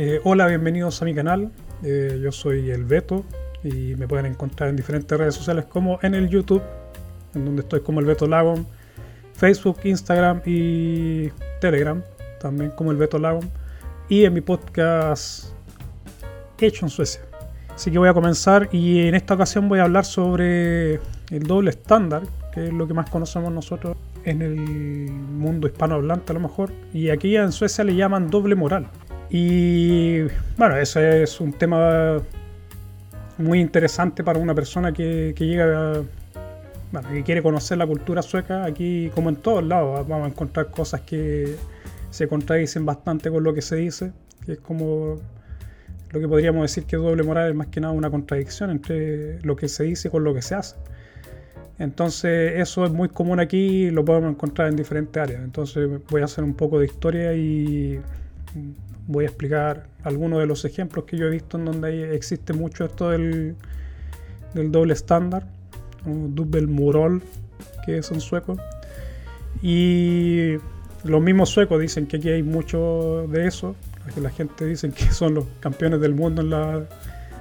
Eh, 0.00 0.20
hola, 0.22 0.46
bienvenidos 0.46 1.02
a 1.02 1.04
mi 1.04 1.12
canal. 1.12 1.50
Eh, 1.82 2.20
yo 2.22 2.30
soy 2.30 2.70
el 2.70 2.84
Beto 2.84 3.24
y 3.64 3.96
me 3.96 4.06
pueden 4.06 4.26
encontrar 4.26 4.70
en 4.70 4.76
diferentes 4.76 5.18
redes 5.18 5.34
sociales 5.34 5.64
como 5.64 5.98
en 6.02 6.14
el 6.14 6.28
YouTube, 6.28 6.62
en 7.34 7.44
donde 7.44 7.62
estoy 7.62 7.80
como 7.80 7.98
el 7.98 8.06
Beto 8.06 8.28
Lagon, 8.28 8.64
Facebook, 9.34 9.78
Instagram 9.82 10.42
y 10.46 11.30
Telegram, 11.60 12.00
también 12.40 12.70
como 12.70 12.92
el 12.92 12.96
Beto 12.96 13.18
Lagon, 13.18 13.50
y 14.08 14.24
en 14.24 14.34
mi 14.34 14.40
podcast 14.40 15.46
hecho 16.60 16.86
en 16.86 16.90
Suecia. 16.90 17.22
Así 17.74 17.90
que 17.90 17.98
voy 17.98 18.08
a 18.08 18.14
comenzar 18.14 18.68
y 18.70 19.00
en 19.00 19.16
esta 19.16 19.34
ocasión 19.34 19.68
voy 19.68 19.80
a 19.80 19.82
hablar 19.82 20.04
sobre 20.04 21.00
el 21.30 21.42
doble 21.42 21.70
estándar, 21.70 22.22
que 22.54 22.68
es 22.68 22.72
lo 22.72 22.86
que 22.86 22.94
más 22.94 23.10
conocemos 23.10 23.52
nosotros 23.52 23.96
en 24.24 24.42
el 24.42 24.54
mundo 25.10 25.66
hispanohablante 25.66 26.30
a 26.30 26.34
lo 26.34 26.40
mejor. 26.40 26.70
Y 26.92 27.10
aquí 27.10 27.34
en 27.34 27.50
Suecia 27.50 27.82
le 27.82 27.96
llaman 27.96 28.30
doble 28.30 28.54
moral. 28.54 28.88
Y 29.30 30.22
bueno, 30.56 30.76
ese 30.76 31.22
es 31.22 31.40
un 31.40 31.52
tema 31.52 32.18
muy 33.36 33.60
interesante 33.60 34.24
para 34.24 34.38
una 34.38 34.54
persona 34.54 34.92
que, 34.92 35.34
llega 35.38 36.02
bueno, 36.90 37.08
que 37.10 37.22
quiere 37.22 37.42
conocer 37.42 37.78
la 37.78 37.86
cultura 37.86 38.22
sueca. 38.22 38.64
Aquí, 38.64 39.10
como 39.14 39.28
en 39.28 39.36
todos 39.36 39.62
lados, 39.62 40.06
vamos 40.08 40.26
a 40.26 40.30
encontrar 40.30 40.70
cosas 40.70 41.02
que 41.02 41.56
se 42.10 42.26
contradicen 42.26 42.86
bastante 42.86 43.30
con 43.30 43.44
lo 43.44 43.52
que 43.52 43.62
se 43.62 43.76
dice, 43.76 44.12
que 44.46 44.52
es 44.52 44.58
como 44.60 45.16
lo 46.10 46.20
que 46.20 46.26
podríamos 46.26 46.62
decir 46.62 46.84
que 46.84 46.96
doble 46.96 47.22
moral 47.22 47.50
es 47.50 47.54
más 47.54 47.66
que 47.66 47.80
nada 47.80 47.92
una 47.92 48.10
contradicción 48.10 48.70
entre 48.70 49.42
lo 49.42 49.56
que 49.56 49.68
se 49.68 49.84
dice 49.84 50.08
con 50.08 50.24
lo 50.24 50.32
que 50.32 50.40
se 50.40 50.54
hace. 50.54 50.76
Entonces 51.78 52.54
eso 52.56 52.84
es 52.86 52.90
muy 52.90 53.08
común 53.08 53.40
aquí 53.40 53.84
y 53.84 53.90
lo 53.90 54.04
podemos 54.04 54.30
encontrar 54.30 54.68
en 54.68 54.76
diferentes 54.76 55.22
áreas. 55.22 55.44
Entonces 55.44 55.88
voy 56.08 56.22
a 56.22 56.24
hacer 56.24 56.44
un 56.44 56.54
poco 56.54 56.78
de 56.80 56.86
historia 56.86 57.34
y 57.34 58.00
voy 59.06 59.24
a 59.24 59.28
explicar 59.28 59.86
algunos 60.04 60.40
de 60.40 60.46
los 60.46 60.64
ejemplos 60.64 61.04
que 61.04 61.16
yo 61.16 61.26
he 61.26 61.30
visto 61.30 61.58
en 61.58 61.64
donde 61.64 62.14
existe 62.14 62.52
mucho 62.52 62.84
esto 62.84 63.10
del, 63.10 63.56
doble 64.54 64.92
estándar, 64.92 65.46
o 66.06 66.10
double 66.10 66.66
moral, 66.66 67.22
que 67.84 67.98
es 67.98 68.10
en 68.10 68.20
sueco. 68.20 68.56
Y 69.62 70.54
los 71.04 71.22
mismos 71.22 71.48
suecos 71.50 71.80
dicen 71.80 72.06
que 72.06 72.18
aquí 72.18 72.28
hay 72.28 72.42
mucho 72.42 73.26
de 73.28 73.46
eso, 73.46 73.74
que 74.14 74.20
la 74.20 74.30
gente 74.30 74.64
dice 74.64 74.90
que 74.90 75.04
son 75.12 75.34
los 75.34 75.44
campeones 75.60 76.00
del 76.00 76.14
mundo 76.14 76.42
en 76.42 76.50
la 76.50 76.84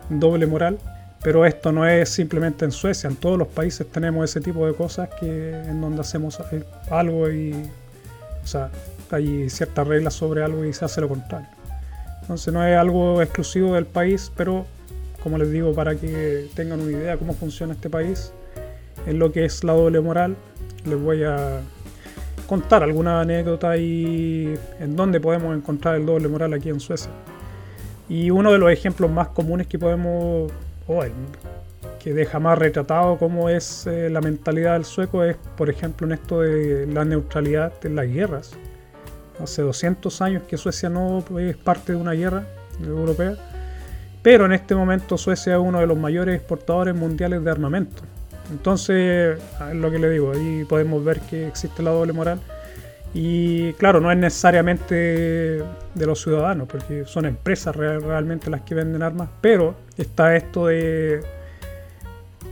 doble 0.10 0.48
moral, 0.48 0.78
pero 1.24 1.46
esto 1.46 1.72
no 1.72 1.86
es 1.86 2.10
simplemente 2.10 2.66
en 2.66 2.72
Suecia, 2.72 3.10
en 3.10 3.16
todos 3.16 3.38
los 3.38 3.48
países 3.48 3.88
tenemos 3.88 4.30
ese 4.30 4.40
tipo 4.40 4.66
de 4.66 4.74
cosas 4.74 5.10
que 5.20 5.52
en 5.52 5.82
donde 5.82 6.02
hacemos 6.02 6.40
algo 6.90 7.30
y 7.30 7.54
o 8.44 8.48
sea, 8.48 8.70
hay 9.12 9.50
ciertas 9.50 9.88
reglas 9.88 10.14
sobre 10.14 10.44
algo 10.44 10.66
y 10.66 10.74
se 10.74 10.86
hace 10.86 11.02
lo 11.02 11.10
contrario. 11.10 11.48
Entonces 12.22 12.54
no 12.54 12.66
es 12.66 12.78
algo 12.78 13.22
exclusivo 13.22 13.76
del 13.76 13.86
país, 13.86 14.32
pero 14.36 14.66
como 15.24 15.38
les 15.38 15.52
digo, 15.52 15.74
para 15.74 15.96
que 15.96 16.48
tengan 16.56 16.82
una 16.82 16.92
idea 16.92 17.12
de 17.12 17.18
cómo 17.18 17.34
funciona 17.34 17.74
este 17.74 17.90
país, 17.90 18.32
en 19.06 19.20
lo 19.20 19.32
que 19.32 19.46
es 19.46 19.64
la 19.64 19.74
doble 19.74 20.00
moral, 20.02 20.36
les 20.86 21.00
voy 21.00 21.24
a 21.24 21.62
contar 22.48 22.84
alguna 22.84 23.22
anécdota 23.22 23.78
y 23.78 24.54
en 24.80 24.96
dónde 24.96 25.20
podemos 25.20 25.56
encontrar 25.56 25.96
el 25.96 26.06
doble 26.06 26.28
moral 26.28 26.54
aquí 26.54 26.70
en 26.70 26.80
Suecia. 26.80 27.12
Y 28.10 28.30
uno 28.30 28.52
de 28.52 28.58
los 28.58 28.72
ejemplos 28.72 29.12
más 29.12 29.30
comunes 29.30 29.68
que 29.68 29.78
podemos, 29.78 30.52
o 30.88 31.04
que 32.00 32.14
deja 32.14 32.40
más 32.40 32.58
retratado 32.58 33.18
cómo 33.18 33.50
es 33.50 33.86
eh, 33.88 34.10
la 34.10 34.22
mentalidad 34.22 34.74
del 34.74 34.86
sueco, 34.86 35.24
es 35.24 35.36
por 35.58 35.70
ejemplo 35.70 36.08
en 36.08 36.14
esto 36.14 36.42
de 36.42 36.88
la 36.88 37.04
neutralidad 37.04 37.74
en 37.84 37.96
las 37.96 38.08
guerras. 38.08 38.52
Hace 39.42 39.62
200 39.62 40.22
años 40.22 40.44
que 40.44 40.58
Suecia 40.58 40.90
no 40.90 41.24
es 41.40 41.56
parte 41.58 41.94
de 41.94 41.98
una 41.98 42.14
guerra 42.14 42.46
europea, 42.84 43.36
pero 44.22 44.46
en 44.46 44.54
este 44.54 44.76
momento 44.76 45.18
Suecia 45.18 45.54
es 45.54 45.60
uno 45.60 45.80
de 45.80 45.88
los 45.88 45.98
mayores 45.98 46.36
exportadores 46.36 46.96
mundiales 46.96 47.44
de 47.44 47.52
armamento. 47.52 48.04
Entonces, 48.52 49.40
es 49.70 49.76
lo 49.76 49.92
que 49.92 50.00
le 50.00 50.10
digo, 50.10 50.32
ahí 50.32 50.66
podemos 50.66 51.04
ver 51.04 51.20
que 51.22 51.48
existe 51.48 51.84
la 51.84 51.92
doble 51.92 52.14
moral. 52.14 52.40
Y 53.14 53.74
claro, 53.74 54.00
no 54.00 54.12
es 54.12 54.18
necesariamente 54.18 54.96
de 54.96 56.06
los 56.06 56.22
ciudadanos, 56.22 56.68
porque 56.68 57.06
son 57.06 57.26
empresas 57.26 57.76
realmente 57.76 58.50
las 58.50 58.62
que 58.62 58.76
venden 58.76 59.02
armas, 59.02 59.30
pero 59.42 59.76
está 59.98 60.36
esto 60.36 60.68
de 60.68 61.22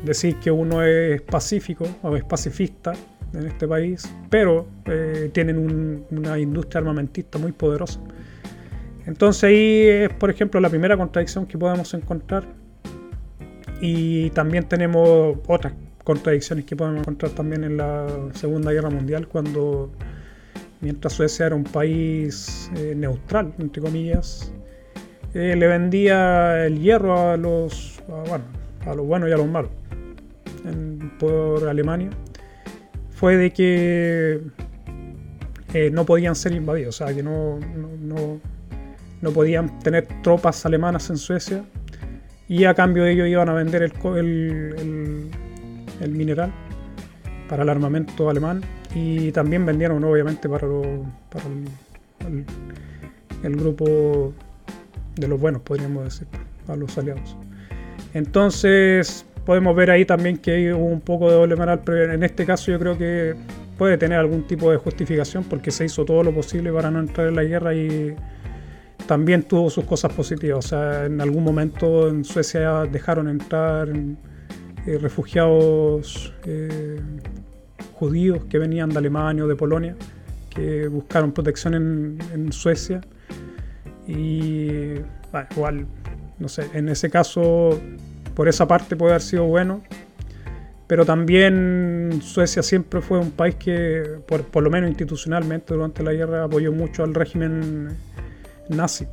decir 0.03 0.37
que 0.37 0.51
uno 0.51 0.83
es 0.83 1.21
pacífico 1.21 1.85
o 2.01 2.15
es 2.15 2.23
pacifista 2.23 2.93
en 3.33 3.47
este 3.47 3.67
país, 3.67 4.09
pero 4.29 4.67
eh, 4.85 5.29
tienen 5.33 6.05
una 6.09 6.39
industria 6.39 6.79
armamentista 6.79 7.37
muy 7.37 7.51
poderosa. 7.51 7.99
Entonces 9.05 9.43
ahí 9.43 9.81
es, 9.87 10.09
por 10.13 10.29
ejemplo, 10.29 10.59
la 10.59 10.69
primera 10.69 10.97
contradicción 10.97 11.45
que 11.45 11.57
podemos 11.57 11.93
encontrar. 11.93 12.45
Y 13.81 14.29
también 14.31 14.67
tenemos 14.67 15.37
otras 15.47 15.73
contradicciones 16.03 16.65
que 16.65 16.75
podemos 16.75 17.01
encontrar 17.01 17.31
también 17.33 17.63
en 17.63 17.77
la 17.77 18.07
Segunda 18.33 18.71
Guerra 18.71 18.89
Mundial, 18.89 19.27
cuando 19.27 19.91
mientras 20.81 21.13
Suecia 21.13 21.47
era 21.47 21.55
un 21.55 21.65
país 21.65 22.71
eh, 22.77 22.93
neutral, 22.95 23.53
entre 23.59 23.81
comillas, 23.81 24.51
eh, 25.33 25.55
le 25.55 25.67
vendía 25.67 26.65
el 26.65 26.79
hierro 26.79 27.31
a 27.31 27.37
los, 27.37 28.01
bueno, 28.07 28.45
a 28.85 28.95
los 28.95 29.05
buenos 29.05 29.29
y 29.29 29.33
a 29.33 29.37
los 29.37 29.47
malos 29.47 29.71
por 31.19 31.67
Alemania, 31.67 32.09
fue 33.15 33.37
de 33.37 33.51
que 33.51 34.41
eh, 35.73 35.89
no 35.91 36.05
podían 36.05 36.35
ser 36.35 36.53
invadidos, 36.53 37.01
o 37.01 37.05
sea, 37.05 37.15
que 37.15 37.23
no, 37.23 37.59
no, 38.01 38.39
no, 39.21 39.31
podían 39.31 39.79
tener 39.79 40.07
tropas 40.21 40.65
alemanas 40.65 41.09
en 41.09 41.17
Suecia 41.17 41.65
y 42.47 42.65
a 42.65 42.73
cambio 42.75 43.03
de 43.03 43.13
ello 43.13 43.25
iban 43.25 43.49
a 43.49 43.53
vender 43.53 43.81
el, 43.81 43.91
el 44.15 45.31
el 46.01 46.11
mineral 46.11 46.51
para 47.49 47.63
el 47.63 47.69
armamento 47.69 48.29
alemán 48.29 48.61
y 48.93 49.31
también 49.31 49.65
vendieron 49.65 50.03
obviamente 50.03 50.49
para, 50.49 50.67
para 51.29 51.45
el, 53.43 53.55
grupo 53.55 54.33
de 55.15 55.27
los 55.27 55.39
buenos, 55.39 55.61
podríamos 55.61 56.05
decir, 56.05 56.27
a 56.67 56.75
los 56.75 56.97
aliados. 56.97 57.35
Entonces 58.13 59.25
podemos 59.45 59.75
ver 59.75 59.91
ahí 59.91 60.05
también 60.05 60.37
que 60.37 60.51
hay 60.51 60.67
un 60.67 61.01
poco 61.01 61.29
de 61.29 61.35
doble 61.35 61.55
moral, 61.55 61.81
pero 61.85 62.11
en 62.11 62.23
este 62.23 62.45
caso 62.45 62.71
yo 62.71 62.79
creo 62.79 62.97
que 62.97 63.35
puede 63.77 63.97
tener 63.97 64.17
algún 64.17 64.43
tipo 64.47 64.71
de 64.71 64.77
justificación 64.77 65.43
porque 65.43 65.71
se 65.71 65.85
hizo 65.85 66.05
todo 66.05 66.23
lo 66.23 66.33
posible 66.33 66.71
para 66.71 66.89
no 66.91 66.99
entrar 66.99 67.27
en 67.27 67.35
la 67.35 67.43
guerra 67.43 67.75
y 67.75 68.15
también 69.07 69.43
tuvo 69.43 69.69
sus 69.69 69.85
cosas 69.85 70.13
positivas. 70.13 70.65
O 70.65 70.67
sea, 70.67 71.05
en 71.05 71.21
algún 71.21 71.43
momento 71.43 72.09
en 72.09 72.23
Suecia 72.23 72.85
dejaron 72.91 73.27
entrar 73.27 73.89
eh, 73.89 74.97
refugiados 74.97 76.33
eh, 76.45 76.99
judíos 77.93 78.45
que 78.45 78.57
venían 78.57 78.89
de 78.89 78.97
Alemania 78.97 79.45
o 79.45 79.47
de 79.47 79.55
Polonia, 79.55 79.95
que 80.49 80.87
buscaron 80.87 81.31
protección 81.31 82.19
en, 82.33 82.51
Suecia. 82.51 83.01
Y 84.07 84.95
igual, 85.51 85.87
no 86.39 86.47
sé, 86.47 86.69
en 86.73 86.89
ese 86.89 87.09
caso, 87.09 87.79
por 88.35 88.47
esa 88.47 88.67
parte 88.67 88.95
puede 88.95 89.13
haber 89.13 89.21
sido 89.21 89.45
bueno. 89.45 89.81
Pero 90.87 91.03
también 91.03 92.19
Suecia 92.21 92.61
siempre 92.61 93.01
fue 93.01 93.17
un 93.17 93.31
país 93.31 93.55
que, 93.55 94.19
por, 94.27 94.43
por 94.43 94.61
lo 94.61 94.69
menos 94.69 94.89
institucionalmente, 94.89 95.73
durante 95.73 96.03
la 96.03 96.13
guerra 96.13 96.43
apoyó 96.43 96.71
mucho 96.71 97.03
al 97.03 97.15
régimen 97.15 97.97
nazi. 98.69 99.07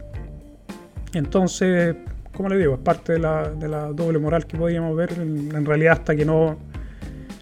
Entonces, 1.15 1.97
como 2.35 2.49
le 2.49 2.59
digo, 2.59 2.75
es 2.75 2.81
parte 2.81 3.15
de 3.15 3.19
la, 3.19 3.93
doble 3.95 4.19
moral 4.19 4.47
que 4.47 4.57
podíamos 4.57 4.97
ver. 4.97 5.13
En, 5.13 5.65
realidad, 5.65 5.93
hasta 5.93 6.17
que 6.17 6.25
no, 6.25 6.59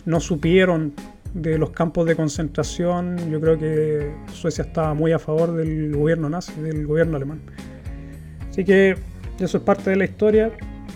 no 0.04 0.20
supieron 0.20 0.92
de 1.34 1.58
los 1.58 1.70
campos 1.70 2.06
de 2.06 2.16
concentración, 2.16 3.30
yo 3.30 3.40
creo 3.40 3.58
que 3.58 4.12
Suecia 4.32 4.64
estaba 4.64 4.94
muy 4.94 5.12
a 5.12 5.18
favor 5.18 5.52
del 5.54 5.94
gobierno 5.94 6.28
nazi, 6.28 6.60
del 6.60 6.86
gobierno 6.86 7.16
alemán. 7.16 7.40
Así 8.50 8.64
que 8.64 8.96
eso 9.38 9.58
es 9.58 9.62
parte 9.62 9.90
de 9.90 9.96
la 9.96 10.04
historia, 10.04 10.50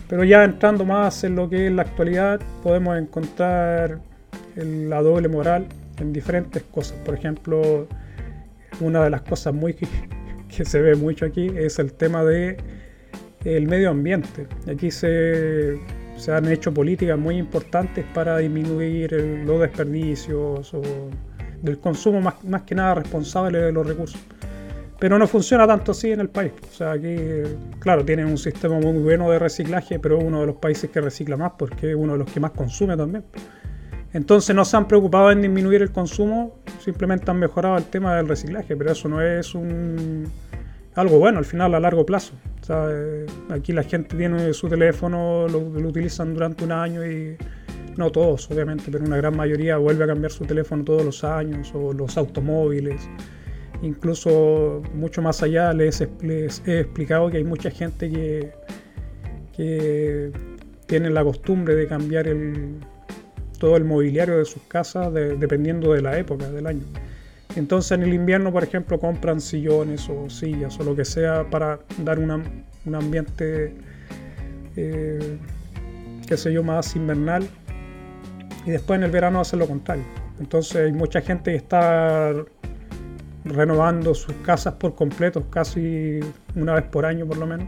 pero 0.09 0.25
ya 0.25 0.45
entrando 0.45 0.85
más 0.85 1.25
en 1.25 1.37
lo 1.37 1.49
que 1.49 1.67
es 1.67 1.73
la 1.73 1.83
actualidad, 1.83 2.41
podemos 2.63 2.99
encontrar 2.99 4.01
la 4.57 5.03
doble 5.03 5.29
moral 5.29 5.67
en 5.99 6.13
diferentes 6.13 6.63
cosas. 6.65 6.99
Por 7.05 7.15
ejemplo, 7.15 7.89
una 8.81 9.05
de 9.05 9.11
las 9.11 9.23
cosas 9.23 9.55
muy 9.55 9.75
que 10.57 10.65
se 10.65 10.81
ve 10.81 10.95
mucho 10.95 11.27
aquí 11.27 11.51
es 11.57 11.79
el 11.79 11.93
tema 11.93 12.25
de 12.25 12.57
el 13.45 13.67
medio 13.67 13.91
ambiente. 13.91 14.47
Aquí 14.71 14.91
se, 14.91 15.79
han 16.29 16.51
hecho 16.51 16.73
políticas 16.73 17.19
muy 17.19 17.37
importantes 17.37 18.05
para 18.15 18.39
disminuir 18.39 19.13
los 19.45 19.61
desperdicios 19.61 20.73
o 20.73 20.83
del 21.63 21.79
consumo 21.79 22.21
más, 22.21 22.43
más 22.45 22.63
que 22.63 22.75
nada 22.75 22.97
responsable 22.97 23.59
de 23.59 23.73
los 23.73 23.87
recursos. 23.87 24.21
Pero 24.99 25.19
no 25.19 25.27
funciona 25.27 25.67
tanto 25.67 25.93
así 25.93 26.13
en 26.13 26.21
el 26.21 26.29
país. 26.29 26.53
O 26.71 26.73
sea, 26.73 26.93
aquí, 26.93 27.17
claro, 27.81 28.05
tienen 28.05 28.27
un 28.27 28.39
sistema 28.39 28.79
muy 28.79 29.03
bueno 29.03 29.31
de 29.31 29.39
reciclaje, 29.39 29.99
pero 29.99 30.19
es 30.19 30.25
uno 30.25 30.41
de 30.41 30.47
los 30.47 30.57
países 30.57 30.91
que 30.91 31.01
recicla 31.01 31.37
más 31.37 31.53
porque 31.59 31.91
es 31.91 31.97
uno 31.97 32.13
de 32.13 32.19
los 32.21 32.31
que 32.31 32.41
más 32.41 32.53
consume 32.53 32.97
también. 32.97 33.25
Entonces 34.13 34.55
no 34.55 34.65
se 34.65 34.77
han 34.77 34.87
preocupado 34.87 35.33
en 35.33 35.43
disminuir 35.43 35.83
el 35.83 35.91
consumo, 35.91 36.61
simplemente 36.79 37.29
han 37.33 37.39
mejorado 37.41 37.77
el 37.77 37.85
tema 37.85 38.15
del 38.15 38.29
reciclaje, 38.29 38.77
pero 38.77 38.93
eso 38.93 39.09
no 39.09 39.21
es 39.21 39.57
un 39.57 40.31
algo 40.95 41.19
bueno 41.19 41.39
al 41.39 41.45
final 41.45 41.75
a 41.75 41.81
largo 41.81 42.07
plazo. 42.07 42.35
Eh, 42.69 43.27
aquí 43.51 43.73
la 43.73 43.83
gente 43.83 44.17
tiene 44.17 44.53
su 44.53 44.69
teléfono, 44.69 45.49
lo, 45.49 45.59
utilizan 45.59 46.33
durante 46.35 46.65
un 46.65 46.73
año 46.73 47.05
y 47.05 47.37
no 47.97 48.11
todos, 48.11 48.51
obviamente, 48.51 48.85
pero 48.91 49.05
una 49.05 49.17
gran 49.17 49.37
mayoría 49.37 49.77
vuelve 49.77 50.05
a 50.05 50.07
cambiar 50.07 50.33
su 50.33 50.45
teléfono 50.45 50.85
todos 50.85 51.05
los 51.05 51.25
años 51.25 51.73
o 51.75 51.93
los 51.93 52.17
automóviles. 52.17 53.09
Incluso 53.83 54.83
mucho 54.95 55.21
más 55.21 55.43
allá 55.43 55.73
les, 55.73 56.01
he 56.01 56.81
explicado 56.81 57.31
que 57.31 57.39
hay 57.39 57.45
mucha 57.45 57.71
gente 57.71 58.11
que, 58.11 58.53
que 59.57 60.33
tiene 60.87 61.11
la 61.11 61.23
costumbre 61.25 61.75
de 61.75 61.87
cambiar 61.87 62.29
el, 62.29 62.79
todo 63.59 63.77
el 63.77 63.85
mobiliario 63.85 64.39
de 64.39 64.45
sus 64.45 64.63
casas 64.65 65.13
dependiendo 65.13 65.93
de 65.93 66.03
la 66.03 66.19
época 66.19 66.51
del 66.51 66.67
año. 66.67 66.85
Entonces 67.57 67.93
en 67.93 68.03
el 68.03 68.13
invierno, 68.13 68.53
por 68.53 68.65
ejemplo, 68.65 68.99
compran 68.99 69.41
sillones 69.41 70.09
o 70.09 70.29
sillas 70.29 70.79
o 70.81 70.85
lo 70.85 70.97
que 70.97 71.05
sea 71.05 71.49
para 71.49 71.79
dar 72.03 72.19
un 72.19 72.95
ambiente, 72.95 73.75
eh, 74.77 75.39
qué 76.27 76.37
sé 76.37 76.53
yo, 76.53 76.63
más 76.63 76.97
invernal. 76.97 77.49
Y 78.67 78.71
después 78.71 78.99
en 78.99 79.05
el 79.05 79.11
verano 79.11 79.41
hacen 79.41 79.61
lo 79.61 79.67
contrario. 79.67 80.05
Entonces 80.41 80.77
hay 80.77 80.93
mucha 80.93 81.21
gente 81.21 81.53
que 81.53 81.57
está 81.57 82.35
renovando 83.45 84.15
sus 84.15 84.35
casas 84.37 84.75
por 84.75 84.95
completo, 84.95 85.49
casi 85.51 86.21
una 86.55 86.75
vez 86.75 86.85
por 86.85 87.07
año 87.07 87.27
por 87.27 87.37
lo 87.37 87.47
menos, 87.47 87.67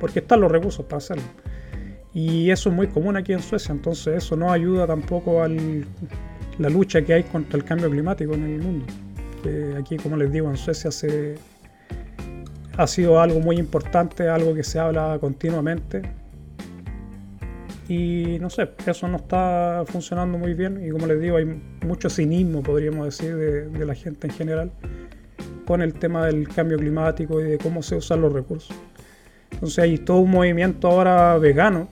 porque 0.00 0.20
están 0.20 0.40
los 0.40 0.50
recursos 0.50 0.84
para 0.86 0.98
hacerlo. 0.98 1.24
Y 2.12 2.50
eso 2.50 2.70
es 2.70 2.74
muy 2.74 2.88
común 2.88 3.16
aquí 3.16 3.32
en 3.32 3.42
Suecia, 3.42 3.72
entonces 3.72 4.24
eso 4.24 4.36
no 4.36 4.50
ayuda 4.50 4.86
tampoco 4.86 5.42
a 5.42 5.48
la 5.48 6.68
lucha 6.68 7.02
que 7.02 7.14
hay 7.14 7.22
contra 7.24 7.56
el 7.56 7.64
cambio 7.64 7.90
climático 7.90 8.34
en 8.34 8.44
el 8.44 8.60
mundo 8.60 8.86
que 9.42 9.74
aquí, 9.78 9.96
como 9.96 10.16
les 10.16 10.32
digo, 10.32 10.48
en 10.50 10.56
Suecia 10.56 10.90
se, 10.90 11.36
ha 12.76 12.86
sido 12.86 13.20
algo 13.20 13.40
muy 13.40 13.56
importante, 13.56 14.28
algo 14.28 14.54
que 14.54 14.62
se 14.62 14.78
habla 14.78 15.18
continuamente. 15.20 16.02
Y 17.90 18.38
no 18.40 18.48
sé, 18.50 18.68
eso 18.86 19.08
no 19.08 19.16
está 19.16 19.82
funcionando 19.84 20.38
muy 20.38 20.54
bien 20.54 20.80
y 20.80 20.90
como 20.90 21.08
les 21.08 21.20
digo, 21.20 21.38
hay 21.38 21.60
mucho 21.84 22.08
cinismo, 22.08 22.62
podríamos 22.62 23.04
decir, 23.06 23.34
de, 23.34 23.84
la 23.84 23.96
gente 23.96 24.28
en 24.28 24.32
general 24.32 24.70
con 25.66 25.82
el 25.82 25.94
tema 25.94 26.26
del 26.26 26.46
cambio 26.46 26.78
climático 26.78 27.40
y 27.40 27.44
de 27.50 27.58
cómo 27.58 27.82
se 27.82 27.96
usan 27.96 28.20
los 28.20 28.32
recursos. 28.32 28.76
Entonces 29.50 29.80
hay 29.80 29.98
todo 29.98 30.18
un 30.18 30.30
movimiento 30.30 30.86
ahora 30.86 31.36
vegano, 31.38 31.88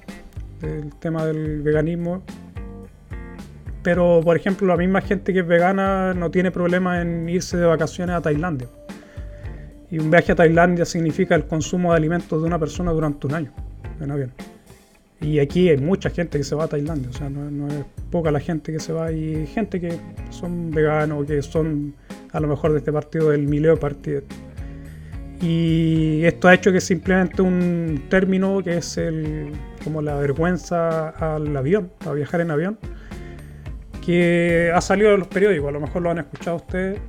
el 0.62 0.94
tema 1.00 1.26
del 1.26 1.62
veganismo, 1.62 2.22
pero, 3.82 4.20
por 4.22 4.36
ejemplo, 4.36 4.68
la 4.68 4.76
misma 4.76 5.00
gente 5.00 5.32
que 5.32 5.40
es 5.40 5.46
vegana 5.48 6.14
no 6.14 6.30
tiene 6.30 6.52
problema 6.52 7.02
en 7.02 7.28
irse 7.28 7.56
de 7.56 7.66
vacaciones 7.66 8.14
a 8.14 8.22
Tailandia. 8.22 8.68
Y 9.90 9.98
un 9.98 10.12
viaje 10.12 10.30
a 10.30 10.36
Tailandia 10.36 10.84
significa 10.84 11.34
el 11.34 11.46
consumo 11.46 11.90
de 11.90 11.96
alimentos 11.96 12.40
de 12.40 12.46
una 12.46 12.60
persona 12.60 12.92
durante 12.92 13.26
un 13.26 13.34
año. 13.34 13.52
Y 15.20 15.40
aquí 15.40 15.68
hay 15.68 15.78
mucha 15.78 16.10
gente 16.10 16.38
que 16.38 16.44
se 16.44 16.54
va 16.54 16.64
a 16.64 16.68
Tailandia, 16.68 17.10
o 17.10 17.12
sea, 17.12 17.28
no, 17.28 17.66
es 17.66 17.84
poca 18.10 18.30
la 18.30 18.38
gente 18.38 18.72
que 18.72 18.78
se 18.78 18.92
va 18.92 19.10
y 19.10 19.46
gente 19.46 19.80
que 19.80 19.98
son 20.30 20.70
veganos, 20.70 21.26
que 21.26 21.42
son 21.42 21.94
a 22.32 22.38
lo 22.38 22.46
mejor 22.46 22.72
de 22.72 22.78
este 22.78 22.92
partido 22.92 23.30
del 23.30 23.48
Mileo 23.48 23.78
Partido. 23.78 24.22
Y 25.40 26.24
esto 26.24 26.48
ha 26.48 26.54
hecho 26.54 26.72
que 26.72 26.80
simplemente 26.80 27.42
un 27.42 28.04
término 28.08 28.62
que 28.62 28.78
es 28.78 28.96
el, 28.96 29.52
como 29.82 30.02
la 30.02 30.16
vergüenza 30.16 31.10
al 31.10 31.56
avión, 31.56 31.90
a 32.06 32.12
viajar 32.12 32.40
en 32.40 32.50
avión, 32.50 32.78
que 34.04 34.70
ha 34.74 34.80
salido 34.80 35.10
de 35.10 35.18
los 35.18 35.28
periódicos, 35.28 35.68
a 35.68 35.72
lo 35.72 35.80
mejor 35.80 36.02
lo 36.02 36.10
han 36.10 36.18
escuchado 36.18 36.56
ustedes. 36.56 37.00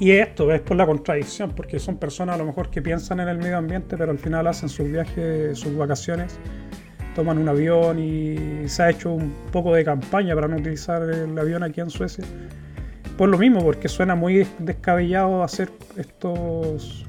Y 0.00 0.12
esto 0.12 0.52
es 0.52 0.60
por 0.60 0.76
la 0.76 0.86
contradicción, 0.86 1.52
porque 1.56 1.80
son 1.80 1.96
personas 1.96 2.36
a 2.36 2.38
lo 2.38 2.44
mejor 2.44 2.70
que 2.70 2.80
piensan 2.80 3.18
en 3.18 3.28
el 3.28 3.38
medio 3.38 3.58
ambiente, 3.58 3.96
pero 3.96 4.12
al 4.12 4.18
final 4.18 4.46
hacen 4.46 4.68
sus 4.68 4.88
viajes, 4.88 5.58
sus 5.58 5.76
vacaciones, 5.76 6.38
toman 7.16 7.38
un 7.38 7.48
avión 7.48 7.98
y 7.98 8.68
se 8.68 8.82
ha 8.84 8.90
hecho 8.90 9.12
un 9.12 9.32
poco 9.50 9.74
de 9.74 9.84
campaña 9.84 10.36
para 10.36 10.46
no 10.46 10.56
utilizar 10.56 11.02
el 11.02 11.36
avión 11.36 11.64
aquí 11.64 11.80
en 11.80 11.90
Suecia. 11.90 12.24
Por 13.16 13.28
lo 13.28 13.38
mismo, 13.38 13.60
porque 13.64 13.88
suena 13.88 14.14
muy 14.14 14.46
descabellado 14.60 15.42
hacer 15.42 15.72
estos, 15.96 17.04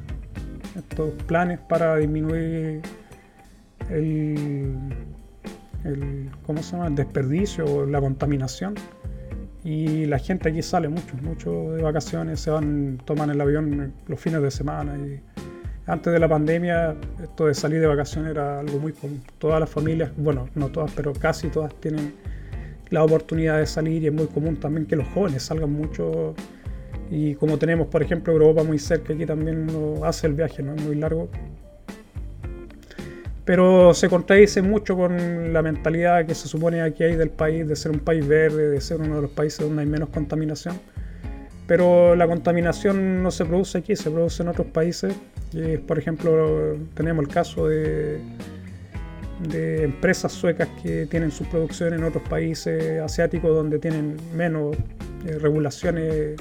estos 0.76 1.12
planes 1.28 1.60
para 1.60 1.98
disminuir 1.98 2.82
el, 3.92 4.76
el, 5.84 6.32
¿cómo 6.44 6.64
se 6.64 6.72
llama? 6.72 6.88
el 6.88 6.96
desperdicio, 6.96 7.86
la 7.86 8.02
contaminación. 8.02 8.74
Y 9.64 10.06
la 10.06 10.20
gente 10.20 10.50
aquí 10.50 10.62
sale 10.62 10.88
mucho, 10.88 11.16
mucho 11.22 11.74
de 11.74 11.82
vacaciones, 11.82 12.40
se 12.40 12.50
van, 12.50 13.00
toman 13.04 13.30
el 13.30 13.42
avión 13.42 13.94
los 14.08 14.20
fines 14.20 14.42
de 14.42 14.52
semana. 14.52 14.98
Y 14.98 15.20
antes 15.86 16.14
de 16.14 16.20
la 16.20 16.30
pandemia, 16.30 16.96
esto 17.22 17.48
de 17.48 17.54
salir 17.54 17.82
de 17.82 17.88
vacaciones 17.88 18.32
era 18.32 18.60
algo 18.60 18.80
muy 18.80 18.94
común. 18.94 19.22
Todas 19.38 19.60
las 19.60 19.70
familias, 19.70 20.12
bueno, 20.16 20.48
no 20.56 20.70
todas, 20.70 20.92
pero 20.94 21.14
casi 21.14 21.50
todas 21.50 21.74
tienen 21.76 22.14
la 22.90 23.04
oportunidad 23.04 23.58
de 23.58 23.66
salir 23.66 24.04
y 24.04 24.08
es 24.08 24.14
muy 24.14 24.28
común 24.28 24.58
también 24.58 24.86
que 24.86 24.96
los 24.96 25.08
jóvenes 25.10 25.44
salgan 25.44 25.72
mucho. 25.72 26.34
Y 27.12 27.36
como 27.36 27.58
tenemos, 27.58 27.88
por 27.88 28.02
ejemplo, 28.02 28.32
Europa 28.32 28.64
muy 28.64 28.80
cerca, 28.80 29.14
aquí 29.14 29.26
también 29.26 29.70
uno 29.70 30.06
hace 30.06 30.28
el 30.28 30.34
viaje, 30.34 30.64
no 30.64 30.76
es 30.76 30.84
muy 30.84 30.96
largo, 30.96 31.30
pero 33.50 33.96
se 33.96 34.10
contradice 34.10 34.62
mucho 34.62 34.96
con 34.96 35.52
la 35.52 35.64
mentalidad 35.64 36.24
que 36.28 36.36
se 36.36 36.48
supone 36.48 36.84
aquí 36.84 37.04
hay 37.04 37.16
del 37.16 37.32
país, 37.32 37.68
de 37.68 37.76
ser 37.76 37.92
un 37.92 37.98
país 37.98 38.28
verde, 38.28 38.70
de 38.70 38.80
ser 38.80 39.02
uno 39.02 39.16
de 39.16 39.22
los 39.24 39.32
países 39.32 39.62
donde 39.62 39.82
hay 39.82 39.88
menos 39.88 40.10
contaminación. 40.10 40.80
Pero 41.66 42.16
la 42.16 42.28
contaminación 42.28 43.24
no 43.24 43.32
se 43.32 43.46
produce 43.46 43.80
aquí, 43.80 43.96
se 43.96 44.12
produce 44.12 44.44
en 44.44 44.50
otros 44.50 44.68
países. 44.68 45.16
Y, 45.52 45.78
por 45.78 45.98
ejemplo, 45.98 46.78
tenemos 46.94 47.26
el 47.26 47.34
caso 47.34 47.68
de, 47.68 48.20
de 49.50 49.84
empresas 49.84 50.32
suecas 50.32 50.68
que 50.84 51.08
tienen 51.08 51.32
su 51.32 51.44
producción 51.46 51.96
en 51.96 52.04
otros 52.04 52.30
países 52.30 53.02
asiáticos 53.02 53.50
donde 53.50 53.80
tienen 53.80 54.16
menos 54.36 54.78
eh, 55.26 55.40
regulaciones, 55.40 56.36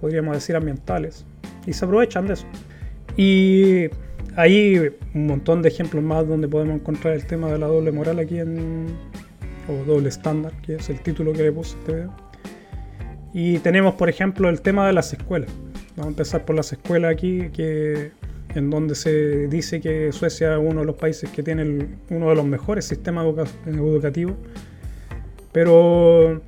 podríamos 0.00 0.34
decir, 0.34 0.56
ambientales. 0.56 1.26
Y 1.66 1.74
se 1.74 1.84
aprovechan 1.84 2.26
de 2.26 2.32
eso. 2.32 2.46
Y 3.18 3.90
hay 4.36 4.92
un 5.14 5.26
montón 5.26 5.62
de 5.62 5.68
ejemplos 5.68 6.02
más 6.02 6.26
donde 6.26 6.48
podemos 6.48 6.76
encontrar 6.76 7.14
el 7.14 7.26
tema 7.26 7.50
de 7.50 7.58
la 7.58 7.66
doble 7.66 7.92
moral 7.92 8.18
aquí 8.18 8.38
en. 8.38 8.86
o 9.68 9.84
doble 9.84 10.08
estándar, 10.08 10.52
que 10.62 10.76
es 10.76 10.90
el 10.90 11.00
título 11.00 11.32
que 11.32 11.42
le 11.42 11.52
puse 11.52 11.76
a 11.76 11.78
este 11.80 11.92
video. 11.92 12.16
Y 13.34 13.58
tenemos, 13.58 13.94
por 13.94 14.08
ejemplo, 14.08 14.48
el 14.48 14.60
tema 14.60 14.86
de 14.86 14.92
las 14.92 15.12
escuelas. 15.12 15.50
Vamos 15.96 16.06
a 16.06 16.08
empezar 16.08 16.44
por 16.44 16.56
las 16.56 16.72
escuelas 16.72 17.12
aquí, 17.12 17.48
que, 17.52 18.12
en 18.54 18.70
donde 18.70 18.94
se 18.94 19.48
dice 19.48 19.80
que 19.80 20.12
Suecia 20.12 20.54
es 20.54 20.60
uno 20.60 20.80
de 20.80 20.86
los 20.86 20.96
países 20.96 21.30
que 21.30 21.42
tiene 21.42 21.88
uno 22.10 22.28
de 22.28 22.34
los 22.34 22.44
mejores 22.44 22.84
sistemas 22.84 23.26
educativos. 23.66 24.34
Pero 25.52 26.42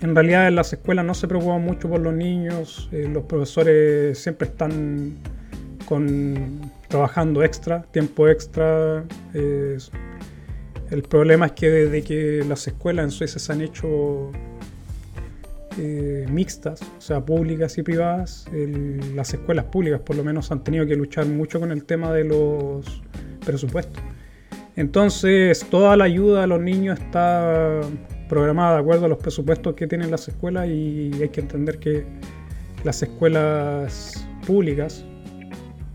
en 0.00 0.14
realidad 0.14 0.48
en 0.48 0.54
las 0.54 0.72
escuelas 0.72 1.04
no 1.04 1.14
se 1.14 1.28
preocupan 1.28 1.62
mucho 1.62 1.88
por 1.88 2.00
los 2.00 2.14
niños, 2.14 2.88
eh, 2.92 3.08
los 3.12 3.24
profesores 3.24 4.18
siempre 4.18 4.48
están 4.48 5.16
con 5.86 6.70
trabajando 6.88 7.42
extra, 7.42 7.82
tiempo 7.90 8.28
extra. 8.28 9.04
el 9.32 11.02
problema 11.08 11.46
es 11.46 11.52
que 11.52 11.70
desde 11.70 12.02
que 12.02 12.44
las 12.46 12.66
escuelas 12.66 13.04
en 13.04 13.10
Suecia 13.10 13.38
se 13.38 13.52
han 13.52 13.62
hecho 13.62 14.30
eh, 15.78 16.26
mixtas, 16.30 16.80
o 16.82 17.00
sea, 17.00 17.24
públicas 17.24 17.76
y 17.76 17.82
privadas, 17.82 18.46
las 19.14 19.34
escuelas 19.34 19.66
públicas 19.66 20.00
por 20.00 20.16
lo 20.16 20.24
menos 20.24 20.50
han 20.50 20.64
tenido 20.64 20.86
que 20.86 20.96
luchar 20.96 21.26
mucho 21.26 21.60
con 21.60 21.70
el 21.70 21.84
tema 21.84 22.12
de 22.12 22.24
los 22.24 23.02
presupuestos. 23.44 24.02
Entonces, 24.76 25.66
toda 25.70 25.96
la 25.96 26.04
ayuda 26.04 26.44
a 26.44 26.46
los 26.46 26.60
niños 26.60 26.98
está 26.98 27.80
programada 28.28 28.74
de 28.74 28.80
acuerdo 28.80 29.06
a 29.06 29.08
los 29.08 29.18
presupuestos 29.18 29.74
que 29.74 29.86
tienen 29.86 30.10
las 30.10 30.28
escuelas 30.28 30.68
y 30.68 31.10
hay 31.20 31.28
que 31.28 31.40
entender 31.40 31.78
que 31.78 32.04
las 32.84 33.02
escuelas 33.02 34.26
públicas 34.46 35.04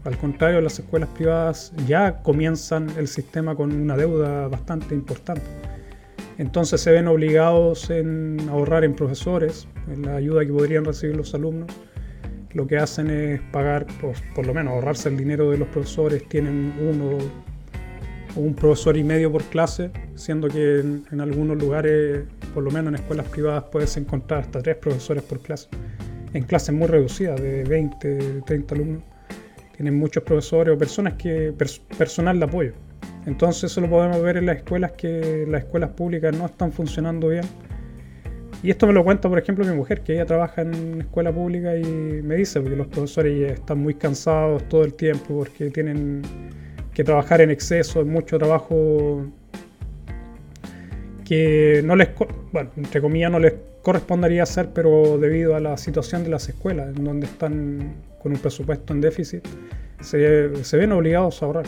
al 0.03 0.17
contrario, 0.17 0.61
las 0.61 0.79
escuelas 0.79 1.09
privadas 1.09 1.73
ya 1.85 2.23
comienzan 2.23 2.89
el 2.97 3.07
sistema 3.07 3.55
con 3.55 3.71
una 3.71 3.95
deuda 3.95 4.47
bastante 4.47 4.95
importante. 4.95 5.43
Entonces 6.39 6.81
se 6.81 6.91
ven 6.91 7.07
obligados 7.07 7.91
en 7.91 8.39
ahorrar 8.49 8.83
en 8.83 8.95
profesores, 8.95 9.67
en 9.91 10.01
la 10.03 10.15
ayuda 10.15 10.43
que 10.43 10.51
podrían 10.51 10.85
recibir 10.85 11.15
los 11.15 11.35
alumnos. 11.35 11.69
Lo 12.53 12.65
que 12.65 12.77
hacen 12.77 13.11
es 13.11 13.41
pagar, 13.51 13.85
por, 14.33 14.45
lo 14.45 14.53
menos 14.53 14.73
ahorrarse 14.73 15.09
el 15.09 15.17
dinero 15.17 15.51
de 15.51 15.59
los 15.59 15.67
profesores. 15.67 16.27
Tienen 16.27 16.73
uno 16.81 17.19
o 18.35 18.39
un 18.39 18.55
profesor 18.55 18.97
y 18.97 19.03
medio 19.03 19.31
por 19.31 19.43
clase, 19.43 19.91
siendo 20.15 20.47
que 20.47 20.79
en, 20.79 21.05
en 21.11 21.21
algunos 21.21 21.59
lugares, 21.59 22.23
por 22.55 22.63
lo 22.63 22.71
menos 22.71 22.87
en 22.87 22.95
escuelas 22.95 23.27
privadas, 23.27 23.65
puedes 23.71 23.95
encontrar 23.97 24.41
hasta 24.41 24.63
tres 24.63 24.77
profesores 24.77 25.23
por 25.23 25.41
clase. 25.41 25.67
En 26.33 26.43
clases 26.43 26.73
muy 26.73 26.87
reducidas, 26.87 27.39
de 27.39 27.63
20, 27.65 28.41
30 28.47 28.75
alumnos 28.75 29.10
tienen 29.81 29.97
muchos 29.97 30.21
profesores 30.23 30.75
o 30.75 30.77
personas 30.77 31.15
que 31.15 31.53
personal 31.97 32.37
de 32.37 32.45
apoyo. 32.45 32.73
Entonces 33.25 33.71
eso 33.71 33.81
lo 33.81 33.89
podemos 33.89 34.21
ver 34.21 34.37
en 34.37 34.45
las 34.45 34.57
escuelas 34.57 34.91
que 34.91 35.45
las 35.47 35.63
escuelas 35.63 35.89
públicas 35.91 36.37
no 36.37 36.45
están 36.45 36.71
funcionando 36.71 37.29
bien 37.29 37.43
Y 38.61 38.69
esto 38.69 38.85
me 38.85 38.93
lo 38.93 39.03
cuenta, 39.03 39.27
por 39.27 39.39
ejemplo, 39.39 39.65
mi 39.65 39.75
mujer, 39.75 40.01
que 40.01 40.13
ella 40.13 40.25
trabaja 40.27 40.61
en 40.61 41.01
escuela 41.01 41.31
pública 41.33 41.75
y 41.75 41.83
me 41.83 42.35
dice 42.35 42.63
que 42.63 42.69
los 42.69 42.87
profesores 42.87 43.53
están 43.53 43.79
muy 43.79 43.95
cansados 43.95 44.69
todo 44.69 44.83
el 44.83 44.93
tiempo 44.93 45.39
porque 45.39 45.71
tienen 45.71 46.21
que 46.93 47.03
trabajar 47.03 47.41
en 47.41 47.49
exceso, 47.49 48.05
mucho 48.05 48.37
trabajo 48.37 49.25
que 51.25 51.81
no 51.83 51.95
les, 51.95 52.09
bueno, 52.51 52.69
entre 52.77 53.01
comillas, 53.01 53.31
no 53.31 53.39
les 53.39 53.53
correspondería 53.81 54.43
hacer, 54.43 54.69
pero 54.73 55.17
debido 55.17 55.55
a 55.55 55.59
la 55.59 55.77
situación 55.77 56.23
de 56.23 56.29
las 56.29 56.47
escuelas, 56.49 56.95
en 56.95 57.03
donde 57.03 57.25
están 57.25 57.95
con 58.21 58.31
un 58.31 58.37
presupuesto 58.37 58.93
en 58.93 59.01
déficit, 59.01 59.45
se, 60.01 60.77
ven 60.77 60.91
obligados 60.91 61.41
a 61.41 61.45
ahorrar. 61.45 61.65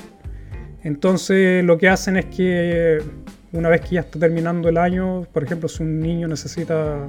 Entonces 0.84 1.63
lo 1.63 1.77
que 1.77 1.89
hacen 1.89 2.17
es 2.17 2.25
que 2.25 3.00
una 3.51 3.70
vez 3.70 3.82
que 3.82 3.96
ya 3.96 4.01
está 4.01 4.20
terminando 4.20 4.70
el 4.70 4.77
año, 4.77 5.25
por 5.32 5.43
ejemplo, 5.43 5.70
si 5.70 5.84
un 5.84 6.00
niño 6.00 6.27
necesita, 6.27 7.08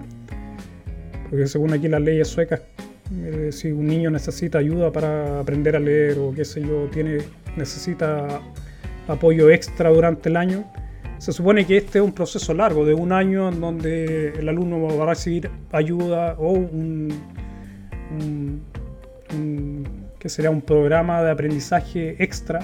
porque 1.28 1.46
según 1.46 1.72
aquí 1.72 1.88
las 1.88 2.00
leyes 2.00 2.28
suecas, 2.28 2.62
eh, 3.12 3.50
si 3.52 3.72
un 3.72 3.86
niño 3.86 4.10
necesita 4.10 4.58
ayuda 4.58 4.90
para 4.90 5.40
aprender 5.40 5.76
a 5.76 5.80
leer 5.80 6.18
o 6.18 6.32
qué 6.34 6.44
sé 6.44 6.62
yo, 6.62 6.88
tiene, 6.92 7.18
necesita 7.56 8.40
apoyo 9.08 9.50
extra 9.50 9.90
durante 9.90 10.28
el 10.28 10.36
año, 10.36 10.64
se 11.24 11.32
supone 11.32 11.64
que 11.64 11.78
este 11.78 12.00
es 12.00 12.04
un 12.04 12.12
proceso 12.12 12.52
largo 12.52 12.84
de 12.84 12.92
un 12.92 13.10
año 13.10 13.48
en 13.48 13.58
donde 13.58 14.34
el 14.38 14.46
alumno 14.46 14.94
va 14.94 15.04
a 15.04 15.06
recibir 15.06 15.50
ayuda 15.72 16.34
o 16.38 16.50
un, 16.50 17.14
que 20.18 20.28
sería 20.28 20.50
un 20.50 20.60
programa 20.60 21.22
de 21.22 21.30
aprendizaje 21.30 22.22
extra 22.22 22.60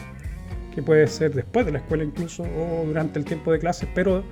que 0.75 0.83
puede 0.83 1.07
ser 1.07 1.33
después 1.33 1.65
de 1.65 1.73
la 1.73 1.79
escuela 1.79 2.05
incluso 2.05 2.43
o 2.43 2.85
durante 2.85 3.19
el 3.19 3.25
tiempo 3.25 3.51
de 3.51 3.61
clases, 3.61 3.89
pero 3.95 4.25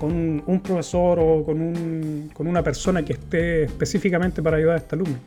con 0.00 0.42
un 0.44 0.60
profesor 0.60 1.20
o 1.20 1.44
con, 1.44 1.60
un, 1.60 2.30
con 2.34 2.48
una 2.48 2.64
persona 2.64 3.04
que 3.04 3.12
esté 3.12 3.62
específicamente 3.62 4.42
para 4.42 4.56
ayudar 4.56 4.74
a 4.74 4.78
este 4.78 4.96
alumno. 4.96 5.18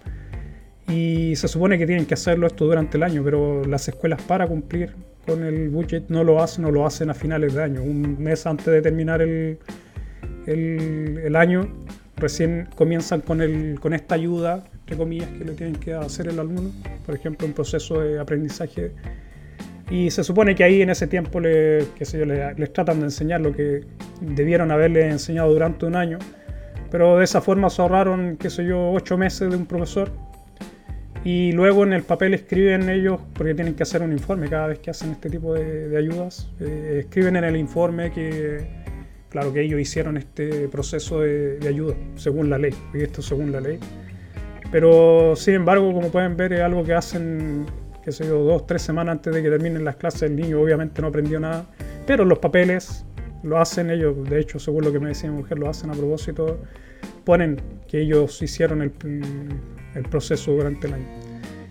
Y 0.90 1.38
se 1.38 1.48
supone 1.48 1.78
que 1.78 1.86
tienen 1.86 2.06
que 2.06 2.16
hacerlo 2.16 2.48
esto 2.48 2.66
durante 2.66 2.98
el 2.98 3.04
año, 3.04 3.24
pero 3.24 3.64
las 3.64 3.88
escuelas 3.88 4.22
para 4.24 4.46
cumplir 4.46 4.94
con 5.26 5.44
el 5.44 5.70
budget 5.70 6.10
no 6.10 6.24
lo 6.24 6.42
hacen 6.42 6.66
o 6.66 6.72
lo 6.72 6.86
hacen 6.86 7.10
a 7.10 7.14
finales 7.14 7.54
de 7.54 7.64
año, 7.64 7.82
un 7.82 8.22
mes 8.22 8.46
antes 8.46 8.66
de 8.66 8.82
terminar 8.82 9.22
el, 9.22 9.58
año, 11.36 11.68
recién 12.18 12.68
comienzan 12.76 13.22
con, 13.22 13.42
esta 13.94 14.16
ayuda, 14.16 14.64
entre 14.82 14.98
comillas, 14.98 15.30
que 15.30 15.46
le 15.46 15.54
tienen 15.54 15.76
que 15.76 15.94
hacer 15.94 16.28
el 16.28 16.40
alumno, 16.40 16.72
por 17.06 17.16
ejemplo, 17.16 17.48
un 17.48 17.54
proceso 17.54 18.02
de 18.02 18.20
aprendizaje 18.20 18.92
y 19.92 20.10
se 20.10 20.24
supone 20.24 20.56
que 20.56 20.64
ahí 20.64 20.82
en 20.82 20.90
ese 20.90 21.06
tiempo 21.06 21.42
le, 21.42 21.86
sé 22.00 22.26
les, 22.26 22.74
tratan 22.74 23.00
de 23.00 23.06
enseñar 23.06 23.42
lo 23.42 23.52
que 23.52 23.82
debieron 24.22 24.72
haberle 24.72 25.10
enseñado 25.10 25.52
durante 25.52 25.86
un 25.86 25.98
año. 25.98 26.18
Pero 26.90 27.18
de 27.18 27.26
esa 27.26 27.42
forma 27.42 27.70
se 27.70 27.82
ahorraron, 27.82 28.38
qué 28.38 28.50
sé 28.50 28.66
yo, 28.66 28.90
ocho 28.92 29.18
meses 29.18 29.50
de 29.50 29.58
un 29.58 29.66
profesor. 29.66 30.10
Y 31.24 31.52
luego 31.52 31.84
en 31.84 31.94
el 31.94 32.04
papel 32.04 32.34
escriben 32.34 32.90
ellos, 32.90 33.20
porque 33.34 33.54
tienen 33.54 33.76
que 33.76 33.84
hacer 33.84 34.02
un 34.02 34.12
informe 34.12 34.50
cada 34.50 34.68
vez 34.68 34.80
que 34.80 34.90
hacen 34.90 35.12
este 35.12 35.30
tipo 35.30 35.54
de, 35.54 35.96
ayudas. 35.96 36.50
Eh, 36.60 37.02
escriben 37.02 37.36
en 37.36 37.44
el 37.44 37.58
informe 37.58 38.12
que, 38.12 38.66
claro, 39.30 39.54
que 39.54 39.62
ellos 39.62 39.80
hicieron 39.80 40.18
este 40.18 40.68
proceso 40.68 41.22
de, 41.22 41.58
de 41.60 41.68
ayuda, 41.68 41.96
según 42.16 42.50
la 42.50 42.58
ley. 42.58 42.74
Y 42.94 43.04
esto 43.04 43.22
según 43.22 43.52
la 43.52 43.62
ley. 43.62 43.80
Pero 44.72 45.36
sin 45.36 45.56
embargo, 45.56 45.94
como 45.94 46.10
pueden 46.10 46.36
ver, 46.38 46.54
es 46.54 46.62
algo 46.62 46.84
que 46.84 46.94
hacen 46.94 47.68
qué 48.04 48.12
sé 48.12 48.26
yo, 48.26 48.40
dos, 48.44 48.66
tres 48.66 48.82
semanas 48.82 49.14
antes 49.14 49.34
de 49.34 49.44
que 49.44 49.50
terminen 49.50 49.86
las 49.86 49.96
clases, 49.96 50.24
el 50.24 50.36
niño 50.36 50.60
obviamente 50.62 51.02
no 51.02 51.10
aprendió 51.10 51.40
nada, 51.40 51.66
pero 52.06 52.26
los 52.26 52.40
papeles 52.40 53.06
lo 53.44 53.60
hacen 53.60 53.90
ellos, 53.90 54.16
de 54.30 54.40
hecho, 54.40 54.60
según 54.60 54.84
lo 54.84 54.92
que 54.92 55.00
me 55.00 55.10
decía 55.10 55.30
mi 55.30 55.38
mujer, 55.38 55.60
lo 55.60 55.70
hacen 55.70 55.90
a 55.90 55.94
propósito, 55.94 56.60
ponen 57.24 57.62
que 57.88 58.02
ellos 58.02 58.42
hicieron 58.42 58.82
el, 58.82 58.92
el 59.96 60.04
proceso 60.04 60.52
durante 60.52 60.88
el 60.88 60.94
año. 60.94 61.06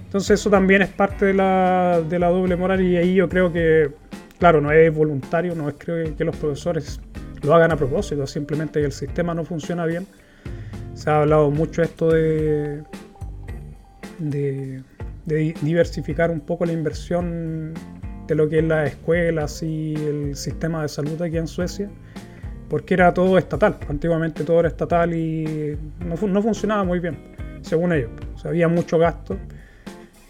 Entonces 0.05 0.41
eso 0.41 0.51
también 0.51 0.83
es 0.83 0.89
parte 0.89 1.27
de 1.27 1.35
la, 1.35 2.03
de 2.09 2.19
la 2.19 2.29
doble 2.29 2.57
moral 2.57 2.81
y 2.81 2.97
ahí 2.97 3.15
yo 3.15 3.29
creo 3.29 3.53
que, 3.53 3.91
claro, 4.39 4.61
no 4.61 4.73
es 4.73 4.93
voluntario, 4.93 5.55
no 5.55 5.69
es 5.69 5.77
creo 5.79 6.17
que 6.17 6.25
los 6.25 6.37
profesores 6.37 7.01
lo 7.43 7.55
hagan 7.55 7.73
a 7.73 7.77
propósito, 7.77 8.27
simplemente 8.27 8.81
que 8.81 8.87
el 8.87 8.93
sistema 8.93 9.35
no 9.35 9.45
funciona 9.45 9.87
bien. 9.87 10.07
Se 10.95 11.09
ha 11.11 11.21
hablado 11.21 11.51
mucho 11.51 11.83
esto 11.83 12.11
de, 12.11 12.83
de 14.19 14.83
de 15.27 15.55
diversificar 15.63 16.31
un 16.31 16.41
poco 16.41 16.65
la 16.65 16.73
inversión 16.73 17.75
de 18.27 18.35
lo 18.35 18.49
que 18.49 18.59
es 18.59 18.65
las 18.65 18.91
escuelas 18.91 19.63
y 19.63 19.95
el 19.95 20.37
sistema 20.37 20.83
de 20.83 20.89
salud 20.89 21.21
aquí 21.21 21.37
en 21.37 21.47
Suecia, 21.47 21.91
porque 22.69 22.95
era 22.95 23.13
todo 23.13 23.39
estatal. 23.39 23.79
Antiguamente 23.89 24.45
todo 24.45 24.61
era 24.61 24.69
estatal 24.69 25.15
y 25.15 25.77
no, 26.01 26.27
no 26.27 26.43
funcionaba 26.43 26.85
muy 26.85 27.01
bien, 27.01 27.17
según 27.63 27.93
ellos. 27.93 28.11
Había 28.45 28.69
mucho 28.69 28.99
gasto. 28.99 29.37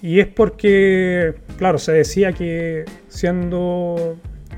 Y 0.02 0.20
es 0.20 0.26
porque, 0.26 1.34
claro, 1.58 1.78
se 1.78 1.92
decía 1.92 2.32
que 2.32 2.84
siendo 3.08 4.16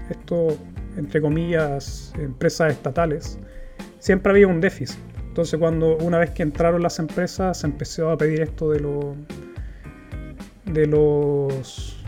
esto, 0.08 0.56
entre 0.96 1.20
comillas, 1.20 2.12
empresas 2.18 2.72
estatales, 2.72 3.38
siempre 3.98 4.30
había 4.30 4.46
un 4.46 4.60
déficit. 4.60 4.98
Entonces 5.28 5.58
cuando 5.58 5.96
una 5.96 6.18
vez 6.18 6.30
que 6.30 6.42
entraron 6.42 6.82
las 6.82 6.98
empresas 6.98 7.60
se 7.60 7.66
empezó 7.66 8.10
a 8.10 8.18
pedir 8.18 8.42
esto 8.42 8.70
de 8.70 8.80
los 8.80 9.16
de 10.66 10.86
los. 10.86 11.98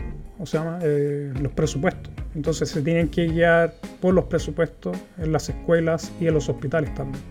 Eh, 0.81 1.33
los 1.41 1.51
presupuestos. 1.53 2.13
Entonces 2.35 2.69
se 2.69 2.81
tienen 2.81 3.07
que 3.07 3.27
guiar 3.27 3.73
por 4.01 4.13
los 4.13 4.25
presupuestos 4.25 4.97
en 5.17 5.31
las 5.31 5.49
escuelas 5.49 6.11
y 6.19 6.27
en 6.27 6.33
los 6.33 6.49
hospitales 6.49 6.93
también. 6.93 7.23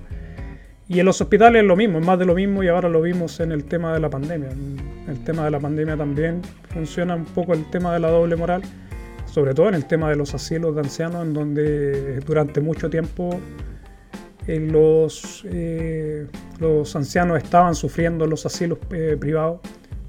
Y 0.87 1.01
en 1.01 1.07
los 1.07 1.21
hospitales 1.21 1.63
es 1.63 1.69
lo 1.69 1.77
mismo, 1.77 1.99
es 1.99 2.07
más 2.07 2.19
de 2.19 2.27
lo 2.27 2.35
mismo 2.35 2.63
y 2.63 2.69
ahora 2.69 2.89
lo 2.89 3.01
vimos 3.01 3.41
en 3.41 3.53
el 3.53 3.65
tema 3.65 3.95
de 3.95 4.01
la 4.01 4.11
pandemia. 4.11 4.51
En 4.51 5.09
el 5.09 5.25
tema 5.25 5.45
de 5.45 5.51
la 5.51 5.61
pandemia 5.61 5.97
también 5.97 6.43
funciona 6.69 7.15
un 7.15 7.25
poco 7.25 7.55
el 7.55 7.69
tema 7.71 7.95
de 7.95 8.01
la 8.01 8.11
doble 8.11 8.37
moral, 8.37 8.63
sobre 9.25 9.55
todo 9.55 9.69
en 9.69 9.75
el 9.75 9.87
tema 9.87 10.11
de 10.11 10.17
los 10.17 10.35
asilos 10.35 10.75
de 10.75 10.83
ancianos, 10.83 11.27
en 11.27 11.33
donde 11.33 12.21
durante 12.21 12.61
mucho 12.61 12.91
tiempo 12.91 13.41
eh, 14.47 14.61
los, 14.61 15.45
eh, 15.49 16.27
los 16.61 16.95
ancianos 16.95 17.39
estaban 17.43 17.75
sufriendo 17.75 18.27
los 18.27 18.45
asilos 18.45 18.79
privados 19.19 19.61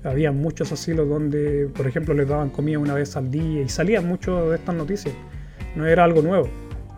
había 0.05 0.31
muchos 0.31 0.71
asilos 0.71 1.09
donde, 1.09 1.67
por 1.75 1.87
ejemplo, 1.87 2.13
les 2.13 2.27
daban 2.27 2.49
comida 2.49 2.77
una 2.77 2.93
vez 2.93 3.15
al 3.17 3.31
día 3.31 3.61
y 3.61 3.69
salían 3.69 4.07
mucho 4.07 4.49
de 4.49 4.57
estas 4.57 4.75
noticias. 4.75 5.15
No 5.75 5.85
era 5.87 6.03
algo 6.03 6.21
nuevo, 6.21 6.47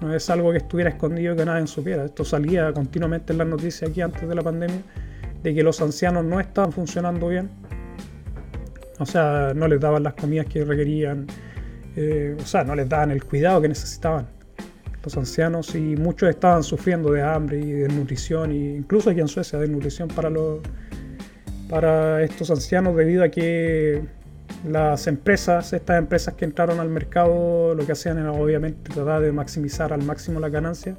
no 0.02 0.14
es 0.14 0.30
algo 0.30 0.52
que 0.52 0.58
estuviera 0.58 0.90
escondido 0.90 1.34
y 1.34 1.38
que 1.38 1.46
nadie 1.46 1.68
supiera. 1.68 2.06
Esto 2.06 2.24
salía 2.24 2.72
continuamente 2.74 3.34
en 3.34 3.40
las 3.40 3.48
noticias 3.48 3.90
aquí 3.90 4.02
antes 4.02 4.28
de 4.28 4.36
la 4.36 4.42
pandemia, 4.42 4.82
de 5.44 5.56
que 5.56 5.64
los 5.64 5.82
ancianos 5.82 6.26
no 6.26 6.40
estaban 6.40 6.72
funcionando 6.72 7.28
bien. 7.30 7.50
O 9.00 9.06
sea, 9.06 9.54
no 9.56 9.68
les 9.68 9.80
daban 9.80 10.04
las 10.04 10.14
comidas 10.14 10.48
que 10.48 10.64
requerían, 10.66 11.28
eh, 11.96 12.36
o 12.40 12.46
sea, 12.46 12.64
no 12.64 12.76
les 12.76 12.90
daban 12.90 13.12
el 13.12 13.24
cuidado 13.24 13.62
que 13.62 13.68
necesitaban 13.68 14.28
los 15.04 15.16
ancianos 15.18 15.74
y 15.76 15.96
muchos 15.96 16.30
estaban 16.30 16.64
sufriendo 16.64 17.12
de 17.12 17.22
hambre 17.22 17.60
y 17.60 17.72
de 17.72 17.88
nutrición, 17.88 18.52
e 18.52 18.78
incluso 18.78 19.10
aquí 19.10 19.20
en 19.20 19.28
Suecia, 19.28 19.60
de 19.60 19.68
nutrición 19.68 20.08
para 20.10 20.30
los 20.30 20.60
para 21.70 22.24
estos 22.24 22.50
ancianos 22.50 22.96
debido 22.96 23.24
a 23.24 23.30
que 23.30 24.02
las 24.66 25.08
empresas, 25.08 25.74
estas 25.74 25.98
empresas 25.98 26.34
que 26.34 26.46
entraron 26.46 26.80
al 26.80 26.90
mercado, 26.90 27.76
lo 27.76 27.86
que 27.86 27.92
hacían 27.92 28.18
era 28.18 28.32
obviamente 28.32 28.92
tratar 28.92 29.22
de 29.22 29.32
maximizar 29.32 29.94
al 29.94 30.04
máximo 30.04 30.40
la 30.40 30.50
ganancia, 30.50 30.96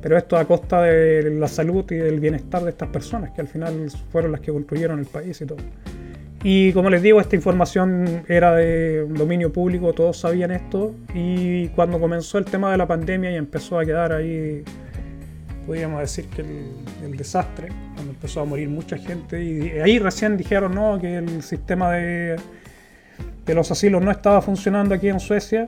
pero 0.00 0.16
esto 0.16 0.36
a 0.36 0.44
costa 0.44 0.82
de 0.82 1.30
la 1.30 1.48
salud 1.48 1.84
y 1.90 1.96
del 1.96 2.18
bienestar 2.18 2.62
de 2.62 2.70
estas 2.70 2.88
personas, 2.88 3.30
que 3.30 3.40
al 3.40 3.48
final 3.48 3.88
fueron 4.10 4.32
las 4.32 4.40
que 4.40 4.52
construyeron 4.52 4.98
el 4.98 5.06
país 5.06 5.40
y 5.40 5.46
todo. 5.46 5.58
Y 6.44 6.72
como 6.72 6.90
les 6.90 7.02
digo, 7.02 7.20
esta 7.20 7.36
información 7.36 8.24
era 8.26 8.56
de 8.56 9.06
dominio 9.08 9.52
público, 9.52 9.92
todos 9.92 10.18
sabían 10.18 10.50
esto, 10.50 10.94
y 11.14 11.68
cuando 11.68 12.00
comenzó 12.00 12.38
el 12.38 12.44
tema 12.44 12.72
de 12.72 12.78
la 12.78 12.88
pandemia 12.88 13.30
y 13.30 13.36
empezó 13.36 13.78
a 13.78 13.84
quedar 13.84 14.12
ahí 14.12 14.64
podríamos 15.66 16.00
decir 16.00 16.26
que 16.26 16.42
el, 17.04 17.16
desastre, 17.16 17.68
cuando 17.94 18.12
empezó 18.12 18.40
a 18.40 18.44
morir 18.44 18.68
mucha 18.68 18.96
gente, 18.96 19.42
y 19.42 19.78
ahí 19.78 19.98
recién 19.98 20.36
dijeron 20.36 20.74
no, 20.74 20.98
que 21.00 21.16
el 21.16 21.42
sistema 21.42 21.92
de, 21.92 22.36
de 23.44 23.54
los 23.54 23.70
asilos 23.70 24.02
no 24.02 24.10
estaba 24.10 24.40
funcionando 24.42 24.94
aquí 24.94 25.08
en 25.08 25.20
Suecia, 25.20 25.66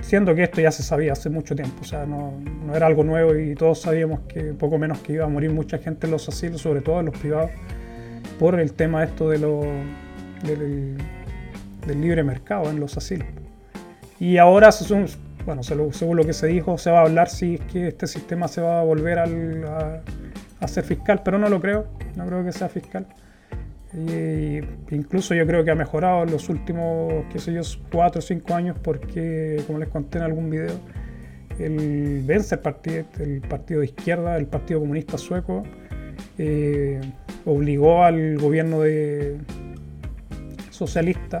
siendo 0.00 0.34
que 0.34 0.44
esto 0.44 0.60
ya 0.60 0.70
se 0.70 0.82
sabía 0.82 1.12
hace 1.12 1.30
mucho 1.30 1.54
tiempo, 1.56 1.78
o 1.82 1.84
sea, 1.84 2.06
no, 2.06 2.32
no, 2.64 2.74
era 2.74 2.86
algo 2.86 3.04
nuevo 3.04 3.34
y 3.36 3.54
todos 3.54 3.80
sabíamos 3.80 4.20
que 4.28 4.52
poco 4.54 4.78
menos 4.78 4.98
que 5.00 5.14
iba 5.14 5.24
a 5.24 5.28
morir 5.28 5.50
mucha 5.50 5.78
gente 5.78 6.06
en 6.06 6.12
los 6.12 6.28
asilos, 6.28 6.60
sobre 6.60 6.80
todo 6.80 7.00
en 7.00 7.06
los 7.06 7.18
privados, 7.18 7.50
por 8.38 8.58
el 8.58 8.72
tema 8.72 9.02
esto 9.02 9.28
de 9.30 9.38
lo, 9.38 9.62
del, 10.42 10.96
libre 12.00 12.22
mercado 12.22 12.70
en 12.70 12.80
los 12.80 12.96
asilos. 12.96 13.26
Y 14.20 14.36
ahora 14.36 14.70
bueno, 15.46 15.62
según 15.62 16.16
lo 16.16 16.24
que 16.26 16.34
se 16.34 16.46
dijo, 16.48 16.76
se 16.76 16.90
va 16.90 16.98
a 16.98 17.02
hablar 17.02 17.30
si 17.30 17.54
es 17.54 17.60
que 17.62 17.88
este 17.88 18.06
sistema 18.06 18.48
se 18.48 18.60
va 18.60 18.80
a 18.80 18.82
volver 18.82 19.18
a, 19.18 20.02
ser 20.66 20.84
fiscal, 20.84 21.22
pero 21.24 21.38
no 21.38 21.48
lo 21.48 21.60
creo, 21.60 21.86
no 22.16 22.26
creo 22.26 22.44
que 22.44 22.52
sea 22.52 22.68
fiscal. 22.68 23.06
Y 23.94 24.60
incluso 24.94 25.34
yo 25.34 25.46
creo 25.46 25.64
que 25.64 25.70
ha 25.70 25.74
mejorado 25.74 26.24
en 26.24 26.30
los 26.30 26.48
últimos, 26.48 27.24
qué 27.32 27.38
sé 27.38 27.52
yo, 27.54 27.62
4 27.90 28.18
o 28.18 28.22
5 28.22 28.54
años 28.54 28.76
porque, 28.82 29.62
como 29.66 29.78
les 29.78 29.88
conté 29.88 30.18
en 30.18 30.24
algún 30.24 30.50
video, 30.50 30.78
el 31.58 32.22
Venstre 32.24 32.58
partido, 32.58 33.04
el 33.18 33.40
partido 33.40 33.80
de 33.80 33.86
izquierda, 33.86 34.36
el 34.36 34.46
Partido 34.46 34.80
Comunista 34.80 35.16
Sueco, 35.16 35.62
eh, 36.36 37.00
obligó 37.44 38.04
al 38.04 38.38
gobierno 38.38 38.80
de 38.80 39.38
socialista 40.70 41.40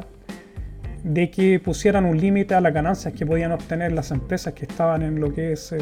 de 1.04 1.30
que 1.30 1.60
pusieran 1.60 2.04
un 2.04 2.18
límite 2.18 2.54
a 2.54 2.60
las 2.60 2.74
ganancias 2.74 3.14
que 3.14 3.24
podían 3.24 3.52
obtener 3.52 3.92
las 3.92 4.10
empresas 4.10 4.54
que 4.54 4.64
estaban 4.64 5.02
en 5.02 5.20
lo 5.20 5.32
que 5.32 5.52
es 5.52 5.74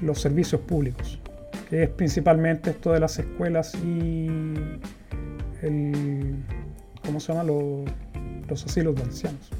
los 0.00 0.20
servicios 0.20 0.60
públicos, 0.60 1.20
es 1.72 1.88
principalmente 1.88 2.70
esto 2.70 2.92
de 2.92 3.00
las 3.00 3.18
escuelas 3.18 3.74
y 3.76 4.26
el, 5.62 6.36
¿cómo 7.04 7.18
se 7.18 7.32
llama? 7.32 7.44
Los, 7.44 7.90
los 8.48 8.64
asilos 8.64 8.94
de 8.96 9.02
ancianos. 9.02 9.50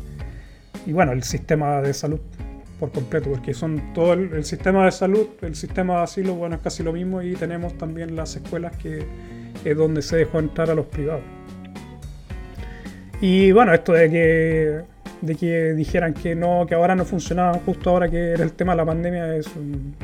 Y 0.87 0.92
bueno, 0.92 1.12
el 1.12 1.23
sistema 1.23 1.81
de 1.81 1.95
salud 1.95 2.21
por 2.83 2.90
completo, 2.90 3.31
porque 3.31 3.54
son 3.54 3.95
todo 3.95 4.14
el, 4.14 4.45
sistema 4.45 4.85
de 4.85 4.90
salud, 4.90 5.28
el 5.42 5.54
sistema 5.54 5.99
de 5.99 6.02
asilo, 6.02 6.35
bueno, 6.35 6.57
es 6.57 6.62
casi 6.62 6.83
lo 6.83 6.92
mismo 6.92 7.23
y 7.23 7.35
tenemos 7.35 7.78
también 7.78 8.16
las 8.16 8.35
escuelas 8.35 8.76
que 8.76 9.07
es 9.64 9.76
donde 9.76 10.02
se 10.02 10.16
dejó 10.16 10.40
entrar 10.40 10.69
a 10.69 10.75
los 10.75 10.87
privados. 10.87 11.23
Y 13.21 13.52
bueno, 13.52 13.73
esto 13.73 13.92
de 13.92 14.11
que, 14.11 14.81
de 15.22 15.36
que 15.36 15.72
dijeran 15.72 16.12
que 16.12 16.34
no, 16.34 16.66
que 16.66 16.74
ahora 16.74 16.94
no 16.94 17.04
funcionaba 17.04 17.54
justo 17.64 17.90
ahora 17.90 18.08
que 18.08 18.32
era 18.32 18.42
el 18.42 18.52
tema 18.52 18.72
de 18.72 18.76
la 18.78 18.84
pandemia 18.84 19.36
es 19.36 19.48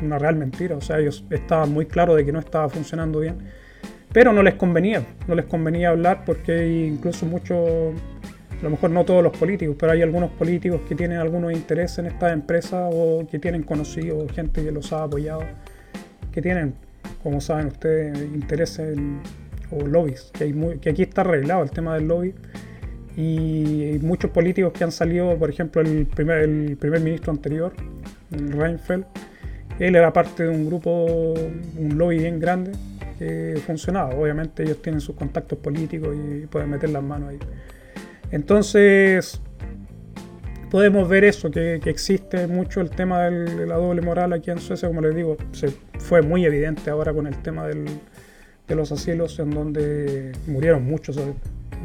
una 0.01 0.17
real 0.17 0.35
mentira. 0.35 0.77
O 0.77 0.81
sea, 0.81 0.97
ellos 0.97 1.25
estaban 1.29 1.71
muy 1.71 1.85
claros 1.85 2.15
de 2.15 2.25
que 2.25 2.31
no 2.31 2.39
estaba 2.39 2.69
funcionando 2.69 3.19
bien. 3.19 3.37
Pero 4.11 4.33
no 4.33 4.41
les 4.41 4.55
convenía, 4.55 5.03
no 5.27 5.35
les 5.35 5.45
convenía 5.45 5.89
hablar 5.89 6.23
porque 6.25 6.87
incluso 6.87 7.27
muchos 7.27 7.93
a 8.59 8.63
lo 8.63 8.71
mejor 8.71 8.89
no 8.89 9.05
todos 9.05 9.23
los 9.23 9.37
políticos, 9.37 9.75
pero 9.79 9.91
hay 9.91 10.01
algunos 10.01 10.31
políticos 10.31 10.81
que 10.87 10.95
tienen 10.95 11.19
algunos 11.19 11.53
intereses 11.53 11.99
en 11.99 12.07
estas 12.07 12.33
empresas 12.33 12.91
o 12.93 13.25
que 13.29 13.39
tienen 13.39 13.63
conocidos, 13.63 14.31
gente 14.31 14.63
que 14.63 14.71
los 14.71 14.91
ha 14.91 15.03
apoyado, 15.03 15.43
que 16.31 16.41
tienen, 16.41 16.73
como 17.23 17.39
saben 17.39 17.67
ustedes, 17.67 18.19
intereses 18.33 18.97
o 19.71 19.85
lobbies, 19.85 20.31
que, 20.33 20.53
que 20.81 20.89
aquí 20.89 21.03
está 21.03 21.21
arreglado 21.21 21.63
el 21.63 21.71
tema 21.71 21.95
del 21.95 22.07
lobby. 22.07 22.33
Y 23.17 23.99
muchos 24.01 24.31
políticos 24.31 24.71
que 24.73 24.83
han 24.83 24.91
salido, 24.91 25.37
por 25.37 25.49
ejemplo, 25.49 25.81
el 25.81 26.05
primer, 26.05 26.47
ministro 27.01 27.31
anterior, 27.31 27.73
Reinfeldt, 28.31 29.05
él 29.79 29.95
era 29.95 30.11
parte 30.13 30.43
de 30.43 30.49
un 30.49 30.65
grupo, 30.65 31.33
un 31.77 31.97
lobby 31.97 32.19
bien 32.19 32.39
grande 32.39 32.71
que 33.17 33.59
funcionaba. 33.65 34.15
Obviamente 34.15 34.63
ellos 34.63 34.81
tienen 34.81 35.01
sus 35.01 35.15
contactos 35.15 35.59
políticos 35.59 36.15
y 36.15 36.47
pueden 36.47 36.69
meter 36.69 36.89
las 36.89 37.03
manos 37.03 37.29
ahí. 37.29 37.39
Entonces, 38.31 39.41
podemos 40.69 41.07
ver 41.09 41.23
eso, 41.23 41.49
que, 41.49 41.75
existe 41.85 42.47
mucho 42.47 42.81
el 42.81 42.89
tema 42.89 43.23
de 43.29 43.65
la 43.65 43.75
doble 43.75 44.01
moral 44.01 44.33
aquí 44.33 44.51
en 44.51 44.59
Suecia, 44.59 44.87
como 44.87 45.01
les 45.01 45.15
digo, 45.15 45.37
se 45.51 45.69
fue 45.97 46.21
muy 46.21 46.45
evidente 46.45 46.89
ahora 46.89 47.13
con 47.13 47.27
el 47.27 47.37
tema 47.41 47.67
de 47.67 48.75
los 48.75 48.91
asilos, 48.91 49.39
en 49.39 49.51
donde 49.51 50.31
murieron 50.47 50.85
muchos, 50.85 51.19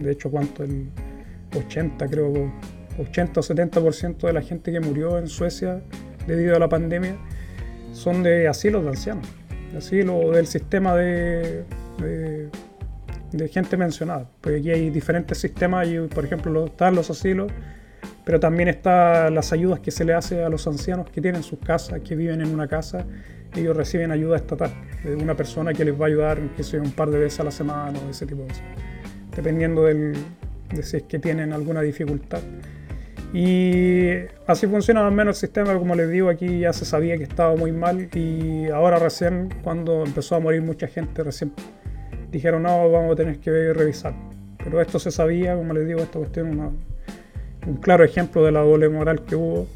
de 0.00 0.12
hecho, 0.12 0.30
¿cuánto? 0.30 0.64
80, 1.54 2.06
creo, 2.08 2.52
80 2.98 3.40
o 3.40 3.42
70% 3.42 4.26
de 4.26 4.32
la 4.32 4.42
gente 4.42 4.72
que 4.72 4.80
murió 4.80 5.18
en 5.18 5.28
Suecia 5.28 5.82
debido 6.26 6.56
a 6.56 6.58
la 6.58 6.68
pandemia 6.68 7.16
son 7.92 8.22
de 8.22 8.48
asilos 8.48 8.82
de 8.84 8.90
ancianos, 8.90 9.26
asilo 9.76 10.30
del 10.32 10.46
sistema 10.46 10.96
de 10.96 11.64
de 13.36 13.48
gente 13.48 13.76
mencionada. 13.76 14.28
Porque 14.40 14.58
aquí 14.58 14.70
hay 14.70 14.90
diferentes 14.90 15.38
sistemas, 15.38 15.88
y, 15.88 15.98
por 15.98 16.24
ejemplo 16.24 16.66
están 16.66 16.94
los 16.94 17.10
asilos, 17.10 17.50
pero 18.24 18.40
también 18.40 18.68
están 18.68 19.34
las 19.34 19.52
ayudas 19.52 19.80
que 19.80 19.90
se 19.90 20.04
le 20.04 20.14
hace 20.14 20.42
a 20.42 20.48
los 20.48 20.66
ancianos 20.66 21.10
que 21.10 21.20
tienen 21.20 21.42
sus 21.42 21.58
casas, 21.58 22.00
que 22.00 22.16
viven 22.16 22.40
en 22.40 22.48
una 22.48 22.68
casa, 22.68 23.04
ellos 23.54 23.76
reciben 23.76 24.10
ayuda 24.10 24.36
estatal 24.36 24.72
de 25.04 25.14
una 25.14 25.36
persona 25.36 25.72
que 25.72 25.84
les 25.84 25.98
va 26.00 26.06
a 26.06 26.08
ayudar, 26.08 26.40
que 26.56 26.62
sea 26.62 26.80
un 26.80 26.92
par 26.92 27.10
de 27.10 27.18
veces 27.18 27.40
a 27.40 27.44
la 27.44 27.50
semana 27.50 27.98
o 28.04 28.10
ese 28.10 28.26
tipo 28.26 28.42
de 28.42 28.48
cosas, 28.48 28.64
dependiendo 29.36 29.84
del, 29.84 30.14
de 30.70 31.02
que 31.02 31.18
tienen 31.18 31.52
alguna 31.52 31.82
dificultad. 31.82 32.40
Y 33.32 34.10
así 34.46 34.68
funciona 34.68 35.02
más 35.02 35.12
menos 35.12 35.36
el 35.36 35.40
sistema, 35.48 35.76
como 35.76 35.96
les 35.96 36.08
digo, 36.08 36.28
aquí 36.28 36.60
ya 36.60 36.72
se 36.72 36.84
sabía 36.84 37.16
que 37.16 37.24
estaba 37.24 37.56
muy 37.56 37.72
mal 37.72 38.08
y 38.14 38.68
ahora 38.68 39.00
recién, 39.00 39.52
cuando 39.64 40.04
empezó 40.04 40.36
a 40.36 40.40
morir 40.40 40.62
mucha 40.62 40.86
gente, 40.86 41.24
recién 41.24 41.52
dijeron, 42.30 42.62
no, 42.62 42.90
vamos 42.90 43.12
a 43.12 43.16
tener 43.16 43.38
que 43.40 43.72
revisar. 43.72 44.14
Pero 44.62 44.80
esto 44.80 45.00
se 45.00 45.10
sabía, 45.10 45.56
como 45.56 45.74
les 45.74 45.86
digo, 45.86 46.00
esta 46.00 46.20
cuestión 46.20 46.74
es 47.62 47.68
un 47.68 47.76
claro 47.78 48.04
ejemplo 48.04 48.44
de 48.44 48.52
la 48.52 48.60
doble 48.60 48.88
moral 48.88 49.24
que 49.24 49.34
hubo. 49.34 49.66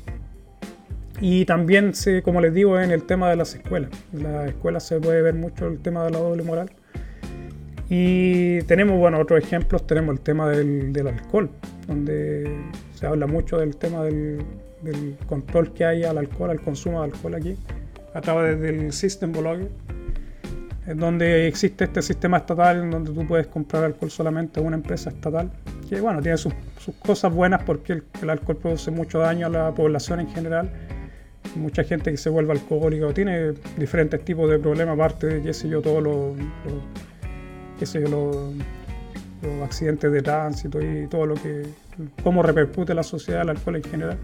Y 1.20 1.44
también, 1.44 1.92
como 2.24 2.40
les 2.40 2.54
digo, 2.54 2.78
en 2.80 2.92
el 2.92 3.02
tema 3.02 3.28
de 3.28 3.34
las 3.34 3.56
escuelas. 3.56 3.90
En 4.12 4.22
las 4.22 4.48
escuelas 4.50 4.86
se 4.86 5.00
puede 5.00 5.20
ver 5.20 5.34
mucho 5.34 5.66
el 5.66 5.80
tema 5.80 6.04
de 6.04 6.12
la 6.12 6.18
doble 6.18 6.44
moral. 6.44 6.70
Y 7.88 8.60
tenemos, 8.62 8.98
bueno, 8.98 9.18
otros 9.18 9.42
ejemplos, 9.42 9.86
tenemos 9.86 10.14
el 10.14 10.20
tema 10.20 10.48
del, 10.48 11.06
alcohol, 11.06 11.50
donde 11.86 12.54
se 12.94 13.06
habla 13.06 13.26
mucho 13.26 13.58
del 13.58 13.76
tema 13.76 14.04
del, 14.04 14.42
del, 14.82 15.16
control 15.26 15.72
que 15.72 15.84
hay 15.84 16.04
al 16.04 16.18
alcohol, 16.18 16.50
al 16.50 16.60
consumo 16.60 17.00
de 17.00 17.06
alcohol 17.06 17.34
aquí, 17.34 17.56
a 18.12 18.20
través 18.20 18.60
del 18.60 18.92
System 18.92 19.32
Blogger 19.32 19.68
en 20.88 20.98
donde 20.98 21.46
existe 21.46 21.84
este 21.84 22.00
sistema 22.00 22.38
estatal 22.38 22.82
en 22.82 22.90
donde 22.90 23.12
tú 23.12 23.26
puedes 23.26 23.46
comprar 23.46 23.84
alcohol 23.84 24.10
solamente 24.10 24.58
a 24.58 24.62
una 24.62 24.76
empresa 24.76 25.10
estatal, 25.10 25.50
que 25.86 26.00
bueno, 26.00 26.22
tiene 26.22 26.38
sus, 26.38 26.54
cosas 27.00 27.32
buenas 27.32 27.62
porque 27.64 27.92
el, 28.22 28.30
alcohol 28.30 28.56
produce 28.56 28.90
mucho 28.90 29.18
daño 29.18 29.48
a 29.48 29.50
la 29.50 29.74
población 29.74 30.20
en 30.20 30.28
general, 30.30 30.70
mucha 31.56 31.84
gente 31.84 32.10
que 32.10 32.16
se 32.16 32.30
vuelve 32.30 32.52
alcohólica 32.52 33.06
o 33.06 33.12
tiene 33.12 33.52
diferentes 33.76 34.24
tipos 34.24 34.50
de 34.50 34.58
problemas, 34.58 34.94
aparte 34.94 35.26
de, 35.26 35.42
qué 35.42 35.52
sé 35.52 35.68
yo, 35.68 35.82
todos 35.82 36.02
los, 36.02 36.32
los 37.80 39.62
accidentes 39.62 40.10
de 40.10 40.22
tránsito 40.22 40.80
y 40.80 41.06
todo 41.06 41.26
lo 41.26 41.34
que, 41.34 41.62
cómo 42.22 42.42
repercute 42.42 42.94
la 42.94 43.02
sociedad 43.02 43.42
el 43.42 43.50
alcohol 43.50 43.76
en 43.76 43.84
general. 43.84 44.18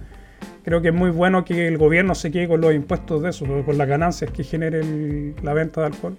Creo 0.64 0.80
que 0.82 0.88
es 0.88 0.94
muy 0.94 1.10
bueno 1.10 1.44
que 1.44 1.68
el 1.68 1.78
gobierno 1.78 2.14
se 2.14 2.30
quede 2.30 2.48
con 2.48 2.60
los 2.60 2.74
impuestos 2.74 3.22
de 3.22 3.30
eso, 3.30 3.46
con 3.64 3.78
las 3.78 3.88
ganancias 3.88 4.30
que 4.30 4.44
genere 4.44 5.34
la 5.42 5.52
venta 5.54 5.80
de 5.82 5.86
alcohol 5.88 6.16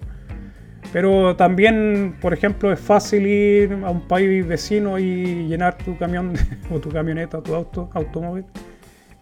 pero 0.92 1.36
también, 1.36 2.16
por 2.20 2.32
ejemplo, 2.32 2.72
es 2.72 2.80
fácil 2.80 3.26
ir 3.26 3.72
a 3.84 3.90
un 3.90 4.06
país 4.06 4.46
vecino 4.46 4.98
y 4.98 5.46
llenar 5.46 5.76
tu 5.76 5.96
camión 5.98 6.32
o 6.70 6.78
tu 6.78 6.88
camioneta, 6.90 7.42
tu 7.42 7.54
auto, 7.54 7.90
automóvil 7.92 8.44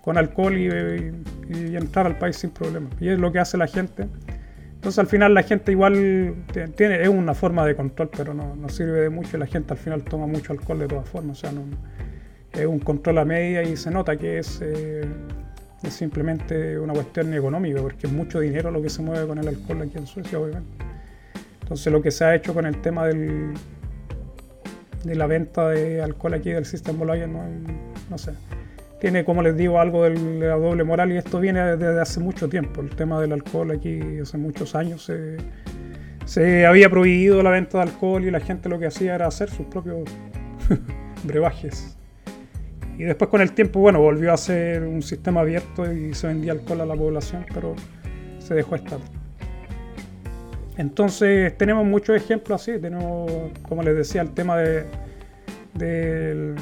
con 0.00 0.18
alcohol 0.18 0.56
y, 0.56 0.68
entrar 1.74 2.06
al 2.06 2.18
país 2.18 2.36
sin 2.36 2.50
problema. 2.50 2.90
Y 3.00 3.08
es 3.08 3.18
lo 3.18 3.32
que 3.32 3.38
hace 3.38 3.56
la 3.56 3.66
gente. 3.66 4.06
Entonces 4.84 4.98
al 4.98 5.06
final 5.06 5.32
la 5.32 5.42
gente 5.42 5.72
igual 5.72 6.44
tiene, 6.76 7.00
es 7.00 7.08
una 7.08 7.32
forma 7.32 7.64
de 7.64 7.74
control, 7.74 8.10
pero 8.14 8.34
no, 8.34 8.54
no 8.54 8.68
sirve 8.68 9.00
de 9.00 9.08
mucho. 9.08 9.38
La 9.38 9.46
gente 9.46 9.72
al 9.72 9.78
final 9.78 10.04
toma 10.04 10.26
mucho 10.26 10.52
alcohol 10.52 10.78
de 10.78 10.88
todas 10.88 11.08
formas. 11.08 11.38
O 11.38 11.40
sea, 11.40 11.52
no, 11.52 11.62
es 12.52 12.66
un 12.66 12.80
control 12.80 13.16
a 13.16 13.24
media 13.24 13.62
y 13.62 13.78
se 13.78 13.90
nota 13.90 14.14
que 14.18 14.40
es, 14.40 14.60
eh, 14.62 15.08
es 15.82 15.94
simplemente 15.94 16.78
una 16.78 16.92
cuestión 16.92 17.32
económica, 17.32 17.80
porque 17.80 18.08
es 18.08 18.12
mucho 18.12 18.40
dinero 18.40 18.70
lo 18.70 18.82
que 18.82 18.90
se 18.90 19.00
mueve 19.00 19.26
con 19.26 19.38
el 19.38 19.48
alcohol 19.48 19.80
aquí 19.80 19.96
en 19.96 20.06
Suecia, 20.06 20.38
obviamente. 20.38 20.84
Entonces 21.62 21.90
lo 21.90 22.02
que 22.02 22.10
se 22.10 22.26
ha 22.26 22.34
hecho 22.34 22.52
con 22.52 22.66
el 22.66 22.82
tema 22.82 23.06
del, 23.06 23.54
de 25.02 25.14
la 25.14 25.26
venta 25.26 25.70
de 25.70 26.02
alcohol 26.02 26.34
aquí 26.34 26.50
del 26.50 26.66
System 26.66 26.98
Bologna, 26.98 27.26
no, 27.26 27.42
no 28.10 28.18
sé. 28.18 28.32
Tiene, 29.04 29.22
como 29.22 29.42
les 29.42 29.54
digo, 29.54 29.78
algo 29.78 30.04
de 30.04 30.18
la 30.48 30.54
doble 30.54 30.82
moral 30.82 31.12
y 31.12 31.18
esto 31.18 31.38
viene 31.38 31.76
desde 31.76 32.00
hace 32.00 32.20
mucho 32.20 32.48
tiempo. 32.48 32.80
El 32.80 32.88
tema 32.88 33.20
del 33.20 33.34
alcohol 33.34 33.70
aquí 33.72 34.00
hace 34.22 34.38
muchos 34.38 34.74
años 34.74 35.04
se, 35.04 35.36
se 36.24 36.64
había 36.64 36.88
prohibido 36.88 37.42
la 37.42 37.50
venta 37.50 37.76
de 37.76 37.90
alcohol 37.90 38.24
y 38.24 38.30
la 38.30 38.40
gente 38.40 38.70
lo 38.70 38.78
que 38.78 38.86
hacía 38.86 39.14
era 39.14 39.26
hacer 39.26 39.50
sus 39.50 39.66
propios 39.66 40.08
brebajes. 41.24 41.98
Y 42.96 43.02
después 43.02 43.28
con 43.28 43.42
el 43.42 43.52
tiempo, 43.52 43.78
bueno, 43.78 44.00
volvió 44.00 44.32
a 44.32 44.38
ser 44.38 44.84
un 44.84 45.02
sistema 45.02 45.42
abierto 45.42 45.92
y 45.92 46.14
se 46.14 46.28
vendía 46.28 46.52
alcohol 46.52 46.80
a 46.80 46.86
la 46.86 46.96
población, 46.96 47.44
pero 47.52 47.74
se 48.38 48.54
dejó 48.54 48.74
estar. 48.74 49.00
Entonces 50.78 51.54
tenemos 51.58 51.84
muchos 51.84 52.16
ejemplos 52.16 52.62
así, 52.62 52.80
tenemos, 52.80 53.30
como 53.68 53.82
les 53.82 53.96
decía, 53.96 54.22
el 54.22 54.30
tema 54.30 54.56
de, 54.56 54.86
del, 55.74 56.56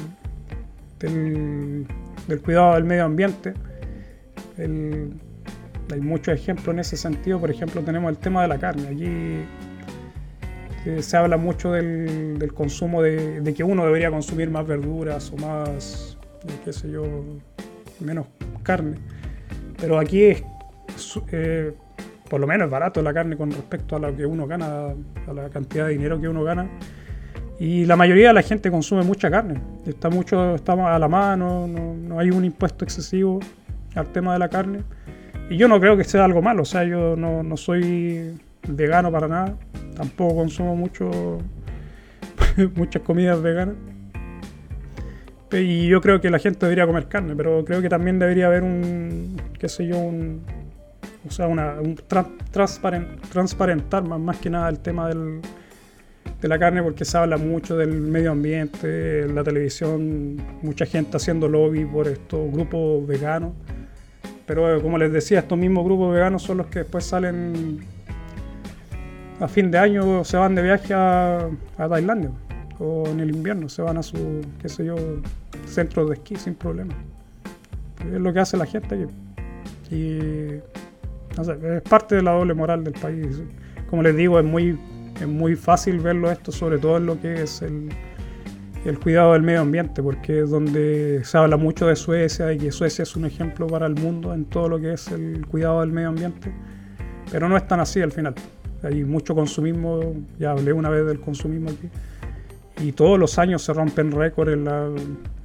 cuidado 2.41 2.75
del 2.75 2.83
medio 2.83 3.05
ambiente. 3.05 3.53
hay 4.57 6.01
muchos 6.01 6.33
ejemplos 6.33 6.73
en 6.73 6.79
ese 6.79 6.97
sentido, 6.97 7.39
por 7.39 7.51
ejemplo 7.51 7.81
tenemos 7.81 8.09
el 8.11 8.17
tema 8.17 8.41
de 8.41 8.47
la 8.47 8.57
carne. 8.57 8.87
Allí 8.87 9.45
eh, 10.85 11.01
se 11.01 11.17
habla 11.17 11.37
mucho 11.37 11.71
del, 11.71 12.51
consumo 12.53 13.01
de, 13.01 13.53
que 13.55 13.63
uno 13.63 13.85
debería 13.85 14.09
consumir 14.09 14.49
más 14.49 14.67
verduras 14.67 15.31
o 15.31 15.37
más, 15.37 16.17
qué 16.65 16.73
sé 16.73 16.91
yo, 16.91 17.03
menos 17.99 18.27
carne. 18.63 18.97
Pero 19.79 19.99
aquí 19.99 20.23
es... 20.23 20.43
Eh, 21.31 21.73
por 22.29 22.39
lo 22.39 22.47
menos 22.47 22.65
es 22.65 22.71
barato 22.71 23.01
la 23.03 23.13
carne 23.13 23.37
con 23.37 23.51
respecto 23.51 23.95
a 23.95 23.99
lo 23.99 24.15
que 24.15 24.25
uno 24.25 24.47
gana, 24.47 24.95
a 25.27 25.33
la 25.33 25.49
cantidad 25.49 25.85
de 25.85 25.91
dinero 25.91 26.19
que 26.19 26.27
uno 26.27 26.43
gana. 26.43 26.67
Y 27.63 27.85
la 27.85 27.95
mayoría 27.95 28.27
de 28.27 28.33
la 28.33 28.41
gente 28.41 28.69
consume 28.69 29.03
mucha 29.03 29.31
carne. 29.31 29.61
Está 29.85 30.09
mucho, 30.09 30.55
estamos 30.55 30.85
a 30.89 30.99
la 30.99 31.07
mano, 31.07 31.65
no, 31.65 32.19
hay 32.19 32.29
un 32.29 32.43
impuesto 32.43 32.83
excesivo 32.83 33.39
al 33.95 34.11
tema 34.11 34.33
de 34.33 34.39
la 34.39 34.49
carne. 34.49 34.83
Y 35.49 35.55
yo 35.55 35.69
no 35.69 35.79
creo 35.79 35.95
que 35.95 36.03
sea 36.03 36.25
algo 36.25 36.41
malo, 36.41 36.63
o 36.63 36.65
sea, 36.65 36.83
yo 36.83 37.15
no, 37.15 37.55
soy 37.55 38.37
vegano 38.67 39.13
para 39.13 39.29
nada. 39.29 39.55
Tampoco 39.95 40.35
consumo 40.35 40.75
mucho 40.75 41.37
muchas 42.75 43.01
comidas 43.01 43.41
veganas. 43.41 43.75
Y 45.53 45.87
yo 45.87 46.01
creo 46.01 46.19
que 46.19 46.29
la 46.29 46.39
gente 46.39 46.65
debería 46.65 46.85
comer 46.85 47.07
carne, 47.07 47.33
pero 47.33 47.63
creo 47.63 47.81
que 47.81 47.87
también 47.87 48.19
debería 48.19 48.47
haber 48.47 48.63
un, 48.63 49.41
qué 49.57 49.69
sé 49.69 49.87
yo, 49.87 49.99
un, 49.99 50.41
o 51.25 51.31
sea, 51.31 51.47
una, 51.47 51.75
un 51.79 51.95
transparentar 52.51 54.03
más, 54.03 54.19
más 54.19 54.37
que 54.39 54.49
nada 54.49 54.67
el 54.67 54.79
tema 54.79 55.07
del, 55.07 55.39
de 56.43 56.49
la 56.49 56.59
carne 56.59 56.83
porque 56.83 57.05
se 57.05 57.17
habla 57.17 57.37
mucho 57.37 57.77
del 57.77 58.01
medio 58.01 58.31
ambiente, 58.31 59.21
en 59.21 59.33
la 59.33 59.45
televisión, 59.45 60.35
mucha 60.61 60.85
gente 60.85 61.15
haciendo 61.15 61.47
lobby 61.47 61.85
por 61.85 62.09
estos 62.09 62.51
grupos 62.51 63.07
veganos. 63.07 63.53
Pero 64.45 64.81
como 64.81 64.97
les 64.97 65.13
decía, 65.13 65.39
estos 65.39 65.57
mismos 65.57 65.85
grupos 65.85 66.13
veganos 66.13 66.43
son 66.43 66.57
los 66.57 66.67
que 66.67 66.79
después 66.79 67.05
salen 67.05 67.79
a 69.39 69.47
fin 69.47 69.71
de 69.71 69.77
año, 69.77 70.25
se 70.25 70.35
van 70.35 70.53
de 70.53 70.63
viaje 70.63 70.93
a, 70.93 71.47
a 71.77 71.89
Tailandia 71.89 72.31
o 72.77 73.07
en 73.07 73.21
el 73.21 73.33
invierno, 73.33 73.69
se 73.69 73.81
van 73.81 73.97
a 73.97 74.03
su, 74.03 74.41
qué 74.61 74.67
sé 74.67 74.83
yo, 74.83 74.95
centro 75.65 76.05
de 76.05 76.15
esquí 76.15 76.35
sin 76.35 76.55
problema. 76.55 76.93
Es 77.99 78.19
lo 78.19 78.33
que 78.33 78.39
hace 78.41 78.57
la 78.57 78.65
gente 78.65 78.95
aquí. 78.95 79.13
Y 79.95 80.59
es 81.39 81.81
parte 81.89 82.15
de 82.15 82.21
la 82.21 82.31
doble 82.31 82.53
moral 82.53 82.83
del 82.83 82.95
país. 82.95 83.41
Como 83.89 84.03
les 84.03 84.13
digo, 84.17 84.39
es 84.39 84.45
muy 84.45 84.77
es 85.23 85.29
muy 85.29 85.55
fácil 85.55 85.99
verlo 85.99 86.29
esto, 86.29 86.51
sobre 86.51 86.77
todo 86.77 86.97
en 86.97 87.05
lo 87.05 87.19
que 87.19 87.43
es 87.43 87.61
el, 87.61 87.89
el 88.85 88.99
cuidado 88.99 89.33
del 89.33 89.41
medio 89.41 89.61
ambiente, 89.61 90.03
porque 90.03 90.41
es 90.41 90.49
donde 90.49 91.21
se 91.23 91.37
habla 91.37 91.57
mucho 91.57 91.87
de 91.87 91.95
Suecia 91.95 92.51
y 92.51 92.57
que 92.57 92.71
Suecia 92.71 93.03
es 93.03 93.15
un 93.15 93.25
ejemplo 93.25 93.67
para 93.67 93.85
el 93.85 93.95
mundo 93.95 94.33
en 94.33 94.45
todo 94.45 94.67
lo 94.67 94.79
que 94.79 94.93
es 94.93 95.07
el 95.07 95.45
cuidado 95.47 95.79
del 95.79 95.91
medio 95.91 96.09
ambiente, 96.09 96.51
pero 97.31 97.47
no 97.47 97.55
es 97.55 97.65
tan 97.67 97.79
así 97.79 98.01
al 98.01 98.11
final. 98.11 98.35
Hay 98.83 99.05
mucho 99.05 99.33
consumismo, 99.33 100.13
ya 100.37 100.51
hablé 100.51 100.73
una 100.73 100.89
vez 100.89 101.05
del 101.05 101.21
consumismo 101.21 101.69
aquí, 101.69 101.89
y 102.85 102.91
todos 102.91 103.17
los 103.17 103.39
años 103.39 103.61
se 103.61 103.71
rompen 103.71 104.11
récords 104.11 104.51
en 104.51 104.65
la, 104.65 104.87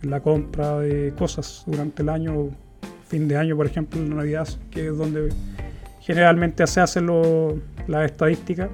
en 0.03 0.11
la 0.11 0.21
compra 0.21 0.81
de 0.81 1.15
cosas 1.17 1.63
durante 1.67 2.03
el 2.03 2.09
año, 2.09 2.49
fin 3.07 3.29
de 3.29 3.37
año, 3.37 3.57
por 3.57 3.67
ejemplo, 3.67 4.01
en 4.01 4.17
Navidad, 4.17 4.49
que 4.73 4.89
es 4.89 4.97
donde 4.97 5.29
generalmente 6.01 6.67
se 6.67 6.81
hacen 6.81 7.07
las 7.87 8.11
estadísticas 8.11 8.71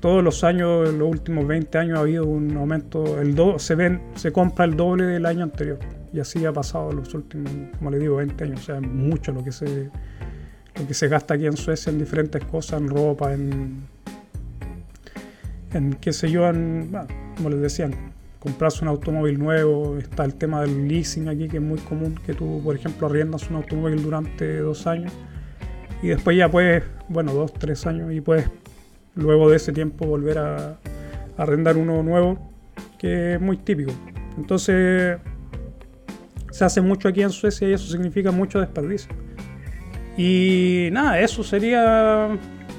todos 0.00 0.24
los 0.24 0.44
años, 0.44 0.88
en 0.88 0.98
los 0.98 1.08
últimos 1.08 1.46
20 1.46 1.78
años 1.78 1.98
ha 1.98 2.00
habido 2.00 2.26
un 2.26 2.56
aumento, 2.56 3.20
el 3.20 3.34
do, 3.34 3.58
se, 3.58 3.74
ven, 3.74 4.00
se 4.14 4.32
compra 4.32 4.64
el 4.64 4.76
doble 4.76 5.04
del 5.04 5.26
año 5.26 5.44
anterior. 5.44 5.78
Y 6.12 6.20
así 6.20 6.44
ha 6.44 6.52
pasado 6.52 6.90
los 6.92 7.14
últimos, 7.14 7.50
como 7.78 7.90
le 7.90 7.98
digo, 7.98 8.16
20 8.16 8.44
años. 8.44 8.60
O 8.60 8.64
sea, 8.64 8.80
mucho 8.80 9.32
lo 9.32 9.44
que 9.44 9.52
se, 9.52 9.90
lo 10.76 10.86
que 10.86 10.94
se 10.94 11.08
gasta 11.08 11.34
aquí 11.34 11.46
en 11.46 11.56
Suecia 11.56 11.90
en 11.90 11.98
diferentes 11.98 12.44
cosas, 12.44 12.80
en 12.80 12.88
ropa, 12.88 13.32
en, 13.32 13.82
en 15.72 15.92
qué 15.94 16.12
sé 16.12 16.30
yo, 16.30 16.48
en, 16.48 16.90
como 17.36 17.50
les 17.50 17.60
decía, 17.60 17.90
comprarse 18.40 18.82
un 18.82 18.88
automóvil 18.88 19.38
nuevo. 19.38 19.98
Está 19.98 20.24
el 20.24 20.34
tema 20.34 20.62
del 20.62 20.88
leasing 20.88 21.28
aquí, 21.28 21.46
que 21.46 21.58
es 21.58 21.62
muy 21.62 21.78
común, 21.78 22.18
que 22.26 22.34
tú, 22.34 22.60
por 22.64 22.74
ejemplo, 22.74 23.06
arriendas 23.06 23.48
un 23.50 23.56
automóvil 23.56 24.02
durante 24.02 24.58
dos 24.58 24.86
años 24.86 25.12
y 26.02 26.08
después 26.08 26.36
ya 26.36 26.50
puedes, 26.50 26.82
bueno, 27.08 27.34
dos, 27.34 27.52
tres 27.52 27.86
años 27.86 28.12
y 28.12 28.20
puedes 28.20 28.48
luego 29.20 29.50
de 29.50 29.56
ese 29.56 29.72
tiempo 29.72 30.06
volver 30.06 30.38
a, 30.38 30.78
arrendar 31.36 31.76
uno 31.76 32.02
nuevo, 32.02 32.38
que 32.98 33.34
es 33.34 33.40
muy 33.40 33.56
típico. 33.56 33.92
Entonces 34.36 35.18
se 36.50 36.64
hace 36.64 36.80
mucho 36.80 37.08
aquí 37.08 37.22
en 37.22 37.30
Suecia 37.30 37.68
y 37.68 37.72
eso 37.72 37.90
significa 37.90 38.30
mucho 38.30 38.60
desperdicio. 38.60 39.10
Y 40.16 40.88
nada, 40.92 41.18
eso 41.20 41.42
sería 41.42 42.28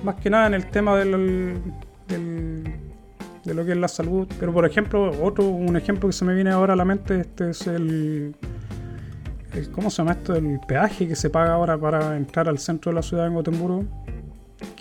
más 0.04 0.15
que 0.15 0.30
nada 0.30 0.47
en 0.47 0.54
el 0.54 0.67
tema 0.67 0.95
del, 0.95 1.60
de 2.08 3.54
lo 3.54 3.65
que 3.65 3.71
es 3.71 3.77
la 3.77 3.88
salud. 3.88 4.27
Pero 4.39 4.54
por 4.54 4.65
ejemplo, 4.65 5.12
otro, 5.23 5.47
un 5.47 5.75
ejemplo 5.75 6.08
que 6.08 6.13
se 6.13 6.23
me 6.23 6.36
viene 6.36 6.51
ahora 6.51 6.73
a 6.73 6.75
la 6.75 6.86
mente, 6.86 7.21
este 7.21 7.49
es 7.49 7.65
el, 7.65 8.36
¿cómo 9.71 9.89
se 9.89 9.97
llama 9.97 10.12
esto? 10.12 10.36
El 10.36 10.60
peaje 10.67 11.08
que 11.08 11.15
se 11.15 11.32
paga 11.32 11.54
ahora 11.54 11.80
para 11.80 12.15
entrar 12.15 12.47
al 12.47 12.60
centro 12.60 12.91
de 12.91 12.97
la 12.97 13.01
ciudad 13.01 13.23
de 13.23 13.34
Gotemburgo 13.34 13.86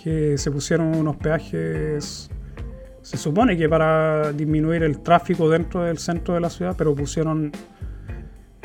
que 0.01 0.37
se 0.37 0.51
pusieron 0.51 0.95
unos 0.95 1.15
peajes, 1.17 2.29
se 3.01 3.17
supone 3.17 3.57
que 3.57 3.67
para 3.67 4.31
disminuir 4.31 4.83
el 4.83 4.99
tráfico 4.99 5.49
dentro 5.49 5.83
del 5.83 5.97
centro 5.97 6.33
de 6.33 6.39
la 6.39 6.49
ciudad, 6.49 6.75
pero 6.77 6.95
pusieron 6.95 7.51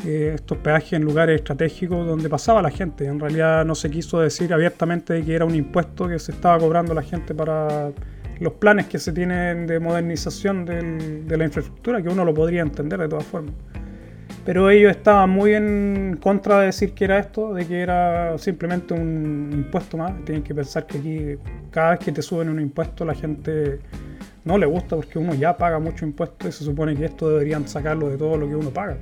eh, 0.04 0.32
estos 0.34 0.58
peajes 0.58 0.94
en 0.94 1.02
lugares 1.02 1.36
estratégicos 1.36 2.06
donde 2.06 2.28
pasaba 2.28 2.62
la 2.62 2.70
gente. 2.70 3.06
En 3.06 3.18
realidad 3.18 3.64
no 3.64 3.74
se 3.74 3.90
quiso 3.90 4.20
decir 4.20 4.52
abiertamente 4.52 5.24
que 5.24 5.34
era 5.34 5.44
un 5.44 5.54
impuesto 5.54 6.06
que 6.08 6.18
se 6.18 6.32
estaba 6.32 6.58
cobrando 6.58 6.94
la 6.94 7.02
gente 7.02 7.34
para 7.34 7.90
los 8.38 8.52
planes 8.54 8.86
que 8.86 8.98
se 8.98 9.12
tienen 9.12 9.66
de 9.66 9.80
modernización 9.80 10.64
de 10.66 11.36
la 11.36 11.44
infraestructura, 11.44 12.02
que 12.02 12.08
uno 12.08 12.24
lo 12.24 12.34
podría 12.34 12.62
entender 12.62 13.00
de 13.00 13.08
todas 13.08 13.24
formas. 13.24 13.54
Pero 14.46 14.70
ellos 14.70 14.92
estaban 14.92 15.28
muy 15.28 15.54
en 15.54 16.18
contra 16.22 16.60
de 16.60 16.66
decir 16.66 16.92
que 16.92 17.04
era 17.04 17.18
esto, 17.18 17.52
de 17.52 17.66
que 17.66 17.80
era 17.80 18.38
simplemente 18.38 18.94
un 18.94 19.50
impuesto 19.52 19.96
más. 19.96 20.24
Tienen 20.24 20.44
que 20.44 20.54
pensar 20.54 20.86
que 20.86 20.98
aquí 20.98 21.36
cada 21.72 21.90
vez 21.90 21.98
que 21.98 22.12
te 22.12 22.22
suben 22.22 22.48
un 22.48 22.60
impuesto 22.60 23.04
la 23.04 23.14
gente 23.14 23.80
no 24.44 24.56
le 24.56 24.66
gusta 24.66 24.94
porque 24.94 25.18
uno 25.18 25.34
ya 25.34 25.56
paga 25.56 25.80
mucho 25.80 26.06
impuesto 26.06 26.46
y 26.46 26.52
se 26.52 26.62
supone 26.62 26.94
que 26.94 27.06
esto 27.06 27.28
deberían 27.28 27.66
sacarlo 27.66 28.08
de 28.08 28.16
todo 28.16 28.36
lo 28.36 28.48
que 28.48 28.54
uno 28.54 28.70
paga. 28.70 28.96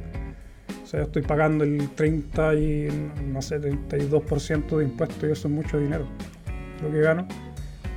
O 0.82 0.86
sea, 0.86 1.00
yo 1.00 1.06
estoy 1.06 1.20
pagando 1.20 1.62
el 1.62 1.90
30 1.90 2.54
y 2.54 3.10
no 3.26 3.42
sé, 3.42 3.60
32% 3.60 4.78
de 4.78 4.84
impuestos 4.84 5.28
y 5.28 5.32
eso 5.32 5.48
es 5.48 5.54
mucho 5.54 5.78
dinero 5.78 6.06
lo 6.82 6.90
que 6.90 7.00
gano. 7.02 7.28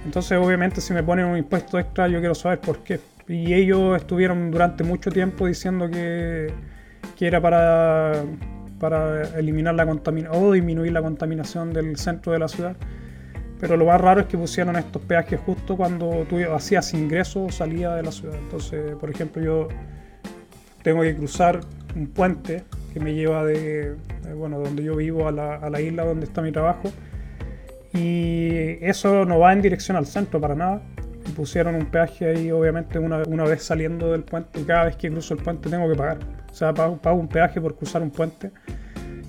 Entonces, 0.03 0.37
obviamente, 0.37 0.81
si 0.81 0.93
me 0.93 1.01
ponen 1.01 1.25
un 1.25 1.37
impuesto 1.37 1.79
extra, 1.79 2.09
yo 2.09 2.19
quiero 2.19 2.35
saber 2.35 2.59
por 2.59 2.83
qué. 2.83 2.99
Y 3.29 3.53
ellos 3.53 3.95
estuvieron 3.95 4.51
durante 4.51 4.83
mucho 4.83 5.11
tiempo 5.11 5.47
diciendo 5.47 5.89
que 5.89 6.51
que 7.17 7.27
era 7.27 7.41
para, 7.41 8.23
para 8.79 9.23
eliminar 9.37 9.75
la 9.75 9.85
contaminación 9.85 10.43
o 10.43 10.51
disminuir 10.51 10.91
la 10.91 11.01
contaminación 11.01 11.73
del 11.73 11.97
centro 11.97 12.31
de 12.31 12.39
la 12.39 12.47
ciudad. 12.47 12.75
Pero 13.59 13.75
lo 13.75 13.85
más 13.85 13.99
raro 13.99 14.21
es 14.21 14.27
que 14.27 14.37
pusieron 14.37 14.75
estos 14.75 15.01
peajes 15.01 15.39
justo 15.39 15.75
cuando 15.75 16.25
tú 16.29 16.37
hacías 16.53 16.93
ingreso 16.93 17.45
o 17.45 17.51
salida 17.51 17.95
de 17.95 18.03
la 18.03 18.11
ciudad. 18.11 18.35
Entonces, 18.37 18.95
por 18.95 19.09
ejemplo, 19.09 19.41
yo 19.41 19.67
tengo 20.83 21.01
que 21.01 21.15
cruzar 21.15 21.61
un 21.95 22.07
puente 22.07 22.63
que 22.93 22.99
me 22.99 23.15
lleva 23.15 23.43
de, 23.43 23.95
bueno, 24.35 24.59
donde 24.59 24.83
yo 24.83 24.95
vivo 24.95 25.27
a 25.27 25.31
la, 25.31 25.55
a 25.55 25.71
la 25.71 25.81
isla 25.81 26.05
donde 26.05 26.27
está 26.27 26.43
mi 26.43 26.51
trabajo. 26.51 26.91
Y 27.93 28.77
eso 28.81 29.25
no 29.25 29.39
va 29.39 29.53
en 29.53 29.63
dirección 29.63 29.97
al 29.97 30.05
centro 30.05 30.39
para 30.39 30.53
nada. 30.53 30.83
Pusieron 31.35 31.75
un 31.75 31.85
peaje 31.85 32.27
ahí, 32.27 32.51
obviamente, 32.51 32.99
una, 32.99 33.23
una 33.27 33.43
vez 33.43 33.63
saliendo 33.63 34.11
del 34.11 34.23
puente. 34.23 34.59
Y 34.59 34.63
cada 34.63 34.85
vez 34.85 34.95
que 34.95 35.09
cruzo 35.09 35.33
el 35.33 35.41
puente 35.41 35.69
tengo 35.69 35.89
que 35.89 35.95
pagar. 35.95 36.19
O 36.51 36.53
sea, 36.53 36.73
pago, 36.73 36.99
un 37.13 37.27
peaje 37.27 37.61
por 37.61 37.75
cruzar 37.75 38.01
un 38.01 38.11
puente 38.11 38.51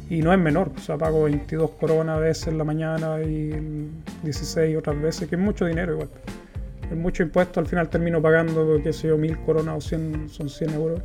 y 0.08 0.22
no 0.22 0.32
es 0.32 0.38
menor. 0.38 0.72
O 0.76 0.80
sea, 0.80 0.96
pago 0.96 1.24
22 1.24 1.72
coronas 1.72 2.16
a 2.16 2.20
veces 2.20 2.48
en 2.48 2.58
la 2.58 2.64
mañana 2.64 3.20
y 3.22 3.90
16 4.22 4.76
otras 4.76 5.00
veces, 5.00 5.28
que 5.28 5.36
es 5.36 5.40
mucho 5.40 5.66
dinero 5.66 5.92
igual. 5.92 6.08
Es 6.90 6.96
mucho 6.96 7.22
impuesto, 7.22 7.60
al 7.60 7.66
final 7.66 7.88
termino 7.90 8.22
pagando, 8.22 8.80
qué 8.82 8.92
sé 8.94 9.08
yo, 9.08 9.18
1000 9.18 9.38
coronas 9.40 9.76
o 9.76 9.80
100, 9.80 10.30
son 10.30 10.48
100 10.48 10.74
euros, 10.74 11.02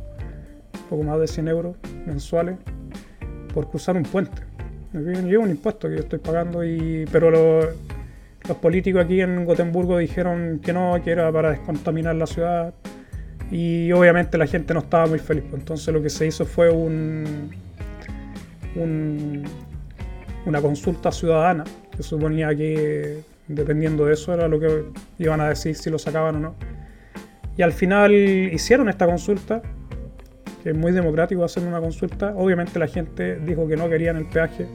poco 0.88 1.02
más 1.02 1.20
de 1.20 1.26
100 1.26 1.48
euros 1.48 1.76
mensuales 2.06 2.56
por 3.52 3.68
cruzar 3.68 3.96
un 3.96 4.04
puente. 4.04 4.42
Llevo 4.94 5.42
un 5.42 5.50
impuesto 5.50 5.88
que 5.88 5.96
yo 5.96 6.00
estoy 6.00 6.20
pagando, 6.20 6.64
y, 6.64 7.04
pero 7.12 7.28
los 8.48 8.56
políticos 8.58 9.04
aquí 9.04 9.20
en 9.20 9.44
Gotemburgo 9.44 9.98
dijeron 9.98 10.60
que 10.62 10.72
no, 10.72 11.00
que 11.02 11.10
era 11.10 11.32
para 11.32 11.50
descontaminar 11.50 12.14
la 12.16 12.26
ciudad 12.26 12.74
y 13.50 13.90
obviamente 13.92 14.36
la 14.36 14.46
gente 14.46 14.74
no 14.74 14.80
estaba 14.80 15.06
muy 15.06 15.18
feliz. 15.18 15.44
Pues. 15.48 15.60
Entonces 15.62 15.92
lo 15.94 16.02
que 16.02 16.10
se 16.10 16.26
hizo 16.26 16.44
fue 16.44 16.70
un, 16.70 17.50
una 20.44 20.60
consulta 20.60 21.10
ciudadana, 21.10 21.64
que 21.96 22.02
suponía 22.02 22.54
que 22.54 23.22
dependiendo 23.48 24.06
de 24.06 24.14
eso 24.14 24.32
era 24.34 24.48
lo 24.48 24.58
que 24.58 24.84
iban 25.18 25.40
a 25.40 25.48
decir 25.48 25.74
si 25.74 25.88
lo 25.90 25.98
sacaban 25.98 26.36
o 26.36 26.40
no. 26.40 26.54
Y 27.56 27.62
al 27.62 27.72
final 27.72 28.12
hicieron 28.12 28.88
esta 28.88 29.06
consulta, 29.06 29.62
que 30.62 30.70
es 30.70 30.76
muy 30.76 30.92
democrático 30.92 31.44
hacer 31.44 31.62
una 31.62 31.80
consulta. 31.80 32.34
Obviamente 32.36 32.78
la 32.78 32.88
gente 32.88 33.36
dijo 33.36 33.68
que 33.68 33.76
no 33.76 33.88
querían 33.88 34.16
el 34.16 34.26
peaje. 34.26 34.66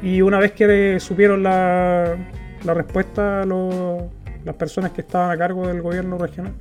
Y 0.00 0.22
una 0.22 0.38
vez 0.38 0.52
que 0.52 1.00
supieron 1.00 1.42
la, 1.42 2.16
la 2.64 2.74
respuesta 2.74 3.44
las 3.44 4.54
personas 4.56 4.92
que 4.92 5.02
estaban 5.02 5.30
a 5.30 5.36
cargo 5.36 5.66
del 5.66 5.82
gobierno 5.82 6.18
regional, 6.18 6.52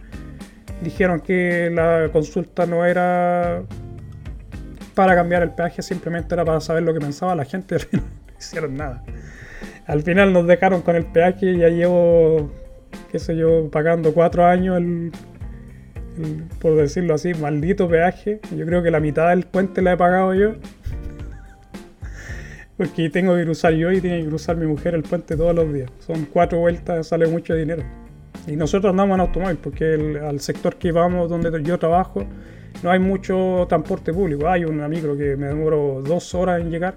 dijeron 0.82 1.20
que 1.20 1.70
la 1.72 2.10
consulta 2.12 2.66
no 2.66 2.86
era 2.86 3.64
para 4.94 5.16
cambiar 5.16 5.44
el 5.44 5.52
peaje, 5.52 5.82
simplemente 5.82 6.34
era 6.34 6.44
para 6.44 6.60
saber 6.60 6.84
lo 6.84 6.94
que 6.94 7.00
pensaba 7.00 7.36
la 7.36 7.46
gente, 7.46 7.78
no 7.92 8.02
hicieron 8.38 8.76
nada. 8.76 9.04
Al 9.86 10.02
final 10.02 10.34
nos 10.34 10.48
dejaron 10.48 10.82
con 10.82 10.96
el 10.96 11.06
peaje, 11.06 11.58
ya 11.58 11.70
llevo, 11.70 12.52
qué 13.12 13.20
sé 13.20 13.38
yo, 13.38 13.70
pagando 13.72 14.14
cuatro 14.14 14.46
años 14.46 14.78
el, 14.78 15.12
por 16.60 16.76
decirlo 16.76 17.14
así, 17.14 17.34
maldito 17.34 17.88
peaje. 17.88 18.40
Yo 18.56 18.66
creo 18.66 18.84
que 18.84 18.92
la 18.92 19.00
mitad 19.00 19.30
del 19.30 19.46
puente 19.46 19.82
la 19.82 19.94
he 19.94 19.98
pagado 19.98 20.34
yo. 20.34 20.56
Porque 22.78 23.10
tengo 23.10 23.36
que 23.36 23.44
cruzar 23.44 23.74
yo 23.74 23.92
y 23.92 24.00
tiene 24.00 24.22
que 24.22 24.28
cruzar 24.28 24.56
mi 24.56 24.68
mujer 24.68 24.94
el 24.94 25.04
puente 25.04 25.36
todos 25.36 25.56
los 25.56 25.74
días. 25.74 25.92
Son 26.00 26.26
cuatro 26.32 26.60
vueltas, 26.60 27.08
sale 27.08 27.28
mucho 27.28 27.56
dinero. 27.56 27.84
Y 28.46 28.56
nosotros 28.56 28.92
andamos 28.92 29.16
en 29.16 29.22
automóvil 29.22 29.58
porque 29.58 30.20
al 30.24 30.40
sector 30.40 30.76
que 30.76 30.92
vamos, 30.92 31.28
donde 31.28 31.64
yo 31.64 31.80
trabajo, 31.80 32.24
no 32.84 32.92
hay 32.92 33.00
mucho 33.00 33.66
transporte 33.68 34.14
público. 34.14 34.48
Hay 34.48 34.64
una 34.64 34.88
micro 34.88 35.18
que 35.18 35.36
me 35.36 35.48
demoro 35.48 36.04
dos 36.06 36.36
horas 36.36 36.62
en 36.62 36.70
llegar 36.70 36.96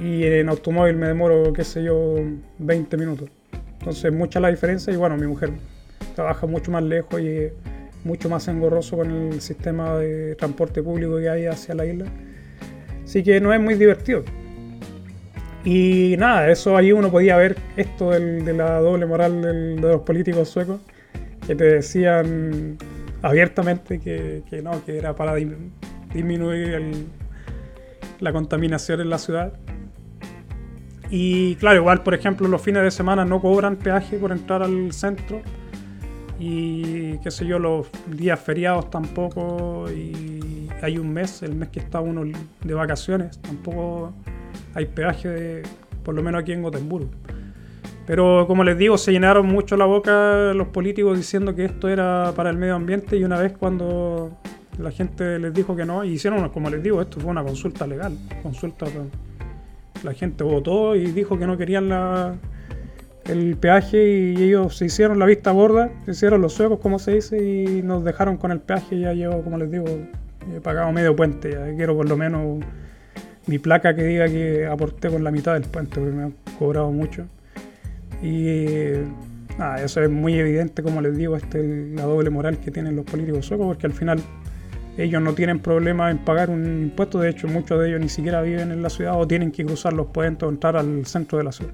y 0.00 0.24
en 0.24 0.48
automóvil 0.48 0.96
me 0.96 1.08
demoro, 1.08 1.52
qué 1.52 1.64
sé 1.64 1.82
yo, 1.82 2.16
20 2.58 2.96
minutos. 2.96 3.28
Entonces, 3.80 4.12
mucha 4.12 4.38
la 4.38 4.48
diferencia 4.48 4.92
y 4.92 4.96
bueno, 4.96 5.16
mi 5.16 5.26
mujer 5.26 5.50
trabaja 6.14 6.46
mucho 6.46 6.70
más 6.70 6.84
lejos 6.84 7.20
y 7.20 7.48
mucho 8.04 8.28
más 8.28 8.46
engorroso 8.48 8.96
con 8.96 9.10
el 9.10 9.40
sistema 9.40 9.96
de 9.96 10.36
transporte 10.36 10.82
público 10.82 11.18
que 11.18 11.28
hay 11.28 11.46
hacia 11.46 11.74
la 11.74 11.86
isla. 11.86 12.04
Así 13.04 13.22
que 13.22 13.40
no 13.40 13.52
es 13.52 13.60
muy 13.60 13.74
divertido. 13.74 14.24
Y 15.64 16.16
nada, 16.18 16.50
eso 16.50 16.76
ahí 16.76 16.90
uno 16.90 17.10
podía 17.10 17.36
ver 17.36 17.56
esto 17.76 18.10
de 18.10 18.52
la 18.52 18.80
doble 18.80 19.06
moral 19.06 19.40
de 19.42 19.80
los 19.80 20.02
políticos 20.02 20.48
suecos, 20.48 20.80
que 21.46 21.54
te 21.54 21.64
decían 21.64 22.78
abiertamente 23.22 24.00
que, 24.00 24.42
no, 24.62 24.84
que 24.84 24.98
era 24.98 25.14
para 25.14 25.34
disminuir 25.34 27.06
la 28.18 28.32
contaminación 28.32 29.00
en 29.00 29.10
la 29.10 29.18
ciudad. 29.18 29.52
Y 31.10 31.56
claro, 31.56 31.76
igual 31.76 32.02
por 32.02 32.14
ejemplo 32.14 32.48
los 32.48 32.62
fines 32.62 32.82
de 32.82 32.90
semana 32.90 33.24
no 33.24 33.40
cobran 33.40 33.76
peaje 33.76 34.16
por 34.16 34.32
entrar 34.32 34.62
al 34.62 34.92
centro 34.92 35.42
y 36.40 37.18
qué 37.18 37.30
sé 37.30 37.46
yo, 37.46 37.60
los 37.60 37.86
días 38.08 38.40
feriados 38.40 38.90
tampoco, 38.90 39.86
y 39.92 40.68
hay 40.80 40.98
un 40.98 41.12
mes, 41.12 41.42
el 41.42 41.54
mes 41.54 41.68
que 41.68 41.78
está 41.78 42.00
uno 42.00 42.24
de 42.64 42.74
vacaciones, 42.74 43.40
tampoco 43.40 44.12
hay 44.74 44.86
peaje, 44.86 45.62
por 46.04 46.14
lo 46.14 46.22
menos 46.22 46.42
aquí 46.42 46.52
en 46.52 46.62
Gotemburgo. 46.62 47.10
Pero 48.06 48.46
como 48.46 48.64
les 48.64 48.76
digo, 48.76 48.98
se 48.98 49.12
llenaron 49.12 49.46
mucho 49.46 49.76
la 49.76 49.84
boca 49.84 50.52
los 50.54 50.68
políticos 50.68 51.16
diciendo 51.16 51.54
que 51.54 51.64
esto 51.64 51.88
era 51.88 52.32
para 52.34 52.50
el 52.50 52.56
medio 52.56 52.74
ambiente 52.74 53.16
y 53.16 53.24
una 53.24 53.38
vez 53.38 53.52
cuando 53.52 54.36
la 54.78 54.90
gente 54.90 55.38
les 55.38 55.54
dijo 55.54 55.76
que 55.76 55.84
no, 55.84 56.04
hicieron, 56.04 56.48
como 56.48 56.68
les 56.68 56.82
digo, 56.82 57.00
esto 57.00 57.20
fue 57.20 57.30
una 57.30 57.44
consulta 57.44 57.86
legal, 57.86 58.16
consulta, 58.42 58.86
la 60.02 60.14
gente 60.14 60.42
votó 60.42 60.96
y 60.96 61.12
dijo 61.12 61.38
que 61.38 61.46
no 61.46 61.56
querían 61.56 61.88
la, 61.88 62.34
el 63.24 63.56
peaje 63.56 64.34
y 64.36 64.42
ellos 64.42 64.76
se 64.76 64.86
hicieron 64.86 65.18
la 65.18 65.26
vista 65.26 65.50
gorda, 65.52 65.90
se 66.04 66.12
hicieron 66.12 66.42
los 66.42 66.54
suecos, 66.54 66.80
como 66.80 66.98
se 66.98 67.12
dice, 67.12 67.38
y 67.42 67.82
nos 67.82 68.04
dejaron 68.04 68.36
con 68.36 68.50
el 68.50 68.60
peaje. 68.60 68.98
Ya 68.98 69.12
yo, 69.12 69.42
como 69.42 69.58
les 69.58 69.70
digo, 69.70 69.84
he 70.52 70.60
pagado 70.60 70.90
medio 70.92 71.14
puente. 71.14 71.52
Ya 71.52 71.74
quiero 71.76 71.96
por 71.96 72.08
lo 72.08 72.16
menos 72.16 72.64
mi 73.46 73.58
placa 73.58 73.94
que 73.94 74.04
diga 74.04 74.28
que 74.28 74.66
aporté 74.66 75.08
con 75.08 75.24
la 75.24 75.30
mitad 75.30 75.54
del 75.54 75.62
puente, 75.62 76.00
porque 76.00 76.10
me 76.10 76.22
han 76.24 76.34
cobrado 76.58 76.90
mucho. 76.90 77.26
Y 78.22 78.92
nada, 79.58 79.82
eso 79.82 80.02
es 80.02 80.10
muy 80.10 80.34
evidente, 80.34 80.82
como 80.82 81.00
les 81.00 81.16
digo, 81.16 81.36
este 81.36 81.92
la 81.94 82.04
doble 82.04 82.30
moral 82.30 82.58
que 82.58 82.70
tienen 82.70 82.96
los 82.96 83.04
políticos 83.04 83.46
suecos, 83.46 83.66
porque 83.66 83.86
al 83.86 83.92
final 83.92 84.20
ellos 84.96 85.22
no 85.22 85.32
tienen 85.34 85.58
problema 85.58 86.10
en 86.10 86.18
pagar 86.18 86.50
un 86.50 86.82
impuesto, 86.82 87.18
de 87.18 87.30
hecho 87.30 87.48
muchos 87.48 87.80
de 87.80 87.88
ellos 87.88 88.00
ni 88.00 88.08
siquiera 88.08 88.42
viven 88.42 88.70
en 88.70 88.82
la 88.82 88.90
ciudad 88.90 89.18
o 89.18 89.26
tienen 89.26 89.50
que 89.50 89.64
cruzar 89.64 89.92
los 89.92 90.08
puentes 90.08 90.46
o 90.46 90.50
entrar 90.50 90.76
al 90.76 91.06
centro 91.06 91.38
de 91.38 91.44
la 91.44 91.52
ciudad. 91.52 91.72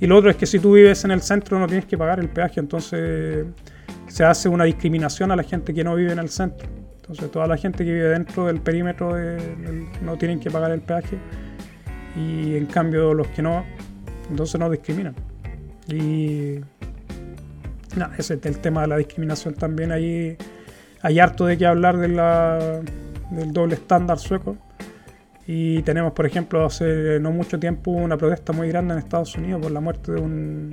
Y 0.00 0.06
lo 0.06 0.16
otro 0.16 0.30
es 0.30 0.36
que 0.36 0.46
si 0.46 0.58
tú 0.58 0.74
vives 0.74 1.04
en 1.04 1.12
el 1.12 1.22
centro 1.22 1.58
no 1.58 1.66
tienes 1.66 1.86
que 1.86 1.96
pagar 1.96 2.20
el 2.20 2.28
peaje, 2.28 2.60
entonces 2.60 3.46
se 4.08 4.24
hace 4.24 4.48
una 4.48 4.64
discriminación 4.64 5.30
a 5.30 5.36
la 5.36 5.42
gente 5.42 5.72
que 5.72 5.82
no 5.82 5.94
vive 5.94 6.12
en 6.12 6.18
el 6.18 6.28
centro. 6.28 6.68
Entonces 7.02 7.30
toda 7.30 7.48
la 7.48 7.56
gente 7.56 7.84
que 7.84 7.92
vive 7.92 8.08
dentro 8.10 8.46
del 8.46 8.60
perímetro 8.60 9.16
no 10.02 10.16
tienen 10.16 10.38
que 10.38 10.50
pagar 10.50 10.70
el 10.70 10.80
peaje 10.80 11.18
y 12.16 12.56
en 12.56 12.66
cambio 12.66 13.12
los 13.12 13.26
que 13.28 13.42
no, 13.42 13.64
entonces 14.30 14.60
no 14.60 14.70
discriminan. 14.70 15.14
Y 15.88 16.60
ese 18.16 18.34
es 18.34 18.46
el 18.46 18.58
tema 18.58 18.82
de 18.82 18.86
la 18.86 18.96
discriminación 18.98 19.54
también. 19.54 19.90
Ahí 19.90 20.36
hay 21.02 21.18
harto 21.18 21.46
de 21.46 21.58
qué 21.58 21.66
hablar 21.66 21.98
de 21.98 22.08
del 23.30 23.52
doble 23.52 23.74
estándar 23.74 24.18
sueco. 24.18 24.56
Y 25.46 25.82
tenemos, 25.82 26.12
por 26.12 26.24
ejemplo, 26.24 26.64
hace 26.64 27.18
no 27.18 27.32
mucho 27.32 27.58
tiempo 27.58 27.90
una 27.90 28.16
protesta 28.16 28.52
muy 28.52 28.68
grande 28.68 28.94
en 28.94 29.00
Estados 29.00 29.34
Unidos 29.34 29.60
por 29.60 29.72
la 29.72 29.80
muerte 29.80 30.12
de 30.12 30.20
un 30.20 30.70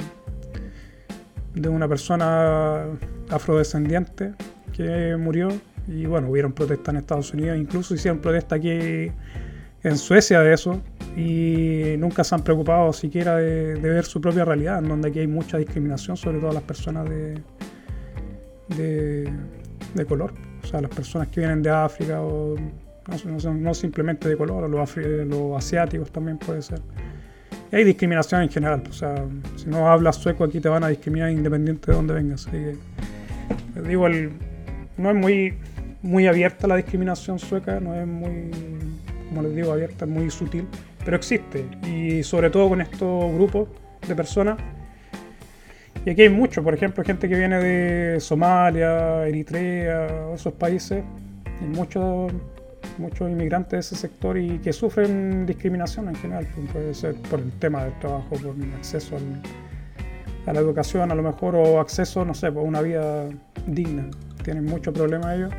de 1.55 1.67
una 1.67 1.87
persona 1.87 2.85
afrodescendiente 3.29 4.33
que 4.71 5.17
murió. 5.17 5.49
Y 5.89 6.05
bueno, 6.05 6.29
hubieron 6.29 6.53
protestas 6.53 6.93
en 6.93 6.99
Estados 6.99 7.33
Unidos, 7.33 7.57
incluso 7.57 7.95
hicieron 7.95 8.19
protesta 8.19 8.55
aquí 8.55 9.11
en 9.83 9.97
Suecia 9.97 10.41
de 10.41 10.53
eso. 10.53 10.81
Y 11.17 11.95
nunca 11.97 12.23
se 12.23 12.35
han 12.35 12.43
preocupado 12.43 12.93
siquiera 12.93 13.37
de, 13.37 13.73
ver 13.75 14.05
su 14.05 14.21
propia 14.21 14.45
realidad, 14.45 14.79
en 14.79 14.87
donde 14.87 15.09
aquí 15.09 15.19
hay 15.19 15.27
mucha 15.27 15.57
discriminación, 15.57 16.15
sobre 16.15 16.37
todo 16.37 16.51
a 16.51 16.53
las 16.53 16.63
personas 16.63 17.09
de, 17.09 17.41
de, 19.95 20.05
color. 20.05 20.33
O 20.63 20.67
sea, 20.67 20.79
las 20.79 20.91
personas 20.91 21.29
que 21.29 21.39
vienen 21.39 21.63
de 21.63 21.71
África 21.71 22.21
o 22.21 22.55
no, 23.25 23.73
simplemente 23.73 24.29
de 24.29 24.37
color, 24.37 24.69
los, 24.69 24.95
los 24.95 25.57
asiáticos 25.57 26.11
también 26.11 26.37
puede 26.37 26.61
ser. 26.61 26.79
Y 27.71 27.77
hay 27.77 27.83
discriminación 27.83 28.43
en 28.43 28.49
general, 28.49 28.83
o 28.87 28.93
sea, 28.93 29.25
si 29.55 29.67
no 29.67 29.89
hablas 29.89 30.17
sueco 30.17 30.43
aquí 30.43 30.59
te 30.59 30.69
van 30.69 30.83
a 30.83 30.87
discriminar 30.87 31.31
independiente 31.31 31.91
de 31.91 31.97
dónde 31.97 32.13
vengas. 32.13 32.47
Así 32.47 32.51
que, 32.51 33.81
digo, 33.81 34.07
no 34.97 35.09
es 35.09 35.15
muy, 35.15 35.57
muy 36.01 36.27
abierta 36.27 36.67
la 36.67 36.75
discriminación 36.75 37.39
sueca, 37.39 37.79
no 37.79 37.95
es 37.95 38.07
muy, 38.07 38.51
como 39.29 39.43
les 39.43 39.55
digo, 39.55 39.71
abierta, 39.71 40.05
es 40.05 40.11
muy 40.11 40.29
sutil, 40.31 40.67
pero 41.03 41.17
existe. 41.17 41.65
Y 41.87 42.23
sobre 42.23 42.49
todo 42.49 42.69
con 42.69 42.81
estos 42.81 43.33
grupos 43.33 43.69
de 44.07 44.15
personas. 44.15 44.59
Y 46.05 46.11
aquí 46.11 46.21
hay 46.21 46.29
mucho, 46.29 46.63
por 46.63 46.73
ejemplo, 46.73 47.03
gente 47.03 47.27
que 47.27 47.35
viene 47.35 47.59
de 47.59 48.19
Somalia, 48.19 49.27
Eritrea, 49.27 50.33
esos 50.33 50.53
países, 50.53 51.03
y 51.61 51.65
muchos 51.65 52.31
muchos 52.99 53.29
inmigrantes 53.29 53.71
de 53.71 53.79
ese 53.79 53.95
sector 53.95 54.37
y 54.37 54.59
que 54.59 54.73
sufren 54.73 55.45
discriminación 55.45 56.09
en 56.09 56.15
general. 56.15 56.47
Pues, 56.53 56.71
puede 56.71 56.93
ser 56.93 57.15
por 57.29 57.39
el 57.39 57.51
tema 57.53 57.85
del 57.85 57.97
trabajo, 57.99 58.29
por 58.29 58.55
el 58.55 58.73
acceso 58.73 59.17
a 60.45 60.53
la 60.53 60.59
educación 60.59 61.11
a 61.11 61.15
lo 61.15 61.23
mejor 61.23 61.55
o 61.55 61.79
acceso, 61.79 62.25
no 62.25 62.33
sé, 62.33 62.51
por 62.51 62.63
una 62.63 62.81
vida 62.81 63.25
digna. 63.67 64.09
Tienen 64.43 64.65
mucho 64.65 64.93
problema 64.93 65.35
ellos. 65.35 65.53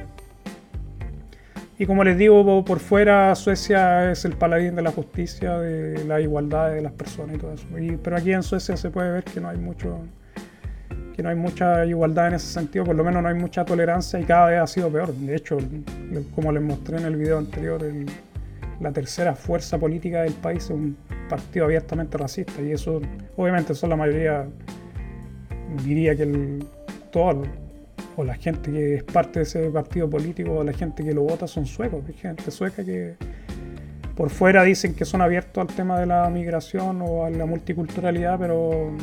Y 1.80 1.86
como 1.86 2.04
les 2.04 2.18
digo, 2.18 2.62
por 2.62 2.78
fuera 2.78 3.34
Suecia 3.34 4.12
es 4.12 4.26
el 4.26 4.34
paladín 4.34 4.76
de 4.76 4.82
la 4.82 4.92
justicia, 4.92 5.58
de 5.58 6.04
la 6.04 6.20
igualdad 6.20 6.72
de 6.72 6.82
las 6.82 6.92
personas 6.92 7.36
y 7.36 7.38
todo 7.38 7.54
eso. 7.54 7.66
pero 8.02 8.18
aquí 8.18 8.34
en 8.34 8.42
Suecia 8.42 8.76
se 8.76 8.90
puede 8.90 9.10
ver 9.10 9.24
que 9.24 9.40
no 9.40 9.48
hay 9.48 9.56
mucho 9.56 9.98
no 11.22 11.28
hay 11.30 11.36
mucha 11.36 11.86
igualdad 11.86 12.28
en 12.28 12.34
ese 12.34 12.52
sentido, 12.52 12.84
por 12.84 12.94
lo 12.96 13.02
menos 13.02 13.22
no 13.22 13.30
hay 13.30 13.34
mucha 13.34 13.64
tolerancia 13.64 14.20
y 14.20 14.24
cada 14.24 14.48
vez 14.48 14.60
ha 14.60 14.66
sido 14.66 14.90
peor. 14.90 15.14
De 15.14 15.34
hecho, 15.34 15.56
como 16.34 16.52
les 16.52 16.62
mostré 16.62 16.98
en 16.98 17.06
el 17.06 17.16
video 17.16 17.38
anterior, 17.38 17.82
la 18.78 18.92
tercera 18.92 19.34
fuerza 19.34 19.78
política 19.78 20.22
del 20.22 20.34
país 20.34 20.64
es 20.64 20.70
un 20.70 20.98
partido 21.30 21.64
abiertamente 21.64 22.18
racista 22.18 22.60
y 22.60 22.72
eso 22.72 23.00
obviamente 23.36 23.74
son 23.74 23.88
la 23.88 23.96
mayoría, 23.96 24.46
diría 25.82 26.14
que 26.14 26.24
el, 26.24 26.66
todo, 27.10 27.44
o 28.16 28.25
la 28.25 28.35
gente 28.35 28.70
que 28.70 28.96
es 28.96 29.03
parte 29.03 29.40
de 29.40 29.42
ese 29.44 29.70
partido 29.70 30.09
político 30.09 30.53
o 30.53 30.64
la 30.64 30.73
gente 30.73 31.05
que 31.05 31.14
lo 31.14 31.23
vota 31.23 31.46
son 31.46 31.66
suecos, 31.66 32.03
hay 32.07 32.14
gente 32.14 32.51
sueca 32.51 32.85
que 32.85 33.14
por 34.16 34.31
fuera 34.31 34.62
dicen 34.64 34.94
que 34.94 35.05
son 35.05 35.23
abiertos 35.23 35.61
al 35.62 35.75
tema 35.75 35.99
de 35.99 36.07
la 36.07 36.29
migración 36.29 37.01
o 37.03 37.25
a 37.25 37.31
la 37.31 37.46
multiculturalidad, 37.46 38.38
pero 38.38 38.94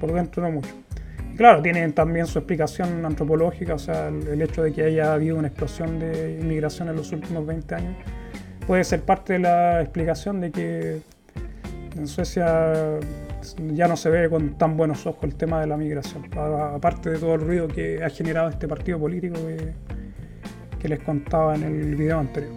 por 0.00 0.12
dentro 0.12 0.42
no 0.42 0.50
mucho. 0.50 0.70
Claro, 1.36 1.62
tienen 1.62 1.92
también 1.92 2.26
su 2.26 2.38
explicación 2.38 3.04
antropológica, 3.04 3.74
o 3.74 3.78
sea, 3.78 4.08
el, 4.08 4.40
hecho 4.40 4.62
de 4.62 4.72
que 4.72 4.84
haya 4.84 5.12
habido 5.14 5.36
una 5.36 5.48
explosión 5.48 5.98
de 5.98 6.38
inmigración 6.40 6.88
en 6.88 6.96
los 6.96 7.10
últimos 7.12 7.44
20 7.44 7.74
años 7.74 7.96
puede 8.66 8.84
ser 8.84 9.02
parte 9.02 9.34
de 9.34 9.38
la 9.40 9.82
explicación 9.82 10.40
de 10.40 10.50
que 10.50 11.00
en 11.96 12.06
Suecia 12.06 12.98
ya 13.74 13.88
no 13.88 13.96
se 13.96 14.10
ve 14.10 14.28
con 14.28 14.56
tan 14.58 14.76
buenos 14.76 15.06
ojos 15.06 15.24
el 15.24 15.34
tema 15.34 15.60
de 15.60 15.66
la 15.66 15.76
migración, 15.76 16.24
aparte 16.36 17.10
de 17.10 17.18
todo 17.18 17.34
el 17.34 17.40
ruido 17.40 17.68
que 17.68 18.02
ha 18.02 18.10
generado 18.10 18.48
este 18.48 18.68
partido 18.68 18.98
político 18.98 19.38
que, 19.46 20.88
les 20.88 21.00
contaba 21.00 21.54
en 21.54 21.62
el 21.62 21.96
video 21.96 22.18
anterior. 22.18 22.52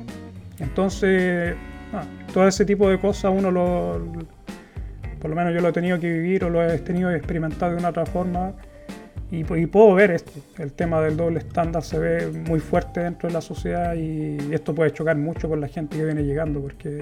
Entonces, 0.60 1.56
ah, 1.94 2.04
todo 2.34 2.46
ese 2.46 2.66
tipo 2.66 2.90
de 2.90 3.00
cosas 3.00 3.32
uno 3.34 3.52
lo, 3.52 4.02
por 5.22 5.30
lo 5.30 5.36
menos 5.36 5.54
yo 5.54 5.62
lo 5.62 5.70
he 5.70 5.72
tenido 5.72 5.98
que 5.98 6.12
vivir 6.12 6.44
o 6.44 6.50
lo 6.50 6.62
he 6.62 6.78
tenido 6.80 7.10
que 7.10 7.16
experimentar 7.16 7.72
de 7.72 7.78
una 7.78 7.88
otra 7.88 8.06
forma 8.06 8.54
y, 9.30 9.44
puedo 9.44 9.94
ver 9.94 10.12
esto, 10.12 10.32
el 10.58 10.72
tema 10.72 11.02
del 11.02 11.18
doble 11.18 11.40
estándar 11.40 11.84
se 11.84 12.00
ve 12.00 12.28
muy 12.28 12.62
fuerte 12.62 13.02
dentro 13.02 13.28
de 13.28 13.34
la 13.34 13.42
sociedad 13.42 13.94
y 13.94 14.38
esto 14.54 14.74
puede 14.74 14.92
chocar 14.92 15.18
mucho 15.18 15.50
con 15.50 15.60
la 15.60 15.68
gente 15.68 15.98
que 15.98 16.06
viene 16.06 16.24
llegando 16.24 16.62
porque 16.62 17.00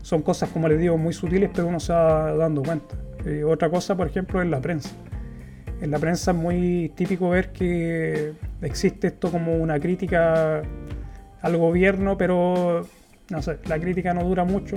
son 0.00 0.22
cosas, 0.22 0.48
como 0.48 0.68
les 0.68 0.78
digo, 0.78 0.96
muy 0.96 1.12
sutiles, 1.12 1.50
pero 1.54 1.68
uno 1.68 1.78
se 1.78 1.92
va 1.92 2.34
dando 2.34 2.62
cuenta. 2.62 2.96
Otra 3.46 3.70
cosa, 3.70 3.96
por 3.96 4.06
ejemplo, 4.06 4.42
es 4.42 4.48
la 4.48 4.60
prensa. 4.60 4.90
En 5.80 5.90
la 5.90 5.98
prensa 5.98 6.32
es 6.32 6.36
muy 6.36 6.92
típico 6.94 7.30
ver 7.30 7.52
que 7.52 8.32
existe 8.60 9.08
esto 9.08 9.30
como 9.30 9.56
una 9.56 9.80
crítica 9.80 10.62
al 11.40 11.56
gobierno, 11.56 12.18
pero 12.18 12.86
no 13.30 13.42
sé, 13.42 13.58
la 13.66 13.78
crítica 13.78 14.12
no 14.12 14.24
dura 14.24 14.44
mucho 14.44 14.76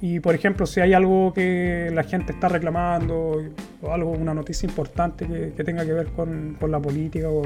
Y 0.00 0.20
por 0.20 0.34
ejemplo, 0.34 0.64
si 0.64 0.80
hay 0.80 0.94
algo 0.94 1.32
que 1.34 1.90
la 1.92 2.04
gente 2.04 2.32
está 2.32 2.48
reclamando 2.48 3.42
o 3.82 3.92
algo, 3.92 4.12
una 4.12 4.32
noticia 4.32 4.68
importante 4.68 5.26
que, 5.26 5.64
tenga 5.64 5.84
que 5.84 5.92
ver 5.92 6.06
con, 6.08 6.56
la 6.68 6.80
política 6.80 7.28
o, 7.28 7.42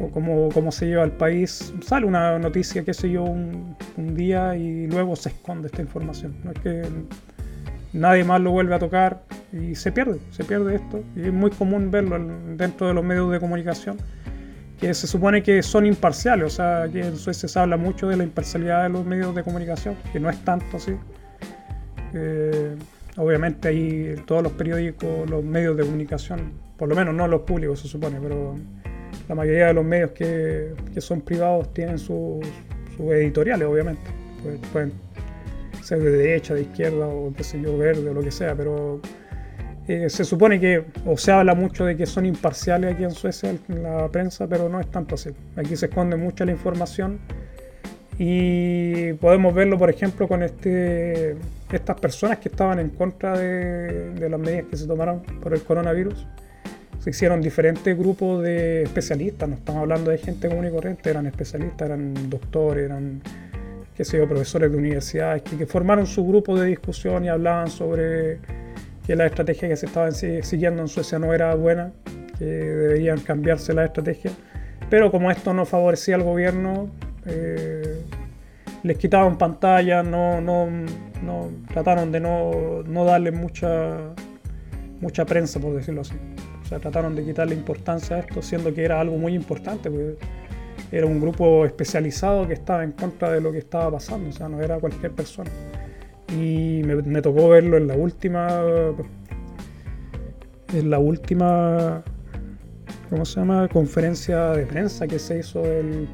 o 0.00 0.50
cómo, 0.52 0.72
se 0.72 0.86
lleva 0.86 1.04
el 1.04 1.12
país, 1.12 1.74
sale 1.82 2.06
una 2.06 2.38
noticia, 2.38 2.84
qué 2.84 2.94
sé 2.94 3.10
yo, 3.10 3.24
un, 3.24 3.76
día 4.14 4.56
y 4.56 4.86
luego 4.86 5.16
se 5.16 5.30
esconde 5.30 5.66
esta 5.66 5.82
información. 5.82 6.36
No 6.44 6.52
es 6.52 6.58
que 6.60 6.82
nadie 7.94 8.24
más 8.24 8.40
lo 8.40 8.50
vuelve 8.50 8.74
a 8.74 8.78
tocar 8.78 9.22
y 9.52 9.74
se 9.74 9.92
pierde, 9.92 10.18
se 10.30 10.44
pierde 10.44 10.74
esto. 10.74 11.02
Y 11.16 11.22
es 11.22 11.32
muy 11.32 11.50
común 11.50 11.90
verlo 11.90 12.18
dentro 12.56 12.88
de 12.88 12.94
los 12.94 13.04
medios 13.04 13.30
de 13.32 13.40
comunicación, 13.40 13.96
que 14.78 14.92
se 14.92 15.06
supone 15.06 15.42
que 15.42 15.62
son 15.62 15.86
imparciales. 15.86 16.46
O 16.46 16.50
sea, 16.50 16.82
aquí 16.82 16.98
en 16.98 17.16
Suecia 17.16 17.48
se 17.48 17.58
habla 17.58 17.76
mucho 17.76 18.08
de 18.08 18.16
la 18.16 18.24
imparcialidad 18.24 18.82
de 18.82 18.90
los 18.90 19.06
medios 19.06 19.34
de 19.34 19.42
comunicación, 19.42 19.96
que 20.12 20.20
no 20.20 20.28
es 20.28 20.38
tanto 20.44 20.76
así. 20.76 20.92
Eh, 22.12 22.76
obviamente 23.16 23.68
ahí 23.68 24.16
todos 24.26 24.42
los 24.42 24.52
periódicos, 24.52 25.28
los 25.30 25.44
medios 25.44 25.76
de 25.76 25.84
comunicación, 25.84 26.52
por 26.76 26.88
lo 26.88 26.96
menos 26.96 27.14
no 27.14 27.28
los 27.28 27.42
públicos 27.42 27.80
se 27.80 27.88
supone, 27.88 28.18
pero 28.20 28.56
la 29.28 29.34
mayoría 29.34 29.68
de 29.68 29.74
los 29.74 29.84
medios 29.84 30.10
que, 30.10 30.74
son 30.98 31.20
privados 31.20 31.72
tienen 31.72 31.98
sus, 31.98 32.44
editoriales, 32.98 33.66
obviamente. 33.68 34.02
Pues, 34.72 34.90
ser 35.84 36.00
de 36.00 36.10
derecha, 36.10 36.54
de 36.54 36.62
izquierda 36.62 37.06
o 37.06 37.32
qué 37.36 37.44
sé 37.44 37.60
yo, 37.60 37.76
verde 37.76 38.10
o 38.10 38.14
lo 38.14 38.22
que 38.22 38.30
sea, 38.30 38.54
pero 38.54 39.00
eh, 39.86 40.08
se 40.08 40.24
supone 40.24 40.58
que, 40.58 40.84
o 41.04 41.16
se 41.18 41.30
habla 41.30 41.54
mucho 41.54 41.84
de 41.84 41.96
que 41.96 42.06
son 42.06 42.24
imparciales 42.24 42.94
aquí 42.94 43.04
en 43.04 43.10
Suecia 43.10 43.54
la 43.68 44.08
prensa, 44.08 44.46
pero 44.46 44.68
no 44.68 44.80
es 44.80 44.90
tanto 44.90 45.14
así. 45.14 45.30
Aquí 45.56 45.76
se 45.76 45.86
esconde 45.86 46.16
mucha 46.16 46.44
la 46.44 46.52
información 46.52 47.20
y 48.18 49.12
podemos 49.14 49.54
verlo, 49.54 49.76
por 49.76 49.90
ejemplo, 49.90 50.28
con 50.28 50.42
este, 50.42 51.36
estas 51.70 52.00
personas 52.00 52.38
que 52.38 52.48
estaban 52.48 52.78
en 52.78 52.90
contra 52.90 53.36
de, 53.36 54.28
las 54.28 54.40
medidas 54.40 54.66
que 54.70 54.76
se 54.76 54.86
tomaron 54.86 55.20
por 55.42 55.52
el 55.52 55.62
coronavirus. 55.62 56.26
Se 57.00 57.10
hicieron 57.10 57.42
diferentes 57.42 57.98
grupos 57.98 58.42
de 58.42 58.84
especialistas, 58.84 59.48
no 59.48 59.56
estamos 59.56 59.82
hablando 59.82 60.10
de 60.10 60.16
gente 60.16 60.48
común 60.48 60.66
y 60.66 60.70
corriente, 60.70 61.10
eran 61.10 61.26
especialistas, 61.26 61.82
eran 61.86 62.30
doctores, 62.30 62.86
eran 62.86 63.20
qué 63.96 64.04
sé 64.04 64.18
yo, 64.18 64.28
profesores 64.28 64.70
de 64.70 64.76
universidades, 64.76 65.42
que, 65.42 65.66
formaron 65.66 66.06
su 66.06 66.26
grupo 66.26 66.58
de 66.58 66.66
discusión 66.66 67.24
y 67.24 67.28
hablaban 67.28 67.68
sobre 67.68 68.38
que 69.06 69.14
la 69.14 69.26
estrategia 69.26 69.68
que 69.68 69.76
se 69.76 69.86
estaba 69.86 70.10
siguiendo 70.10 70.82
en 70.82 70.88
Suecia 70.88 71.18
no 71.18 71.32
era 71.32 71.54
buena, 71.54 71.92
que 72.38 72.44
deberían 72.44 73.20
cambiarse 73.20 73.72
la 73.72 73.84
estrategia. 73.84 74.32
Pero 74.90 75.10
como 75.10 75.30
esto 75.30 75.54
no 75.54 75.64
favorecía 75.64 76.16
al 76.16 76.22
gobierno, 76.22 76.90
eh, 77.26 78.02
les 78.82 78.98
quitaban 78.98 79.38
pantalla, 79.38 80.02
no, 80.02 80.40
no, 80.40 80.68
no, 81.22 81.50
trataron 81.72 82.12
de 82.12 82.20
no, 82.20 82.82
no 82.86 83.04
darle 83.04 83.30
mucha, 83.30 83.98
mucha 85.00 85.24
prensa, 85.24 85.60
por 85.60 85.74
decirlo 85.74 86.00
así. 86.00 86.14
O 86.62 86.66
sea, 86.66 86.78
trataron 86.78 87.14
de 87.14 87.24
quitarle 87.24 87.54
importancia 87.54 88.16
a 88.16 88.18
esto, 88.20 88.42
siendo 88.42 88.74
que 88.74 88.84
era 88.84 89.00
algo 89.00 89.16
muy 89.18 89.34
importante, 89.34 89.90
porque 89.90 90.16
era 90.96 91.06
un 91.06 91.20
grupo 91.20 91.66
especializado 91.66 92.46
que 92.46 92.54
estaba 92.54 92.84
en 92.84 92.92
contra 92.92 93.30
de 93.32 93.40
lo 93.40 93.50
que 93.50 93.58
estaba 93.58 93.90
pasando, 93.90 94.30
o 94.30 94.32
sea, 94.32 94.48
no 94.48 94.60
era 94.60 94.78
cualquier 94.78 95.12
persona. 95.12 95.50
Y 96.28 96.82
me, 96.84 96.96
me 96.96 97.20
tocó 97.20 97.48
verlo 97.48 97.76
en 97.76 97.88
la 97.88 97.94
última. 97.94 98.62
En 100.72 100.90
la 100.90 100.98
última 100.98 102.02
¿cómo 103.10 103.24
se 103.24 103.40
llama? 103.40 103.68
conferencia 103.68 104.50
de 104.50 104.66
prensa 104.66 105.06
que 105.06 105.18
se 105.18 105.38
hizo 105.38 105.62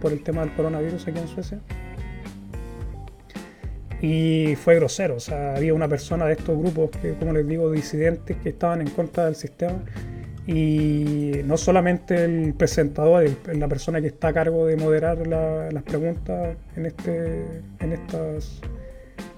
por 0.01 0.13
el 0.13 0.23
tema 0.23 0.43
del 0.43 0.55
coronavirus 0.55 1.09
aquí 1.09 1.19
en 1.19 1.29
Suecia. 1.29 1.61
Y 4.03 4.55
fue 4.57 4.77
grosero, 4.77 5.17
o 5.17 5.21
sea, 5.21 5.57
había 5.57 5.75
una 5.75 5.89
persona 5.89 6.25
de 6.25 6.33
estos 6.33 6.59
grupos 6.59 6.91
que, 6.91 7.15
como 7.15 7.35
les 7.35 7.47
digo, 7.47 7.71
disidentes 7.71 8.37
que 8.39 8.49
estaban 8.49 8.81
en 8.81 8.89
contra 8.89 9.27
del 9.27 9.35
sistema. 9.35 9.83
Y 10.47 11.33
no 11.45 11.57
solamente 11.57 12.25
el 12.25 12.55
presentador, 12.55 13.29
la 13.53 13.69
persona 13.69 14.01
que 14.01 14.09
está 14.09 14.29
a 14.29 14.33
cargo 14.33 14.67
de 14.67 14.77
moderar 14.77 15.27
las 15.27 15.83
preguntas 15.83 16.57
en, 16.77 16.87
este, 16.87 17.45
en 17.79 17.93
estas 17.93 18.61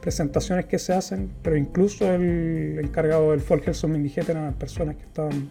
presentaciones 0.00 0.66
que 0.66 0.78
se 0.78 0.92
hacen, 0.92 1.30
pero 1.42 1.56
incluso 1.56 2.10
el 2.12 2.78
encargado 2.82 3.32
del 3.32 3.40
Folkhälsomyndigheten 3.40 4.36
eran 4.36 4.46
las 4.46 4.56
personas 4.56 4.96
que 4.96 5.02
estaban 5.02 5.50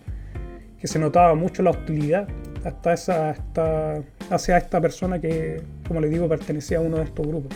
que 0.82 0.88
se 0.88 0.98
notaba 0.98 1.36
mucho 1.36 1.62
la 1.62 1.70
hostilidad 1.70 2.28
hasta 2.66 2.94
esa, 2.94 3.30
hasta, 3.30 4.02
hacia 4.32 4.58
esta 4.58 4.82
persona 4.82 5.22
que, 5.22 5.62
como 5.88 6.02
les 6.02 6.10
digo, 6.10 6.28
pertenecía 6.28 6.80
a 6.80 6.82
uno 6.82 6.98
de 6.98 7.04
estos 7.04 7.26
grupos. 7.26 7.56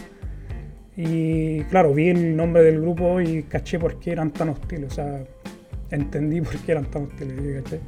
Y 0.96 1.62
claro, 1.64 1.92
vi 1.94 2.10
el 2.10 2.38
nombre 2.38 2.62
del 2.62 2.80
grupo 2.80 3.20
y 3.20 3.42
caché 3.44 3.80
por 3.80 4.00
qué 4.00 4.12
eran 4.12 4.30
tan 4.30 4.50
hostiles, 4.50 4.92
o 4.92 4.96
sea, 4.96 5.24
entendí 5.96 6.42
por 6.42 6.56
qué 6.58 6.72
eran 6.74 6.86
tan 6.86 7.04
hostiles, 7.04 7.64
¿caché? 7.64 7.80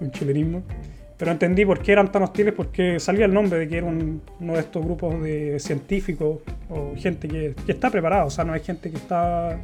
Un 0.00 0.10
chilenismo. 0.10 0.62
Pero 1.16 1.30
entendí 1.30 1.64
por 1.64 1.80
qué 1.80 1.92
eran 1.92 2.10
tan 2.10 2.22
hostiles 2.22 2.54
porque 2.54 2.98
salía 2.98 3.26
el 3.26 3.32
nombre 3.32 3.58
de 3.58 3.68
que 3.68 3.78
era 3.78 3.86
uno 3.86 4.52
de 4.52 4.58
estos 4.58 4.84
grupos 4.84 5.22
de 5.22 5.58
científicos 5.60 6.40
o 6.68 6.94
gente 6.96 7.28
que, 7.28 7.54
que 7.64 7.72
está 7.72 7.90
preparada, 7.90 8.24
o 8.24 8.30
sea, 8.30 8.44
no 8.44 8.52
hay 8.52 8.60
gente 8.60 8.90
que 8.90 8.96
está 8.96 9.60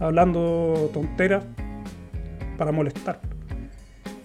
hablando 0.00 0.90
tonteras 0.92 1.44
para 2.58 2.72
molestar 2.72 3.20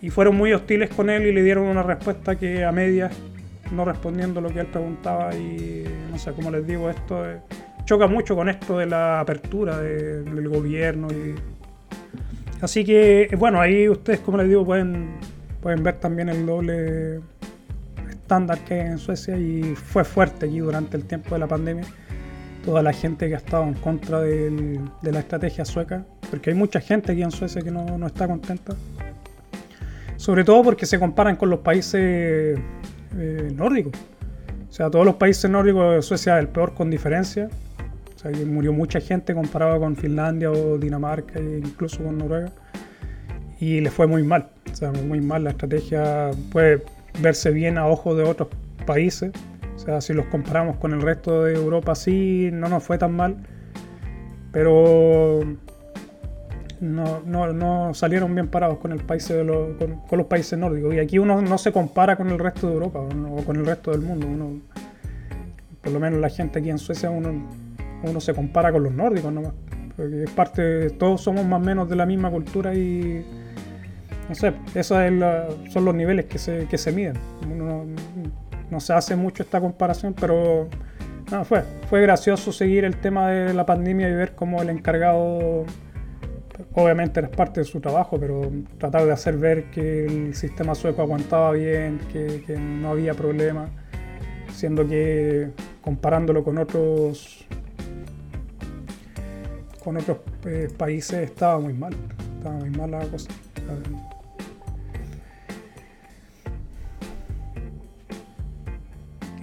y 0.01 0.09
fueron 0.09 0.35
muy 0.35 0.53
hostiles 0.53 0.89
con 0.89 1.09
él 1.09 1.25
y 1.25 1.33
le 1.33 1.43
dieron 1.43 1.65
una 1.65 1.83
respuesta 1.83 2.37
que 2.37 2.63
a 2.63 2.71
medias, 2.71 3.11
no 3.71 3.85
respondiendo 3.85 4.41
lo 4.41 4.49
que 4.49 4.61
él 4.61 4.67
preguntaba 4.67 5.35
y 5.35 5.83
no 6.11 6.17
sé, 6.17 6.31
como 6.33 6.51
les 6.51 6.65
digo, 6.65 6.89
esto 6.89 7.23
choca 7.85 8.07
mucho 8.07 8.35
con 8.35 8.49
esto 8.49 8.77
de 8.77 8.85
la 8.85 9.19
apertura 9.19 9.77
del 9.79 10.47
gobierno 10.47 11.07
y 11.11 11.35
así 12.61 12.83
que 12.83 13.29
bueno, 13.37 13.59
ahí 13.59 13.87
ustedes 13.89 14.19
como 14.19 14.37
les 14.37 14.47
digo 14.47 14.65
pueden, 14.65 15.09
pueden 15.61 15.83
ver 15.83 15.95
también 15.95 16.29
el 16.29 16.45
doble 16.45 17.21
estándar 18.09 18.59
que 18.59 18.75
hay 18.75 18.87
en 18.87 18.97
Suecia 18.97 19.37
y 19.37 19.75
fue 19.75 20.03
fuerte 20.03 20.45
allí 20.45 20.59
durante 20.59 20.97
el 20.97 21.03
tiempo 21.03 21.35
de 21.35 21.39
la 21.39 21.47
pandemia 21.47 21.85
toda 22.63 22.83
la 22.83 22.93
gente 22.93 23.27
que 23.29 23.35
ha 23.35 23.37
estado 23.37 23.63
en 23.63 23.73
contra 23.75 24.19
de 24.21 24.81
la 25.01 25.19
estrategia 25.19 25.63
sueca, 25.63 26.05
porque 26.29 26.49
hay 26.49 26.55
mucha 26.55 26.81
gente 26.81 27.13
aquí 27.13 27.23
en 27.23 27.31
Suecia 27.31 27.61
que 27.61 27.71
no, 27.71 27.97
no 27.97 28.07
está 28.07 28.27
contenta 28.27 28.75
sobre 30.19 30.43
todo 30.43 30.61
porque 30.63 30.85
se 30.85 30.99
comparan 30.99 31.37
con 31.37 31.49
los 31.49 31.59
países 31.59 32.59
eh, 33.17 33.51
nórdicos. 33.55 33.93
O 34.69 34.73
sea, 34.73 34.91
todos 34.91 35.05
los 35.05 35.15
países 35.15 35.49
nórdicos, 35.49 36.05
Suecia 36.05 36.35
es 36.35 36.41
el 36.41 36.49
peor 36.49 36.73
con 36.73 36.91
diferencia. 36.91 37.49
O 38.19 38.21
sea, 38.21 38.31
murió 38.45 38.73
mucha 38.73 38.99
gente 38.99 39.33
comparado 39.33 39.79
con 39.79 39.95
Finlandia 39.95 40.51
o 40.51 40.77
Dinamarca 40.77 41.39
e 41.39 41.59
incluso 41.59 42.03
con 42.03 42.17
Noruega. 42.17 42.51
Y 43.61 43.79
le 43.79 43.89
fue 43.91 44.07
muy 44.07 44.23
mal. 44.23 44.49
O 44.69 44.75
sea, 44.75 44.91
muy 44.91 45.21
mal. 45.21 45.45
La 45.45 45.51
estrategia 45.51 46.31
puede 46.51 46.83
verse 47.21 47.51
bien 47.51 47.77
a 47.77 47.87
ojos 47.87 48.17
de 48.17 48.23
otros 48.23 48.49
países. 48.85 49.31
O 49.73 49.79
sea, 49.79 50.01
si 50.01 50.11
los 50.11 50.25
comparamos 50.25 50.75
con 50.75 50.93
el 50.93 51.01
resto 51.01 51.45
de 51.45 51.53
Europa, 51.53 51.95
sí, 51.95 52.49
no 52.51 52.67
nos 52.67 52.83
fue 52.83 52.97
tan 52.97 53.15
mal. 53.15 53.37
Pero 54.51 55.39
no, 56.81 57.21
no, 57.25 57.53
no, 57.53 57.93
salieron 57.93 58.35
bien 58.35 58.49
parados 58.49 58.79
con, 58.79 58.91
el 58.91 58.99
país 58.99 59.29
de 59.29 59.45
con, 60.09 60.17
los 60.17 60.27
países 60.27 60.59
nórdicos. 60.59 60.93
Y 60.93 60.99
aquí 60.99 61.19
uno 61.19 61.41
no 61.41 61.57
se 61.57 61.71
compara 61.71 62.17
con 62.17 62.29
el 62.29 62.37
resto 62.37 62.67
de 62.67 62.73
Europa 62.73 62.99
o, 62.99 63.45
con 63.45 63.55
el 63.55 63.65
resto 63.65 63.91
del 63.91 64.01
mundo. 64.01 64.27
Uno, 64.27 64.59
por 65.81 65.93
lo 65.93 66.01
menos 66.01 66.19
la 66.19 66.29
gente 66.29 66.59
aquí 66.59 66.69
en 66.69 66.79
Suecia, 66.79 67.09
uno, 67.09 67.47
uno 68.03 68.19
se 68.19 68.33
compara 68.33 68.71
con 68.71 68.83
los 68.83 68.93
nórdicos 68.93 69.31
nomás. 69.31 69.53
Porque 69.95 70.23
es 70.23 70.31
parte, 70.31 70.89
todos 70.91 71.21
somos 71.21 71.45
más 71.45 71.61
o 71.61 71.65
menos 71.65 71.89
de 71.89 71.95
la 71.95 72.05
misma 72.05 72.29
cultura 72.31 72.73
y 72.73 73.25
no 74.27 74.35
sé, 74.35 74.53
esos 74.75 74.97
son 75.69 75.85
los 75.85 75.95
niveles 75.95 76.25
que 76.25 76.37
se, 76.37 76.67
que 76.67 76.77
se 76.77 76.91
miden. 76.91 77.15
no 78.69 78.79
se 78.79 78.93
hace 78.93 79.15
mucho 79.15 79.43
esta 79.43 79.59
comparación, 79.59 80.13
pero 80.13 80.69
no, 81.31 81.45
fue, 81.45 81.63
fue 81.89 82.01
gracioso 82.01 82.51
seguir 82.51 82.85
el 82.85 82.97
tema 82.97 83.29
de 83.29 83.53
la 83.53 83.65
pandemia 83.65 84.09
y 84.09 84.13
ver 84.13 84.33
cómo 84.35 84.61
el 84.61 84.69
encargado 84.69 85.65
obviamente 86.73 87.19
es 87.19 87.29
parte 87.29 87.61
de 87.61 87.65
su 87.65 87.79
trabajo, 87.79 88.19
pero 88.19 88.51
tratar 88.77 89.05
de 89.05 89.11
hacer 89.11 89.37
ver 89.37 89.65
que 89.65 90.05
el 90.05 90.35
sistema 90.35 90.75
sueco 90.75 91.01
aguantaba 91.01 91.51
bien, 91.51 91.99
que, 92.11 92.57
no 92.57 92.89
había 92.89 93.13
problema, 93.13 93.69
siendo 94.51 94.87
que 94.87 95.51
comparándolo 95.81 96.43
con 96.43 96.57
otros 96.57 97.45
con 99.83 99.97
otros 99.97 100.17
eh, 100.45 100.67
países 100.77 101.29
estaba 101.29 101.59
muy 101.59 101.73
mal, 101.73 101.93
estaba 102.37 102.55
muy 102.55 102.69
mal 102.69 102.91
la 102.91 103.05
cosa. 103.07 103.29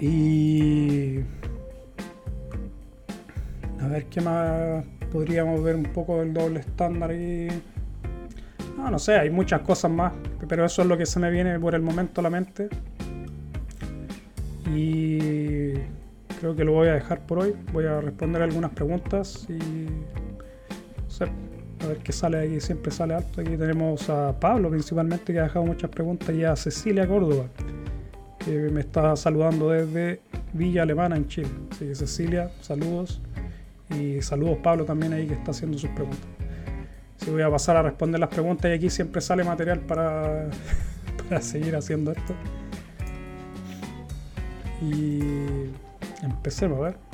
Y 0.00 1.20
a 3.80 3.88
ver 3.88 4.04
qué 4.06 4.20
más 4.20 4.84
podríamos 5.10 5.62
ver 5.62 5.76
un 5.76 5.84
poco 5.84 6.18
del 6.20 6.34
doble 6.34 6.60
estándar 6.60 7.12
y... 7.12 7.48
No, 8.76 8.90
no 8.90 8.98
sé, 8.98 9.14
hay 9.14 9.30
muchas 9.30 9.62
cosas 9.62 9.90
más, 9.90 10.12
pero 10.48 10.66
eso 10.66 10.82
es 10.82 10.88
lo 10.88 10.98
que 10.98 11.06
se 11.06 11.18
me 11.18 11.30
viene 11.30 11.58
por 11.58 11.74
el 11.74 11.80
momento 11.80 12.20
a 12.20 12.24
la 12.24 12.30
mente. 12.30 12.68
Y 14.74 15.72
creo 16.38 16.54
que 16.54 16.64
lo 16.64 16.72
voy 16.72 16.88
a 16.88 16.92
dejar 16.92 17.26
por 17.26 17.38
hoy. 17.38 17.54
Voy 17.72 17.86
a 17.86 18.00
responder 18.02 18.42
algunas 18.42 18.72
preguntas 18.72 19.46
y 19.48 19.58
a 21.24 21.86
ver 21.86 21.98
qué 21.98 22.12
sale 22.12 22.38
aquí. 22.38 22.60
Siempre 22.60 22.90
sale 22.90 23.14
alto. 23.14 23.40
Aquí 23.40 23.56
tenemos 23.56 24.08
a 24.10 24.38
Pablo 24.38 24.70
principalmente 24.70 25.32
que 25.32 25.40
ha 25.40 25.44
dejado 25.44 25.64
muchas 25.64 25.90
preguntas 25.90 26.34
y 26.34 26.44
a 26.44 26.56
Cecilia 26.56 27.06
Córdoba 27.06 27.46
que 28.46 28.70
me 28.70 28.80
está 28.80 29.16
saludando 29.16 29.70
desde 29.70 30.20
Villa 30.52 30.82
Alemana 30.82 31.16
en 31.16 31.26
Chile. 31.26 31.48
Así 31.72 31.86
que 31.86 31.94
Cecilia, 31.94 32.50
saludos. 32.60 33.20
Y 33.90 34.20
saludos 34.22 34.58
Pablo 34.62 34.84
también 34.84 35.12
ahí 35.12 35.26
que 35.26 35.34
está 35.34 35.50
haciendo 35.50 35.78
sus 35.78 35.90
preguntas. 35.90 36.26
Si 37.16 37.30
voy 37.30 37.42
a 37.42 37.50
pasar 37.50 37.76
a 37.76 37.82
responder 37.82 38.20
las 38.20 38.28
preguntas 38.28 38.70
y 38.70 38.74
aquí 38.74 38.90
siempre 38.90 39.20
sale 39.20 39.42
material 39.42 39.80
para, 39.80 40.48
para 41.28 41.40
seguir 41.40 41.74
haciendo 41.74 42.12
esto. 42.12 42.34
Y 44.82 45.20
empecemos 46.22 46.78
a 46.78 46.82
ver. 46.82 47.05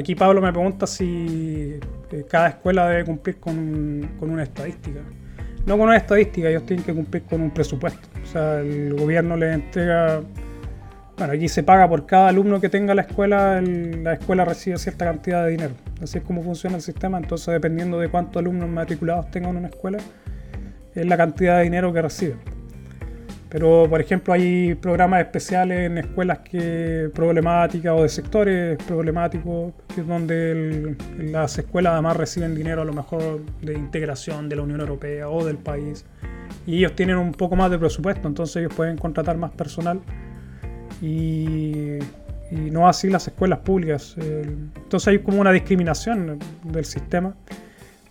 Aquí 0.00 0.14
Pablo 0.14 0.40
me 0.40 0.50
pregunta 0.50 0.86
si 0.86 1.78
eh, 2.10 2.24
cada 2.28 2.48
escuela 2.48 2.88
debe 2.88 3.04
cumplir 3.04 3.38
con, 3.38 4.10
con, 4.18 4.30
una 4.30 4.42
estadística. 4.42 5.00
No 5.66 5.76
con 5.76 5.88
una 5.88 5.96
estadística, 5.98 6.48
ellos 6.48 6.64
tienen 6.64 6.84
que 6.84 6.94
cumplir 6.94 7.24
con 7.24 7.42
un 7.42 7.50
presupuesto. 7.50 8.08
O 8.22 8.26
sea, 8.26 8.60
el 8.60 8.94
gobierno 8.94 9.36
les 9.36 9.54
entrega 9.54 10.22
bueno, 11.18 11.34
aquí 11.34 11.48
se 11.50 11.62
paga 11.62 11.86
por 11.86 12.06
cada 12.06 12.28
alumno 12.28 12.62
que 12.62 12.70
tenga 12.70 12.94
la 12.94 13.02
escuela, 13.02 13.60
la 13.60 14.14
escuela 14.14 14.46
recibe 14.46 14.78
cierta 14.78 15.04
cantidad 15.04 15.44
de 15.44 15.50
dinero. 15.50 15.74
Así 16.02 16.16
es 16.16 16.24
como 16.24 16.42
funciona 16.42 16.76
el 16.76 16.82
sistema. 16.82 17.18
Entonces, 17.18 17.52
dependiendo 17.52 17.98
de 17.98 18.08
cuántos 18.08 18.40
alumnos 18.40 18.70
matriculados 18.70 19.30
tengan 19.30 19.50
en 19.50 19.56
una 19.58 19.68
escuela, 19.68 19.98
es 20.94 21.06
la 21.06 21.18
cantidad 21.18 21.58
de 21.58 21.64
dinero 21.64 21.92
que 21.92 22.00
reciben. 22.00 22.38
Pero, 23.50 23.86
por 23.90 24.00
ejemplo, 24.00 24.32
hay 24.32 24.76
programas 24.76 25.22
especiales 25.22 25.90
en 25.90 25.98
escuelas 25.98 26.38
que 26.38 27.10
problemáticas 27.12 27.92
o 27.98 28.02
de 28.04 28.08
sectores 28.08 28.78
problemáticos, 28.84 29.72
donde 30.06 30.94
las 31.18 31.58
escuelas 31.58 31.94
además 31.94 32.16
reciben 32.16 32.54
dinero 32.54 32.82
a 32.82 32.84
lo 32.84 32.92
mejor 32.92 33.40
de 33.60 33.74
integración 33.74 34.48
de 34.48 34.54
la 34.54 34.62
Unión 34.62 34.80
Europea 34.80 35.28
o 35.28 35.44
del 35.44 35.56
país. 35.56 36.04
Y 36.64 36.78
ellos 36.78 36.94
tienen 36.94 37.16
un 37.16 37.32
poco 37.32 37.56
más 37.56 37.72
de 37.72 37.78
presupuesto, 37.78 38.28
entonces 38.28 38.56
ellos 38.56 38.72
pueden 38.72 38.96
contratar 38.96 39.36
más 39.36 39.50
personal 39.50 40.00
y, 41.02 41.98
no 42.52 42.88
así 42.88 43.10
las 43.10 43.26
escuelas 43.26 43.58
públicas. 43.60 44.14
Entonces 44.16 45.08
hay 45.08 45.18
como 45.18 45.40
una 45.40 45.50
discriminación 45.50 46.38
del 46.62 46.84
sistema. 46.84 47.34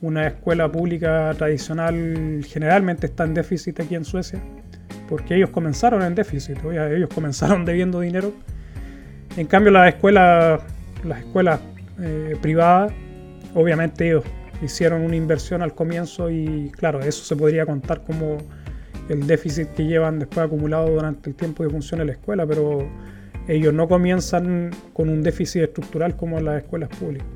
Una 0.02 0.28
escuela 0.28 0.70
pública 0.70 1.34
tradicional 1.38 2.44
generalmente 2.46 3.08
está 3.08 3.24
en 3.24 3.34
déficit 3.34 3.82
aquí 3.82 3.96
en 3.96 4.06
Suecia, 4.06 4.42
porque 5.10 5.36
ellos 5.36 5.50
comenzaron 5.50 6.04
en 6.04 6.14
déficit, 6.14 6.64
ellos 6.64 7.10
comenzaron 7.14 7.66
debiendo 7.66 8.00
dinero. 8.00 8.32
En 9.36 9.48
cambio 9.48 9.72
las 9.72 9.90
escuelas, 9.90 10.62
las 11.04 11.20
escuelas 11.20 11.60
eh, 12.00 12.38
privadas, 12.40 12.94
obviamente 13.56 14.08
ellos 14.08 14.24
hicieron 14.62 15.02
una 15.02 15.16
inversión 15.16 15.64
al 15.64 15.74
comienzo 15.74 16.30
y 16.30 16.72
claro, 16.78 17.02
eso 17.02 17.24
se 17.24 17.36
podría 17.36 17.66
contar 17.66 18.04
como 18.04 18.38
el 19.10 19.26
déficit 19.26 19.70
que 19.70 19.86
llevan 19.86 20.20
después 20.20 20.46
acumulado 20.46 20.90
durante 20.90 21.32
el 21.32 21.36
tiempo 21.36 21.64
que 21.64 21.70
funciona 21.72 22.06
la 22.06 22.12
escuela, 22.12 22.46
pero 22.46 22.88
ellos 23.48 23.74
no 23.74 23.88
comienzan 23.88 24.70
con 24.94 25.10
un 25.10 25.24
déficit 25.24 25.64
estructural 25.64 26.16
como 26.16 26.40
las 26.40 26.62
escuelas 26.62 26.90
públicas. 26.90 27.28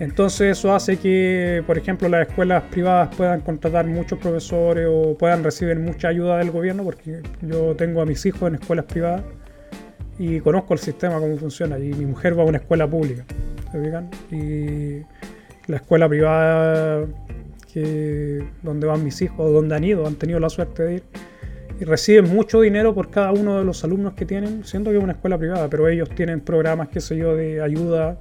Entonces 0.00 0.58
eso 0.58 0.72
hace 0.74 0.96
que, 0.96 1.62
por 1.66 1.76
ejemplo, 1.76 2.08
las 2.08 2.28
escuelas 2.28 2.62
privadas 2.70 3.14
puedan 3.16 3.40
contratar 3.40 3.86
muchos 3.86 4.18
profesores 4.18 4.86
o 4.88 5.16
puedan 5.18 5.42
recibir 5.42 5.78
mucha 5.78 6.08
ayuda 6.08 6.38
del 6.38 6.52
gobierno, 6.52 6.84
porque 6.84 7.20
yo 7.42 7.74
tengo 7.74 8.00
a 8.00 8.06
mis 8.06 8.24
hijos 8.24 8.48
en 8.48 8.56
escuelas 8.56 8.84
privadas 8.84 9.22
y 10.18 10.40
conozco 10.40 10.74
el 10.74 10.80
sistema, 10.80 11.18
cómo 11.18 11.36
funciona, 11.36 11.78
y 11.78 11.92
mi 11.92 12.06
mujer 12.06 12.38
va 12.38 12.42
a 12.42 12.46
una 12.46 12.58
escuela 12.58 12.88
pública, 12.88 13.24
¿se 13.72 14.36
Y 14.36 15.02
la 15.66 15.76
escuela 15.76 16.08
privada 16.08 17.06
que 17.72 18.44
donde 18.62 18.86
van 18.86 19.04
mis 19.04 19.20
hijos, 19.22 19.52
donde 19.52 19.76
han 19.76 19.84
ido, 19.84 20.06
han 20.06 20.14
tenido 20.14 20.40
la 20.40 20.48
suerte 20.48 20.82
de 20.82 20.94
ir, 20.94 21.02
y 21.80 21.84
reciben 21.84 22.28
mucho 22.28 22.60
dinero 22.60 22.94
por 22.94 23.10
cada 23.10 23.32
uno 23.32 23.58
de 23.58 23.64
los 23.64 23.84
alumnos 23.84 24.14
que 24.14 24.24
tienen, 24.24 24.64
siendo 24.64 24.90
que 24.90 24.96
es 24.96 25.02
una 25.02 25.12
escuela 25.12 25.38
privada, 25.38 25.68
pero 25.68 25.88
ellos 25.88 26.08
tienen 26.10 26.40
programas, 26.40 26.88
qué 26.88 27.00
sé 27.00 27.16
yo, 27.16 27.36
de 27.36 27.62
ayuda 27.62 28.18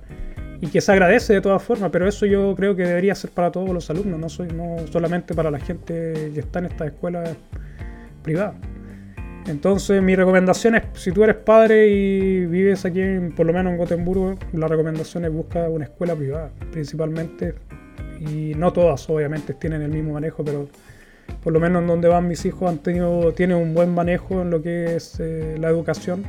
y 0.62 0.68
que 0.68 0.82
se 0.82 0.91
agradece 0.91 1.34
de 1.34 1.41
todas 1.41 1.62
formas, 1.62 1.89
pero 1.91 2.08
eso 2.08 2.26
yo 2.26 2.55
creo 2.55 2.76
que 2.76 2.84
debería 2.84 3.14
ser 3.16 3.32
para 3.32 3.51
todos 3.51 3.70
los 3.70 3.89
alumnos, 3.89 4.20
no, 4.20 4.30
soy, 4.30 4.47
no 4.49 4.78
solamente 4.91 5.34
para 5.34 5.51
la 5.51 5.60
gente 5.60 6.32
que 6.34 6.39
está 6.39 6.60
en 6.60 6.66
estas 6.66 6.88
escuelas 6.88 7.36
privadas. 8.24 8.55
Entonces 9.47 10.01
mi 10.01 10.16
recomendación 10.16 10.76
es, 10.76 10.84
si 10.93 11.12
tú 11.12 11.24
eres 11.24 11.38
padre 11.38 11.88
y 11.88 12.45
vives 12.47 12.84
aquí, 12.86 13.01
por 13.36 13.45
lo 13.45 13.53
menos 13.53 13.72
en 13.72 13.78
Gotemburgo, 13.78 14.36
la 14.51 14.68
recomendación 14.68 15.24
es 15.26 15.32
buscar 15.32 15.70
una 15.70 15.86
escuela 15.86 16.16
privada, 16.16 16.51
principalmente 16.72 17.55
y 18.20 18.53
no 18.55 18.74
todas 18.74 19.10
obviamente 19.10 19.53
tienen 19.53 19.84
el 19.84 19.91
mismo 19.91 20.14
manejo, 20.14 20.43
pero 20.43 20.68
por 21.43 21.53
lo 21.53 21.60
menos 21.60 21.82
en 21.82 21.88
donde 21.88 22.08
van 22.08 22.28
mis 22.28 22.43
hijos 22.45 22.70
han 22.70 22.80
tenido, 22.80 23.32
tienen 23.34 23.58
un 23.58 23.74
buen 23.74 23.93
manejo 23.93 24.41
en 24.41 24.49
lo 24.49 24.62
que 24.62 24.95
es 24.95 25.20
eh, 25.20 25.55
la 25.60 25.70
educación. 25.70 26.26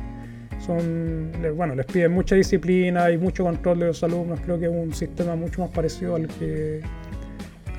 Son, 0.65 1.31
bueno, 1.55 1.75
les 1.75 1.85
piden 1.85 2.11
mucha 2.11 2.35
disciplina 2.35 3.09
y 3.11 3.17
mucho 3.17 3.43
control 3.43 3.79
de 3.79 3.85
los 3.87 4.03
alumnos. 4.03 4.39
Creo 4.41 4.59
que 4.59 4.65
es 4.65 4.71
un 4.71 4.93
sistema 4.93 5.35
mucho 5.35 5.61
más 5.61 5.71
parecido 5.71 6.15
al 6.15 6.27
que 6.27 6.81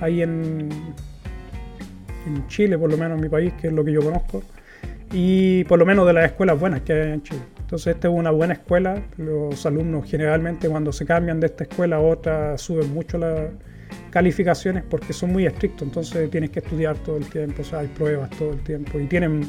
hay 0.00 0.22
en, 0.22 0.68
Chile, 2.48 2.78
por 2.78 2.90
lo 2.90 2.96
menos 2.96 3.16
en 3.16 3.22
mi 3.22 3.28
país, 3.28 3.52
que 3.60 3.68
es 3.68 3.72
lo 3.72 3.84
que 3.84 3.92
yo 3.92 4.02
conozco. 4.02 4.42
Y 5.12 5.64
por 5.64 5.78
lo 5.78 5.86
menos 5.86 6.06
de 6.06 6.12
las 6.12 6.26
escuelas 6.26 6.58
buenas 6.58 6.82
que 6.82 6.92
hay 6.92 7.12
en 7.12 7.22
Chile. 7.22 7.40
Entonces 7.60 7.94
esta 7.94 8.08
es 8.08 8.14
una 8.14 8.30
buena 8.30 8.54
escuela. 8.54 9.02
Los 9.16 9.66
alumnos 9.66 10.08
generalmente 10.08 10.68
cuando 10.68 10.92
se 10.92 11.04
cambian 11.04 11.40
de 11.40 11.46
esta 11.46 11.64
escuela 11.64 11.96
a 11.96 12.00
otra 12.00 12.56
suben 12.58 12.92
mucho 12.92 13.18
la, 13.18 13.50
calificaciones 14.10 14.84
porque 14.88 15.12
son 15.12 15.32
muy 15.32 15.46
estrictos, 15.46 15.82
entonces 15.82 16.30
tienes 16.30 16.50
que 16.50 16.60
estudiar 16.60 16.96
todo 16.98 17.16
el 17.16 17.28
tiempo, 17.28 17.62
o 17.62 17.64
sea, 17.64 17.80
hay 17.80 17.88
pruebas 17.88 18.30
todo 18.30 18.52
el 18.52 18.60
tiempo 18.60 18.98
y 18.98 19.06
tienen, 19.06 19.42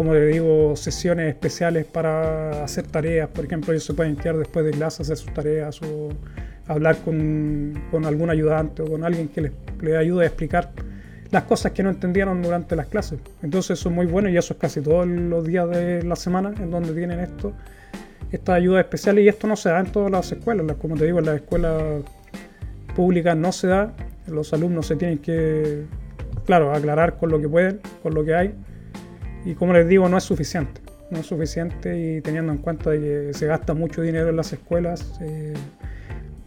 como 0.00 0.14
te 0.14 0.28
digo, 0.28 0.76
sesiones 0.76 1.28
especiales 1.28 1.84
para 1.84 2.64
hacer 2.64 2.86
tareas, 2.86 3.28
por 3.28 3.44
ejemplo, 3.44 3.74
ellos 3.74 3.84
se 3.84 3.92
pueden 3.92 4.16
quedar 4.16 4.38
después 4.38 4.64
de 4.64 4.70
clase 4.70 5.02
a 5.02 5.04
hacer 5.04 5.18
sus 5.18 5.34
tareas 5.34 5.82
o 5.82 6.08
hablar 6.66 6.96
con, 7.04 7.82
con 7.90 8.06
algún 8.06 8.30
ayudante 8.30 8.80
o 8.80 8.86
con 8.86 9.04
alguien 9.04 9.28
que 9.28 9.42
les, 9.42 9.52
les 9.82 9.96
ayude 9.98 10.24
a 10.24 10.28
explicar 10.28 10.70
las 11.30 11.42
cosas 11.42 11.72
que 11.72 11.82
no 11.82 11.90
entendieron 11.90 12.40
durante 12.40 12.76
las 12.76 12.86
clases. 12.86 13.18
Entonces 13.42 13.78
eso 13.78 13.90
es 13.90 13.94
muy 13.94 14.06
bueno 14.06 14.30
y 14.30 14.38
eso 14.38 14.54
es 14.54 14.58
casi 14.58 14.80
todos 14.80 15.06
los 15.06 15.44
días 15.44 15.68
de 15.68 16.02
la 16.02 16.16
semana 16.16 16.54
en 16.58 16.70
donde 16.70 16.94
tienen 16.94 17.20
esto, 17.20 17.52
esta 18.32 18.54
ayuda 18.54 18.80
especial 18.80 19.18
y 19.18 19.28
esto 19.28 19.46
no 19.46 19.54
se 19.54 19.68
da 19.68 19.80
en 19.80 19.92
todas 19.92 20.10
las 20.10 20.32
escuelas, 20.32 20.78
como 20.80 20.96
te 20.96 21.04
digo, 21.04 21.18
en 21.18 21.26
las 21.26 21.34
escuelas 21.34 21.82
pública 22.96 23.34
no 23.34 23.52
se 23.52 23.66
da, 23.66 23.92
los 24.28 24.50
alumnos 24.54 24.86
se 24.86 24.96
tienen 24.96 25.18
que, 25.18 25.84
claro, 26.46 26.72
aclarar 26.72 27.18
con 27.18 27.30
lo 27.30 27.38
que 27.38 27.50
pueden, 27.50 27.80
con 28.02 28.14
lo 28.14 28.24
que 28.24 28.34
hay, 28.34 28.54
y 29.44 29.54
como 29.54 29.72
les 29.72 29.88
digo, 29.88 30.08
no 30.08 30.18
es 30.18 30.24
suficiente, 30.24 30.80
no 31.10 31.18
es 31.18 31.26
suficiente 31.26 31.98
y 31.98 32.20
teniendo 32.20 32.52
en 32.52 32.58
cuenta 32.58 32.90
de 32.90 33.00
que 33.00 33.34
se 33.34 33.46
gasta 33.46 33.74
mucho 33.74 34.02
dinero 34.02 34.28
en 34.28 34.36
las 34.36 34.52
escuelas, 34.52 35.18
eh, 35.20 35.54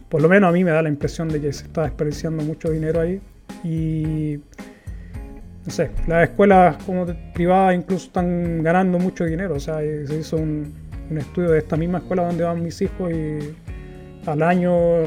por 0.08 0.22
lo 0.22 0.28
menos 0.28 0.48
a 0.48 0.52
mí 0.52 0.64
me 0.64 0.70
da 0.70 0.82
la 0.82 0.88
impresión 0.88 1.28
de 1.28 1.40
que 1.40 1.52
se 1.52 1.64
está 1.64 1.82
desperdiciando 1.82 2.42
mucho 2.42 2.70
dinero 2.70 3.00
ahí 3.00 3.20
y 3.62 4.40
no 5.64 5.70
sé, 5.70 5.90
las 6.06 6.28
escuelas 6.28 6.76
como 6.84 7.06
privadas 7.32 7.74
incluso 7.74 8.06
están 8.06 8.62
ganando 8.62 8.98
mucho 8.98 9.24
dinero, 9.24 9.54
o 9.54 9.60
sea, 9.60 9.78
se 9.78 10.18
hizo 10.18 10.36
un, 10.36 10.74
un 11.10 11.18
estudio 11.18 11.50
de 11.50 11.58
esta 11.58 11.76
misma 11.76 11.98
escuela 11.98 12.24
donde 12.26 12.44
van 12.44 12.62
mis 12.62 12.80
hijos 12.80 13.12
y 13.12 13.54
al 14.26 14.42
año 14.42 15.04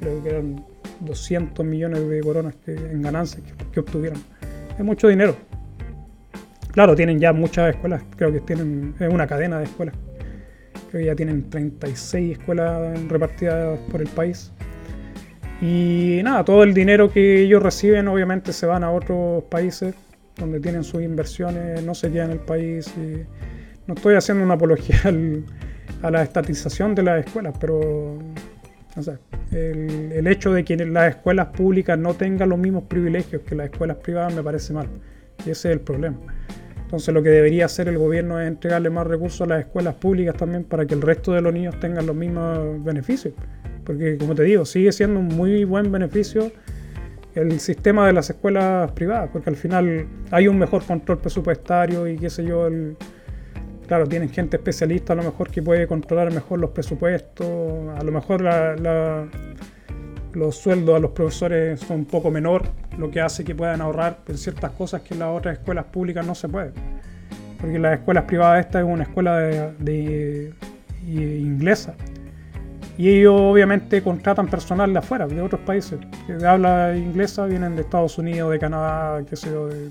creo 0.00 0.22
que 0.22 0.28
eran 0.28 0.64
200 1.00 1.64
millones 1.64 2.08
de 2.08 2.20
coronas 2.20 2.54
en 2.66 3.02
ganancias 3.02 3.42
que, 3.72 3.80
obtuvieron. 3.80 4.20
Es 4.76 4.84
mucho 4.84 5.08
dinero. 5.08 5.36
Claro, 6.72 6.94
tienen 6.94 7.18
ya 7.18 7.32
muchas 7.32 7.74
escuelas, 7.74 8.02
creo 8.16 8.32
que 8.32 8.40
tienen, 8.40 8.94
es 8.98 9.08
una 9.08 9.26
cadena 9.26 9.58
de 9.58 9.64
escuelas. 9.64 9.94
Creo 10.90 11.00
que 11.00 11.06
ya 11.06 11.14
tienen 11.14 11.50
36 11.50 12.38
escuelas 12.38 13.02
repartidas 13.08 13.78
por 13.90 14.00
el 14.00 14.08
país. 14.08 14.52
Y 15.60 16.20
nada, 16.22 16.44
todo 16.44 16.62
el 16.62 16.72
dinero 16.72 17.10
que 17.10 17.42
ellos 17.42 17.62
reciben 17.62 18.06
obviamente 18.08 18.52
se 18.52 18.66
van 18.66 18.84
a 18.84 18.92
otros 18.92 19.42
países 19.44 19.94
donde 20.36 20.60
tienen 20.60 20.84
sus 20.84 21.02
inversiones, 21.02 21.82
no 21.82 21.94
se 21.94 22.12
quedan 22.12 22.30
en 22.30 22.38
el 22.38 22.44
país. 22.44 22.94
No 23.86 23.94
estoy 23.94 24.14
haciendo 24.14 24.44
una 24.44 24.54
apología 24.54 24.98
a 26.02 26.10
la 26.10 26.22
estatización 26.22 26.94
de 26.94 27.02
las 27.02 27.26
escuelas, 27.26 27.54
pero 27.58 28.18
el, 29.50 30.26
hecho 30.26 30.52
de 30.52 30.64
que 30.64 30.76
las 30.76 31.16
escuelas 31.16 31.48
públicas 31.48 31.98
no 31.98 32.14
tengan 32.14 32.48
los 32.48 32.58
mismos 32.58 32.84
privilegios 32.84 33.42
que 33.42 33.54
las 33.54 33.70
escuelas 33.70 33.98
privadas 33.98 34.34
me 34.34 34.42
parece 34.42 34.72
mal. 34.72 34.88
Ese 35.40 35.50
es 35.50 35.64
el 35.66 35.80
problema. 35.80 36.18
Entonces 36.76 37.12
lo 37.12 37.22
que 37.22 37.28
debería 37.28 37.66
hacer 37.66 37.88
el 37.88 37.98
gobierno 37.98 38.40
es 38.40 38.48
entregarle 38.48 38.88
más 38.88 39.06
recursos 39.06 39.42
a 39.42 39.46
las 39.46 39.60
escuelas 39.60 39.94
públicas 39.96 40.34
también 40.36 40.64
para 40.64 40.86
que 40.86 40.94
el 40.94 41.02
resto 41.02 41.32
de 41.32 41.42
los 41.42 41.52
niños 41.52 41.78
tengan 41.80 42.06
los 42.06 42.16
mismos 42.16 42.82
beneficios. 42.82 43.34
Porque 43.84 44.16
como 44.16 44.34
te 44.34 44.42
digo, 44.42 44.64
sigue 44.64 44.90
siendo 44.92 45.20
un 45.20 45.28
muy 45.28 45.64
buen 45.64 45.92
beneficio 45.92 46.50
el 47.34 47.60
sistema 47.60 48.06
de 48.06 48.12
las 48.12 48.30
escuelas 48.30 48.90
privadas, 48.92 49.30
porque 49.32 49.50
al 49.50 49.56
final 49.56 50.06
hay 50.30 50.48
un 50.48 50.58
mejor 50.58 50.84
control 50.84 51.18
presupuestario 51.18 52.08
y 52.08 52.16
qué 52.16 52.30
sé 52.30 52.44
yo, 52.44 52.66
el, 52.66 52.96
claro, 53.86 54.06
tienen 54.06 54.28
gente 54.28 54.56
especialista 54.56 55.12
a 55.12 55.16
lo 55.16 55.22
mejor 55.22 55.50
que 55.50 55.62
puede 55.62 55.86
controlar 55.86 56.32
mejor 56.32 56.58
los 56.58 56.70
presupuestos, 56.70 57.46
a 57.96 58.02
lo 58.02 58.12
mejor 58.12 58.42
los 60.32 60.56
sueldos 60.56 60.96
a 60.96 60.98
los 60.98 61.10
profesores 61.12 61.80
son 61.80 62.00
un 62.00 62.04
poco 62.04 62.30
menor, 62.30 62.64
lo 62.96 63.10
que 63.10 63.20
hace 63.20 63.44
que 63.44 63.54
puedan 63.54 63.80
ahorrar 63.80 64.18
en 64.28 64.38
ciertas 64.38 64.72
cosas 64.72 65.02
que 65.02 65.14
en 65.14 65.20
las 65.20 65.36
otras 65.36 65.58
escuelas 65.58 65.86
públicas 65.86 66.26
no 66.26 66.34
se 66.34 66.48
puede. 66.48 66.72
Porque 67.60 67.78
las 67.78 67.98
escuelas 67.98 68.24
privadas 68.24 68.66
esta 68.66 68.80
es 68.80 68.86
una 68.86 69.02
escuela 69.02 69.38
de, 69.38 69.72
de 69.78 70.54
inglesa 71.06 71.94
y 72.98 73.08
ellos 73.08 73.40
obviamente 73.40 74.02
contratan 74.02 74.48
personal 74.48 74.92
de 74.92 74.98
afuera, 74.98 75.28
de 75.28 75.40
otros 75.40 75.60
países, 75.60 76.00
que 76.26 76.32
de 76.32 76.46
habla 76.46 76.96
inglesa, 76.96 77.46
vienen 77.46 77.76
de 77.76 77.82
Estados 77.82 78.18
Unidos, 78.18 78.50
de 78.50 78.58
Canadá, 78.58 79.24
qué 79.24 79.36
sé 79.36 79.50
yo, 79.52 79.68
de, 79.68 79.90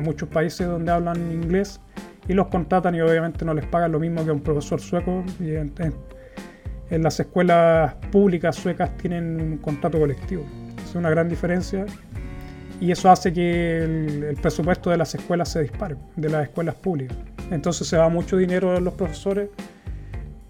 muchos 0.00 0.28
países 0.28 0.68
donde 0.68 0.92
hablan 0.92 1.16
inglés 1.32 1.80
y 2.28 2.34
los 2.34 2.46
contratan 2.46 2.94
y 2.94 3.00
obviamente 3.00 3.44
no 3.44 3.54
les 3.54 3.66
pagan 3.66 3.90
lo 3.90 3.98
mismo 3.98 4.24
que 4.24 4.30
un 4.30 4.40
profesor 4.40 4.80
sueco. 4.80 5.24
Y 5.40 5.56
en, 5.56 5.72
las 6.98 7.18
escuelas 7.20 7.94
públicas 8.10 8.56
suecas 8.56 8.96
tienen 8.96 9.40
un 9.40 9.58
contrato 9.58 9.98
colectivo. 9.98 10.44
Es 10.84 10.94
una 10.94 11.10
gran 11.10 11.28
diferencia 11.28 11.86
y 12.80 12.90
eso 12.90 13.10
hace 13.10 13.32
que 13.32 13.78
el, 13.84 14.24
el, 14.24 14.36
presupuesto 14.36 14.90
de 14.90 14.96
las 14.96 15.14
escuelas 15.14 15.50
se 15.50 15.62
dispare, 15.62 15.96
de 16.16 16.28
las 16.28 16.44
escuelas 16.44 16.74
públicas. 16.74 17.16
Entonces 17.50 17.86
se 17.86 17.96
va 17.96 18.08
mucho 18.08 18.36
dinero 18.36 18.76
a 18.76 18.80
los 18.80 18.94
profesores, 18.94 19.48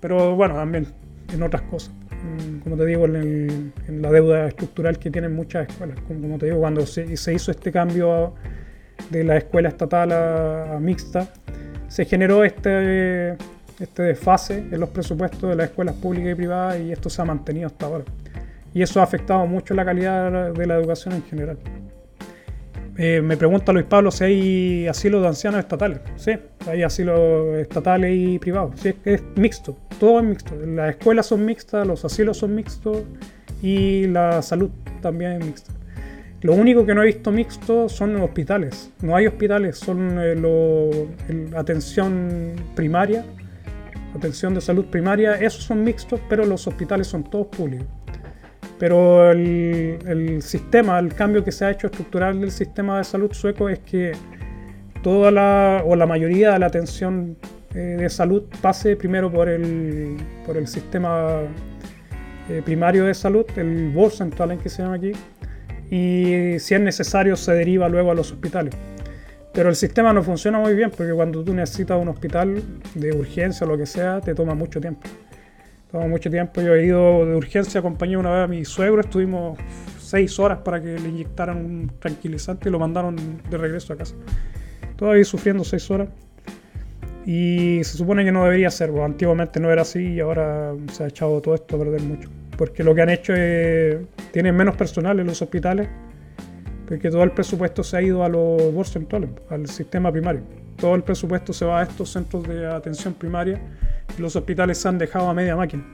pero 0.00 0.34
bueno, 0.34 0.54
también 0.54 0.86
en 1.32 1.42
otras 1.42 1.62
cosas. 1.62 1.92
Mm, 2.22 2.58
como 2.60 2.76
te 2.76 2.86
digo, 2.86 3.04
en, 3.06 3.72
la 3.88 4.10
deuda 4.10 4.46
estructural 4.46 4.98
que 4.98 5.10
tienen 5.10 5.34
muchas 5.34 5.68
escuelas. 5.68 5.98
Como, 6.06 6.38
te 6.38 6.46
digo, 6.46 6.60
cuando 6.60 6.86
se, 6.86 7.12
hizo 7.12 7.50
este 7.50 7.72
cambio 7.72 8.34
de 9.10 9.24
la 9.24 9.38
escuela 9.38 9.68
estatal 9.68 10.12
a, 10.12 10.78
mixta, 10.80 11.32
se 11.88 12.04
generó 12.04 12.44
este, 12.44 13.36
este 13.82 14.02
desfase 14.02 14.58
en 14.58 14.80
los 14.80 14.90
presupuestos 14.90 15.50
de 15.50 15.56
las 15.56 15.66
escuelas 15.66 15.94
públicas 15.96 16.32
y 16.32 16.34
privadas 16.34 16.80
y 16.80 16.92
esto 16.92 17.10
se 17.10 17.20
ha 17.20 17.24
mantenido 17.24 17.66
hasta 17.66 17.86
ahora. 17.86 18.04
Y 18.74 18.82
eso 18.82 19.00
ha 19.00 19.02
afectado 19.02 19.46
mucho 19.46 19.74
la 19.74 19.84
calidad 19.84 20.52
de 20.52 20.66
la 20.66 20.76
educación 20.76 21.14
en 21.14 21.22
general. 21.24 21.58
Eh, 22.96 23.22
me 23.22 23.38
pregunta 23.38 23.72
Luis 23.72 23.86
Pablo 23.86 24.10
si 24.10 24.24
hay 24.24 24.86
asilos 24.86 25.22
de 25.22 25.28
ancianos 25.28 25.60
estatales. 25.60 26.00
Sí, 26.16 26.32
hay 26.66 26.82
asilos 26.82 27.56
estatales 27.58 28.14
y 28.14 28.38
privados. 28.38 28.78
Sí, 28.80 28.94
es, 29.04 29.22
mixto, 29.36 29.76
todo 29.98 30.20
es 30.20 30.26
mixto. 30.26 30.54
Las 30.66 30.90
escuelas 30.90 31.26
son 31.26 31.44
mixtas, 31.44 31.86
los 31.86 32.04
asilos 32.04 32.38
son 32.38 32.54
mixtos 32.54 32.98
y 33.62 34.06
la 34.08 34.42
salud 34.42 34.70
también 35.00 35.32
es 35.32 35.46
mixta. 35.46 35.72
Lo 36.42 36.54
único 36.54 36.84
que 36.84 36.94
no 36.94 37.02
he 37.02 37.06
visto 37.06 37.30
mixto 37.30 37.88
son 37.88 38.16
hospitales. 38.20 38.90
No 39.00 39.16
hay 39.16 39.26
hospitales, 39.26 39.78
son 39.78 40.18
eh, 40.18 41.54
atención 41.56 42.52
primaria, 42.74 43.24
atención 44.14 44.54
de 44.54 44.60
salud 44.60 44.86
primaria, 44.86 45.34
esos 45.34 45.64
son 45.64 45.82
mixtos, 45.82 46.20
pero 46.28 46.44
los 46.44 46.66
hospitales 46.66 47.06
son 47.06 47.24
todos 47.24 47.46
públicos. 47.48 47.86
Pero 48.78 49.30
el, 49.30 50.40
sistema, 50.42 50.98
el 50.98 51.14
cambio 51.14 51.44
que 51.44 51.52
se 51.52 51.64
ha 51.64 51.70
hecho 51.70 51.86
estructural 51.86 52.40
del 52.40 52.50
sistema 52.50 52.98
de 52.98 53.04
salud 53.04 53.32
sueco 53.32 53.68
es 53.68 53.78
que 53.78 54.12
toda 55.02 55.30
la, 55.30 55.82
o 55.86 55.94
la 55.94 56.06
mayoría 56.06 56.52
de 56.52 56.58
la 56.58 56.66
atención 56.66 57.36
eh, 57.74 57.96
de 58.00 58.10
salud 58.10 58.42
pase 58.60 58.96
primero 58.96 59.30
por 59.30 59.48
el, 59.48 60.16
por 60.44 60.56
el 60.56 60.66
sistema 60.66 61.42
eh, 62.48 62.60
primario 62.64 63.04
de 63.04 63.14
salud, 63.14 63.46
el 63.56 63.94
central 64.10 64.50
en 64.50 64.58
que 64.58 64.68
se 64.68 64.82
llama 64.82 64.96
aquí, 64.96 65.12
y 65.90 66.58
si 66.58 66.74
es 66.74 66.80
necesario 66.80 67.36
se 67.36 67.52
deriva 67.52 67.88
luego 67.88 68.10
a 68.10 68.14
los 68.14 68.32
hospitales. 68.32 68.74
Pero 69.52 69.68
el 69.68 69.76
sistema 69.76 70.12
no 70.12 70.22
funciona 70.22 70.58
muy 70.58 70.74
bien 70.74 70.90
porque 70.90 71.12
cuando 71.12 71.44
tú 71.44 71.52
necesitas 71.52 72.00
un 72.00 72.08
hospital 72.08 72.62
de 72.94 73.12
urgencia 73.12 73.66
o 73.66 73.70
lo 73.70 73.76
que 73.76 73.86
sea, 73.86 74.20
te 74.20 74.34
toma 74.34 74.54
mucho 74.54 74.80
tiempo. 74.80 75.02
Toma 75.90 76.06
mucho 76.06 76.30
tiempo. 76.30 76.62
Yo 76.62 76.74
he 76.74 76.86
ido 76.86 77.26
de 77.26 77.36
urgencia, 77.36 77.80
acompañé 77.80 78.16
una 78.16 78.30
vez 78.30 78.44
a 78.44 78.46
mi 78.46 78.64
suegro, 78.64 79.02
estuvimos 79.02 79.58
seis 79.98 80.38
horas 80.38 80.58
para 80.58 80.80
que 80.80 80.98
le 80.98 81.08
inyectaran 81.08 81.56
un 81.56 81.92
tranquilizante 81.98 82.68
y 82.68 82.72
lo 82.72 82.78
mandaron 82.78 83.16
de 83.50 83.58
regreso 83.58 83.92
a 83.92 83.96
casa. 83.96 84.14
Todavía 84.96 85.24
sufriendo 85.24 85.64
seis 85.64 85.90
horas. 85.90 86.08
Y 87.24 87.84
se 87.84 87.96
supone 87.96 88.24
que 88.24 88.32
no 88.32 88.44
debería 88.44 88.70
ser, 88.70 88.90
pues, 88.90 89.02
antiguamente 89.02 89.60
no 89.60 89.70
era 89.70 89.82
así 89.82 90.14
y 90.14 90.20
ahora 90.20 90.74
se 90.90 91.04
ha 91.04 91.06
echado 91.08 91.40
todo 91.40 91.54
esto 91.54 91.76
a 91.76 91.78
perder 91.78 92.00
mucho. 92.02 92.28
Porque 92.56 92.82
lo 92.82 92.94
que 92.94 93.02
han 93.02 93.10
hecho 93.10 93.34
es. 93.34 93.98
Tienen 94.32 94.56
menos 94.56 94.76
personal 94.76 95.20
en 95.20 95.26
los 95.26 95.42
hospitales, 95.42 95.88
porque 96.92 97.10
todo 97.10 97.22
el 97.22 97.30
presupuesto 97.30 97.82
se 97.82 97.96
ha 97.96 98.02
ido 98.02 98.22
a 98.22 98.28
los 98.28 98.70
board 98.70 98.86
centrales, 98.86 99.30
al 99.48 99.66
sistema 99.66 100.12
primario. 100.12 100.42
Todo 100.76 100.94
el 100.94 101.02
presupuesto 101.02 101.54
se 101.54 101.64
va 101.64 101.80
a 101.80 101.84
estos 101.84 102.10
centros 102.10 102.46
de 102.46 102.66
atención 102.66 103.14
primaria 103.14 103.58
los 104.18 104.36
hospitales 104.36 104.76
se 104.76 104.88
han 104.88 104.98
dejado 104.98 105.30
a 105.30 105.32
media 105.32 105.56
máquina. 105.56 105.84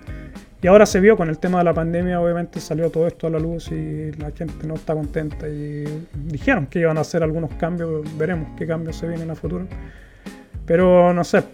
Y 0.61 0.67
ahora 0.67 0.87
se 0.87 0.99
vio 0.99 1.17
con 1.17 1.29
el 1.29 1.39
tema 1.39 1.59
de 1.59 1.65
la 1.67 1.73
pandemia, 1.73 2.21
obviamente 2.21 2.59
salió 2.59 2.91
todo 2.91 3.07
esto 3.07 3.29
a 3.29 3.31
la 3.31 3.39
luz 3.39 3.71
y 3.71 4.11
la 4.11 4.33
gente 4.33 4.67
no 4.67 4.75
está 4.75 4.93
contenta 4.95 5.49
y 5.49 5.85
dijeron 6.25 6.67
que 6.67 6.81
iban 6.81 6.99
a 6.99 7.03
hacer 7.03 7.23
algunos 7.23 7.53
cambios, 7.55 8.05
veremos 8.19 8.49
qué 8.59 8.67
cambios 8.67 8.97
se 8.97 9.07
vienen 9.07 9.31
a 9.31 9.37
futuro. 9.37 9.69
Pero 10.67 11.15
no 11.15 11.23
sé. 11.23 11.45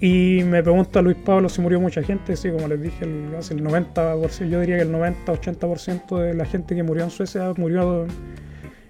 Y 0.00 0.42
me 0.44 0.62
pregunta 0.62 1.02
Luis 1.02 1.18
Pablo 1.18 1.50
si 1.50 1.60
murió 1.60 1.78
mucha 1.78 2.02
gente, 2.02 2.34
sí, 2.34 2.50
como 2.50 2.68
les 2.68 2.80
dije, 2.80 3.04
el, 3.04 3.34
el 3.34 3.64
90%, 3.64 4.48
yo 4.48 4.60
diría 4.60 4.76
que 4.76 4.82
el 4.82 4.92
90-80% 4.92 6.18
de 6.18 6.32
la 6.34 6.46
gente 6.46 6.74
que 6.74 6.82
murió 6.82 7.04
en 7.04 7.10
Suecia 7.10 7.52
murió, 7.58 8.06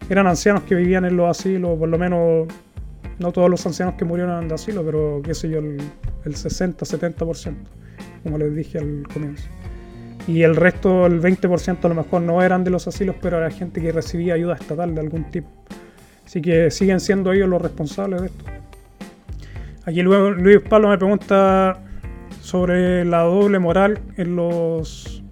eran 0.08 0.28
ancianos 0.28 0.62
que 0.62 0.76
vivían 0.76 1.04
en 1.04 1.16
los 1.16 1.28
asilos, 1.28 1.76
por 1.76 1.88
lo 1.88 1.98
menos 1.98 2.46
no 3.18 3.32
todos 3.32 3.50
los 3.50 3.66
ancianos 3.66 3.94
que 3.94 4.04
murieron 4.04 4.46
de 4.46 4.54
asilo, 4.54 4.84
pero 4.84 5.20
qué 5.24 5.34
sé 5.34 5.50
yo, 5.50 5.58
el, 5.58 5.80
60-70%, 6.24 7.54
como 8.22 8.38
les 8.38 8.54
dije 8.54 8.78
al 8.78 9.02
comienzo. 9.12 9.48
Y 10.28 10.42
el 10.42 10.54
resto, 10.54 11.06
el 11.06 11.20
20% 11.20 11.84
a 11.84 11.88
lo 11.88 11.94
mejor 11.96 12.22
no 12.22 12.40
eran 12.40 12.62
de 12.62 12.70
los 12.70 12.86
asilos, 12.86 13.16
pero 13.20 13.38
era 13.38 13.50
gente 13.50 13.80
que 13.80 13.90
recibía 13.90 14.34
ayuda 14.34 14.54
estatal 14.54 14.94
de 14.94 15.00
algún 15.00 15.28
tipo. 15.30 15.48
Así 16.24 16.40
que 16.40 16.70
siguen 16.70 17.00
siendo 17.00 17.32
ellos 17.32 17.48
los 17.48 17.60
responsables 17.60 18.20
de 18.20 18.26
esto. 18.28 18.59
Aquí 19.84 20.02
Luis 20.02 20.60
Pablo 20.68 20.88
me 20.88 20.98
pregunta 20.98 21.80
sobre 22.40 23.04
la 23.04 23.22
doble 23.22 23.58
moral 23.58 23.98
en 24.16 24.36
los 24.36 25.22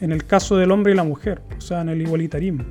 en 0.00 0.12
el 0.12 0.24
caso 0.24 0.56
del 0.56 0.70
hombre 0.70 0.92
y 0.92 0.96
la 0.96 1.04
mujer, 1.04 1.40
o 1.56 1.60
sea, 1.60 1.80
en 1.80 1.88
el 1.88 2.02
igualitarismo. 2.02 2.64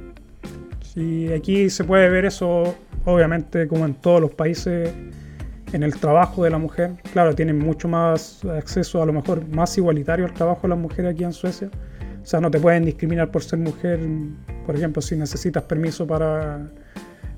Si 0.82 1.32
aquí 1.34 1.70
se 1.70 1.84
puede 1.84 2.10
ver 2.10 2.26
eso 2.26 2.76
obviamente 3.06 3.68
como 3.68 3.86
en 3.86 3.96
todos 3.96 4.22
los 4.22 4.32
países, 4.32 4.94
en 5.74 5.84
el 5.84 5.96
trabajo 5.96 6.44
de 6.44 6.52
la 6.52 6.58
mujer. 6.58 6.96
Claro, 7.12 7.34
tienen 7.34 7.58
mucho 7.58 7.88
más 7.88 8.46
acceso, 8.46 9.02
a 9.02 9.06
lo 9.06 9.14
mejor 9.14 9.48
más 9.50 9.78
igualitario 9.78 10.26
al 10.26 10.34
trabajo 10.34 10.62
de 10.64 10.70
las 10.70 10.78
mujeres 10.78 11.14
aquí 11.14 11.24
en 11.24 11.34
Suecia. 11.34 11.70
O 12.22 12.26
sea, 12.26 12.40
no 12.40 12.50
te 12.50 12.60
pueden 12.60 12.86
discriminar 12.86 13.32
por 13.32 13.44
ser 13.44 13.60
mujer, 13.60 14.00
por 14.66 14.76
ejemplo, 14.76 15.02
si 15.02 15.16
necesitas 15.18 15.64
permiso 15.64 16.08
para 16.08 16.70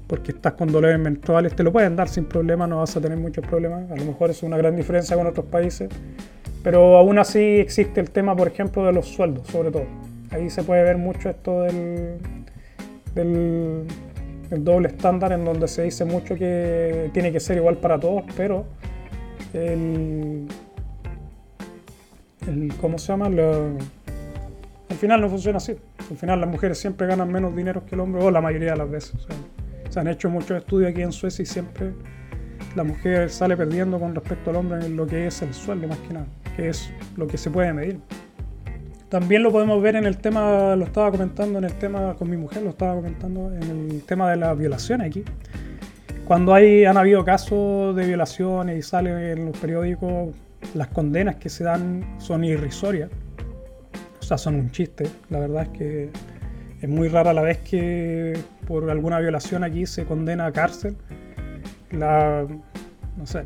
porque 0.08 0.32
estás 0.32 0.53
con 0.53 0.72
dolores 0.72 0.99
menstruales, 0.99 1.56
te 1.56 1.64
lo 1.64 1.72
pueden 1.72 1.95
dar 1.95 2.08
sin 2.10 2.26
problema, 2.26 2.68
no 2.68 2.78
vas 2.78 2.95
a 2.95 3.01
tener 3.01 3.18
muchos 3.18 3.45
problemas. 3.45 3.89
A 3.91 3.95
lo 3.95 4.06
mejor 4.06 4.30
es 4.30 4.43
una 4.43 4.58
gran 4.58 4.76
diferencia 4.76 5.16
con 5.16 5.28
otros 5.28 5.45
países. 5.47 5.89
Pero 6.64 6.97
aún 6.97 7.20
así 7.20 7.39
existe 7.39 7.99
el 8.01 8.10
tema, 8.10 8.36
por 8.36 8.47
ejemplo, 8.47 8.86
de 8.86 8.93
los 8.93 9.08
sueldos, 9.08 9.47
sobre 9.47 9.72
todo. 9.72 9.86
Ahí 10.32 10.49
se 10.49 10.64
puede 10.64 10.84
ver 10.84 10.97
mucho 10.97 11.30
esto 11.30 11.62
del, 11.62 12.18
del 13.14 13.86
el 14.51 14.64
doble 14.64 14.89
estándar 14.89 15.32
en 15.32 15.45
donde 15.45 15.68
se 15.68 15.84
dice 15.84 16.06
mucho 16.06 16.36
que 16.36 17.10
tiene 17.14 17.32
que 17.32 17.39
ser 17.39 17.58
igual 17.58 17.78
para 17.78 17.99
todos, 17.99 18.24
pero 18.36 18.66
el, 19.53 20.47
¿cómo 22.80 22.97
se 22.97 23.08
llama? 23.08 23.26
al 23.28 24.97
final 24.97 25.22
no 25.22 25.30
funciona 25.30 25.58
así. 25.58 25.76
Al 26.10 26.18
final 26.18 26.39
las 26.41 26.49
mujeres 26.49 26.78
siempre 26.78 27.08
ganan 27.08 27.32
menos 27.32 27.56
dinero 27.56 27.86
que 27.86 27.95
el 27.95 28.01
hombre, 28.01 28.24
o 28.24 28.32
la 28.32 28.41
mayoría 28.41 28.72
de 28.72 28.78
las 28.78 28.89
veces. 28.89 29.16
Se 29.89 29.99
han 29.99 30.07
hecho 30.07 30.29
muchos 30.29 30.57
estudios 30.57 30.91
aquí 30.91 31.01
en 31.01 31.11
Suecia 31.11 31.43
y 31.43 31.45
siempre 31.45 31.93
la 32.75 32.83
mujer 32.83 33.29
sale 33.29 33.55
perdiendo 33.55 33.99
con 33.99 34.13
respecto 34.13 34.49
al 34.49 34.57
hombre 34.57 34.86
en 34.86 34.95
lo 34.95 35.07
que 35.07 35.27
es 35.27 35.41
el 35.41 35.53
sueldo 35.53 35.88
más 35.88 35.97
que 35.99 36.13
nada, 36.13 36.27
que 36.55 36.69
es 36.69 36.91
lo 37.15 37.27
que 37.27 37.38
se 37.38 37.49
puede 37.49 37.73
medir. 37.73 37.99
También 39.09 39.43
lo 39.43 39.51
podemos 39.51 39.81
ver 39.81 39.95
en 39.95 40.05
el 40.05 40.17
tema, 40.17 40.75
lo 40.75 40.86
estaba 40.86 41.11
comentando 41.11 41.59
en 41.59 41.63
el 41.65 41.73
tema 41.73 42.15
con 42.15 42.29
mi 42.29 42.38
mujer, 42.38 42.63
lo 42.63 42.71
estaba 42.71 42.95
comentando 42.95 43.53
en 43.53 43.91
el 43.91 44.03
tema 44.03 44.29
de 44.31 44.38
las 44.38 44.57
violaciones 44.57 45.07
aquí. 45.07 45.23
Cuando 46.25 46.53
hay, 46.53 46.86
han 46.86 46.97
habido 46.97 47.23
casos 47.23 47.95
de 47.95 48.07
violaciones 48.07 48.79
y 48.79 48.81
salen 48.81 49.17
en 49.19 49.45
los 49.45 49.57
periódicos, 49.57 50.33
las 50.73 50.88
condenas 50.88 51.36
que 51.36 51.49
se 51.49 51.63
dan 51.63 52.15
son 52.17 52.43
irrisorias. 52.43 53.09
O 54.19 54.23
sea, 54.23 54.38
son 54.39 54.55
un 54.55 54.71
chiste. 54.71 55.05
La 55.29 55.39
verdad 55.39 55.63
es 55.63 55.69
que 55.69 56.09
es 56.82 56.89
muy 56.89 57.07
rara 57.07 57.34
la 57.34 57.41
vez 57.41 57.59
que 57.59 58.38
por 58.67 58.89
alguna 58.89 59.19
violación 59.19 59.63
aquí 59.63 59.86
se 59.86 60.05
condena 60.05 60.47
a 60.47 60.51
cárcel. 60.51 60.95
La, 61.91 62.45
no 63.17 63.26
sé, 63.26 63.45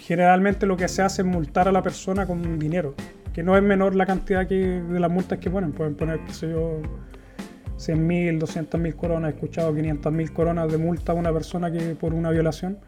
generalmente 0.00 0.66
lo 0.66 0.76
que 0.76 0.88
se 0.88 1.02
hace 1.02 1.22
es 1.22 1.28
multar 1.28 1.68
a 1.68 1.72
la 1.72 1.82
persona 1.82 2.26
con 2.26 2.58
dinero 2.58 2.94
que 3.38 3.44
no 3.44 3.56
es 3.56 3.62
menor 3.62 3.94
la 3.94 4.04
cantidad 4.04 4.48
que, 4.48 4.56
de 4.56 4.98
las 4.98 5.08
multas 5.08 5.38
que 5.38 5.48
ponen. 5.48 5.70
Pueden 5.70 5.94
poner, 5.94 6.18
qué 6.26 6.34
sé 6.34 6.50
yo, 6.50 6.82
100.000, 7.76 8.40
200.000 8.40 8.96
coronas. 8.96 9.30
He 9.30 9.34
escuchado 9.36 9.72
500.000 9.72 10.32
coronas 10.32 10.72
de 10.72 10.76
multa 10.76 11.12
a 11.12 11.14
una 11.14 11.32
persona 11.32 11.70
que 11.70 11.94
por 11.94 12.14
una 12.14 12.32
violación. 12.32 12.78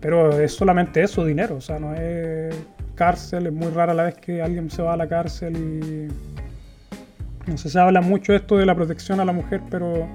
Pero 0.00 0.40
es 0.40 0.54
solamente 0.54 1.04
eso, 1.04 1.24
dinero. 1.24 1.54
O 1.54 1.60
sea, 1.60 1.78
no 1.78 1.94
es 1.94 2.52
cárcel. 2.96 3.46
Es 3.46 3.52
muy 3.52 3.68
rara 3.68 3.94
la 3.94 4.02
vez 4.02 4.14
que 4.16 4.42
alguien 4.42 4.70
se 4.70 4.82
va 4.82 4.94
a 4.94 4.96
la 4.96 5.06
cárcel 5.06 5.56
y... 5.56 6.39
No 7.50 7.58
sé, 7.58 7.68
se 7.68 7.78
habla 7.78 8.00
mucho 8.00 8.32
esto 8.32 8.56
de 8.56 8.64
la 8.64 8.74
protección 8.74 9.20
a 9.20 9.24
la 9.24 9.32
mujer, 9.32 9.60
pero 9.68 10.06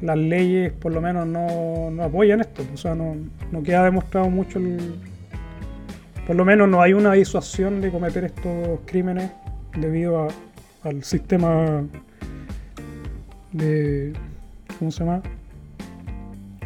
las 0.00 0.16
leyes 0.16 0.72
por 0.72 0.92
lo 0.92 1.00
menos 1.00 1.26
no, 1.26 1.90
no 1.90 2.02
apoyan 2.02 2.40
esto. 2.40 2.64
O 2.72 2.76
sea, 2.76 2.94
no, 2.94 3.14
no 3.52 3.62
queda 3.62 3.84
demostrado 3.84 4.28
mucho 4.30 4.58
el, 4.58 4.98
por 6.26 6.34
lo 6.34 6.44
menos 6.44 6.68
no 6.68 6.82
hay 6.82 6.92
una 6.92 7.12
disuasión 7.12 7.80
de 7.80 7.90
cometer 7.90 8.24
estos 8.24 8.80
crímenes 8.84 9.30
debido 9.76 10.26
al 10.82 11.04
sistema 11.04 11.84
de. 13.52 14.12
¿Cómo 14.78 14.90
se 14.90 15.04
llama? 15.04 15.22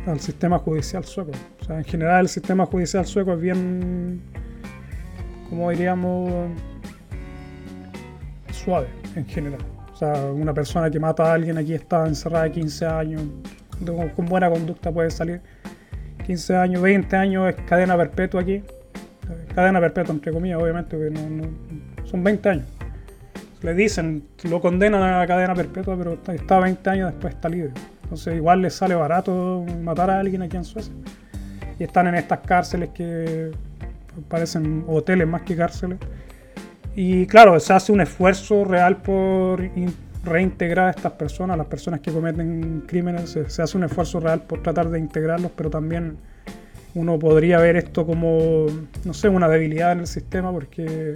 Al 0.07 0.19
sistema 0.19 0.59
judicial 0.59 1.05
sueco. 1.05 1.33
O 1.61 1.65
sea, 1.65 1.77
en 1.77 1.85
general 1.85 2.23
el 2.23 2.29
sistema 2.29 2.65
judicial 2.65 3.05
sueco 3.05 3.35
es 3.35 3.41
bien. 3.41 4.23
como 5.51 5.71
diríamos. 5.71 6.49
suave, 8.53 8.89
en 9.15 9.27
general. 9.27 9.61
Una 10.07 10.55
persona 10.55 10.91
que 10.91 10.99
mata 10.99 11.31
a 11.31 11.35
alguien 11.35 11.59
aquí 11.59 11.75
está 11.75 12.07
encerrada 12.07 12.51
15 12.51 12.87
años, 12.87 13.23
con 14.17 14.27
buena 14.27 14.51
conducta 14.51 14.91
puede 14.93 15.11
salir 15.11 15.41
15 16.27 16.57
años, 16.57 16.83
20 16.83 17.17
años, 17.17 17.49
es 17.49 17.57
cadena 17.67 17.97
perpetua 17.97 18.41
aquí 18.43 18.63
cadena 19.55 19.81
perpetua, 19.81 20.15
entre 20.15 20.33
comillas, 20.33 20.61
obviamente, 20.61 20.97
porque 20.97 21.11
no, 21.11 21.47
son 22.05 22.23
20 22.23 22.49
años. 22.49 22.67
Le 23.63 23.75
dicen, 23.75 24.25
lo 24.45 24.61
condenan 24.61 25.03
a 25.03 25.27
cadena 25.27 25.55
perpetua, 25.55 25.97
pero 25.97 26.19
está 26.33 26.59
20 26.61 26.91
años 26.91 27.13
después 27.13 27.35
está 27.35 27.49
libre. 27.49 27.73
Entonces 28.03 28.35
igual 28.35 28.63
les 28.63 28.75
sale 28.75 28.95
barato 28.95 29.65
matar 29.83 30.11
a 30.11 30.19
alguien 30.19 30.43
aquí 30.43 30.57
en 30.57 30.65
Suecia. 30.65 30.95
Y 31.79 31.85
están 31.85 32.07
en 32.09 32.15
estas 32.15 32.41
cárceles 32.41 32.91
que 32.91 33.51
parecen 34.29 34.85
hoteles 34.89 35.29
más 35.29 35.43
que 35.43 35.57
cárceles. 35.57 35.99
Y 36.95 37.27
claro, 37.27 37.59
se 37.61 37.73
hace 37.73 37.93
un 37.93 38.01
esfuerzo 38.01 38.65
real 38.65 38.99
por 38.99 39.63
reintegrar 40.25 40.89
a 40.89 40.91
estas 40.91 41.13
personas, 41.13 41.55
a 41.55 41.59
las 41.59 41.67
personas 41.67 42.01
que 42.01 42.13
cometen 42.13 42.85
crímenes, 42.87 43.39
se 43.47 43.63
hace 43.63 43.79
un 43.79 43.85
esfuerzo 43.85 44.21
real 44.21 44.43
por 44.43 44.63
tratar 44.63 44.91
de 44.91 44.99
integrarlos, 44.99 45.53
pero 45.57 45.71
también 45.71 46.19
uno 46.95 47.19
podría 47.19 47.59
ver 47.59 47.77
esto 47.77 48.05
como, 48.05 48.67
no 49.05 49.15
sé, 49.15 49.29
una 49.29 49.49
debilidad 49.49 49.93
en 49.93 50.01
el 50.01 50.07
sistema 50.07 50.53
porque 50.53 51.15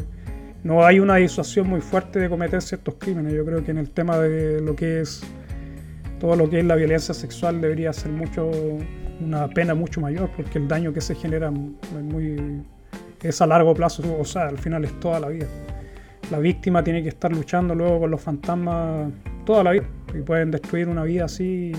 no 0.62 0.84
hay 0.84 1.00
una 1.00 1.16
disuasión 1.16 1.68
muy 1.68 1.80
fuerte 1.80 2.18
de 2.18 2.28
cometer 2.28 2.62
ciertos 2.62 2.94
crímenes. 2.98 3.32
Yo 3.34 3.44
creo 3.44 3.64
que 3.64 3.72
en 3.72 3.78
el 3.78 3.90
tema 3.90 4.18
de 4.18 4.60
lo 4.60 4.76
que 4.76 5.00
es 5.00 5.22
todo 6.20 6.36
lo 6.36 6.48
que 6.48 6.60
es 6.60 6.64
la 6.64 6.76
violencia 6.76 7.12
sexual 7.12 7.60
debería 7.60 7.92
ser 7.92 8.12
mucho 8.12 8.50
una 9.20 9.48
pena 9.48 9.74
mucho 9.74 10.00
mayor 10.00 10.30
porque 10.34 10.58
el 10.58 10.68
daño 10.68 10.92
que 10.92 11.00
se 11.00 11.14
genera 11.14 11.48
es 11.48 12.02
muy 12.02 12.62
es 13.28 13.40
a 13.40 13.46
largo 13.46 13.74
plazo, 13.74 14.02
o 14.18 14.24
sea, 14.24 14.48
al 14.48 14.58
final 14.58 14.84
es 14.84 14.98
toda 15.00 15.20
la 15.20 15.28
vida. 15.28 15.46
La 16.30 16.38
víctima 16.38 16.82
tiene 16.82 17.02
que 17.02 17.10
estar 17.10 17.32
luchando 17.32 17.74
luego 17.74 18.00
con 18.00 18.10
los 18.10 18.20
fantasmas 18.20 19.12
toda 19.44 19.62
la 19.62 19.72
vida 19.72 19.84
y 20.14 20.22
pueden 20.22 20.50
destruir 20.50 20.88
una 20.88 21.04
vida 21.04 21.26
así 21.26 21.72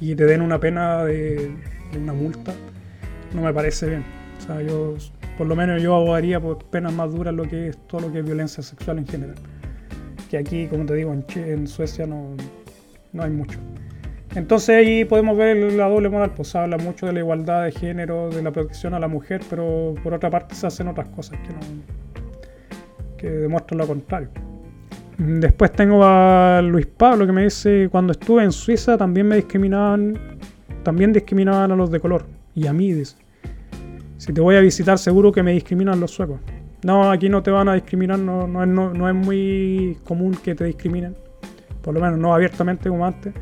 y 0.00 0.14
te 0.14 0.24
den 0.24 0.40
una 0.40 0.58
pena 0.58 1.04
de 1.04 1.50
una 1.96 2.12
multa 2.12 2.54
no 3.34 3.42
me 3.42 3.52
parece 3.52 3.88
bien. 3.88 4.04
O 4.38 4.40
sea, 4.40 4.62
yo, 4.62 4.96
por 5.36 5.46
lo 5.46 5.56
menos 5.56 5.82
yo 5.82 5.94
abogaría 5.94 6.40
por 6.40 6.58
penas 6.64 6.92
más 6.92 7.12
duras 7.12 7.34
lo 7.34 7.44
que 7.44 7.68
es 7.68 7.86
todo 7.86 8.02
lo 8.02 8.12
que 8.12 8.20
es 8.20 8.24
violencia 8.24 8.62
sexual 8.62 8.98
en 8.98 9.06
general. 9.06 9.36
Que 10.30 10.38
aquí, 10.38 10.66
como 10.66 10.84
te 10.86 10.94
digo, 10.94 11.12
en, 11.12 11.24
en 11.36 11.66
Suecia 11.66 12.06
no, 12.06 12.36
no 13.12 13.22
hay 13.22 13.30
mucho. 13.30 13.58
Entonces 14.34 14.76
ahí 14.76 15.04
podemos 15.04 15.36
ver 15.36 15.56
la 15.72 15.88
doble 15.88 16.08
moral, 16.08 16.32
pues 16.36 16.54
habla 16.54 16.76
mucho 16.76 17.06
de 17.06 17.12
la 17.12 17.20
igualdad 17.20 17.64
de 17.64 17.72
género, 17.72 18.28
de 18.30 18.42
la 18.42 18.50
protección 18.50 18.94
a 18.94 18.98
la 18.98 19.08
mujer, 19.08 19.40
pero 19.48 19.94
por 20.02 20.14
otra 20.14 20.30
parte 20.30 20.54
se 20.54 20.66
hacen 20.66 20.88
otras 20.88 21.08
cosas 21.08 21.38
que, 21.40 21.48
no, 21.48 21.60
que 23.16 23.30
demuestran 23.30 23.78
lo 23.78 23.86
contrario. 23.86 24.28
Después 25.18 25.72
tengo 25.72 26.04
a 26.04 26.62
Luis 26.62 26.86
Pablo 26.86 27.26
que 27.26 27.32
me 27.32 27.42
dice, 27.42 27.88
cuando 27.90 28.12
estuve 28.12 28.44
en 28.44 28.52
Suiza 28.52 28.96
también 28.96 29.26
me 29.26 29.36
discriminaban, 29.36 30.16
también 30.84 31.12
discriminaban 31.12 31.72
a 31.72 31.76
los 31.76 31.90
de 31.90 31.98
color 31.98 32.26
y 32.54 32.68
a 32.68 32.72
mí. 32.72 32.92
Dice. 32.92 33.16
Si 34.18 34.32
te 34.32 34.40
voy 34.40 34.56
a 34.56 34.60
visitar, 34.60 34.98
seguro 34.98 35.32
que 35.32 35.42
me 35.42 35.52
discriminan 35.52 35.98
los 35.98 36.12
suecos. 36.12 36.38
No, 36.84 37.10
aquí 37.10 37.28
no 37.28 37.42
te 37.42 37.50
van 37.50 37.68
a 37.68 37.74
discriminar, 37.74 38.20
no, 38.20 38.46
no, 38.46 38.64
no, 38.66 39.08
es 39.08 39.14
muy 39.14 39.98
común 40.04 40.36
que 40.42 40.54
te 40.54 40.64
discriminen. 40.64 41.16
Por 41.82 41.94
lo 41.94 42.00
menos 42.00 42.18
no 42.18 42.32
abiertamente 42.32 42.88
como 42.88 43.04
antes. 43.04 43.34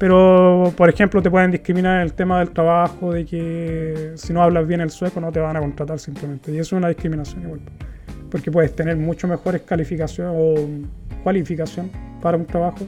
Pero, 0.00 0.72
por 0.76 0.88
ejemplo, 0.88 1.22
te 1.22 1.30
pueden 1.30 1.52
discriminar 1.52 1.96
en 1.96 2.02
el 2.02 2.14
tema 2.14 2.40
del 2.40 2.50
trabajo, 2.50 3.12
de 3.12 3.24
que 3.24 4.12
si 4.16 4.32
no 4.32 4.42
hablas 4.42 4.66
bien 4.66 4.80
el 4.80 4.90
sueco 4.90 5.20
no 5.20 5.30
te 5.30 5.38
van 5.38 5.56
a 5.56 5.60
contratar 5.60 6.00
simplemente. 6.00 6.50
Y 6.50 6.54
eso 6.54 6.74
es 6.74 6.80
una 6.80 6.88
discriminación 6.88 7.44
igual. 7.44 7.60
Porque 8.30 8.50
puedes 8.50 8.74
tener 8.74 8.96
mucho 8.96 9.28
mejores 9.28 9.62
calificaciones 9.62 10.34
o 10.36 10.54
cualificación 11.22 11.90
para 12.20 12.36
un 12.36 12.46
trabajo, 12.46 12.86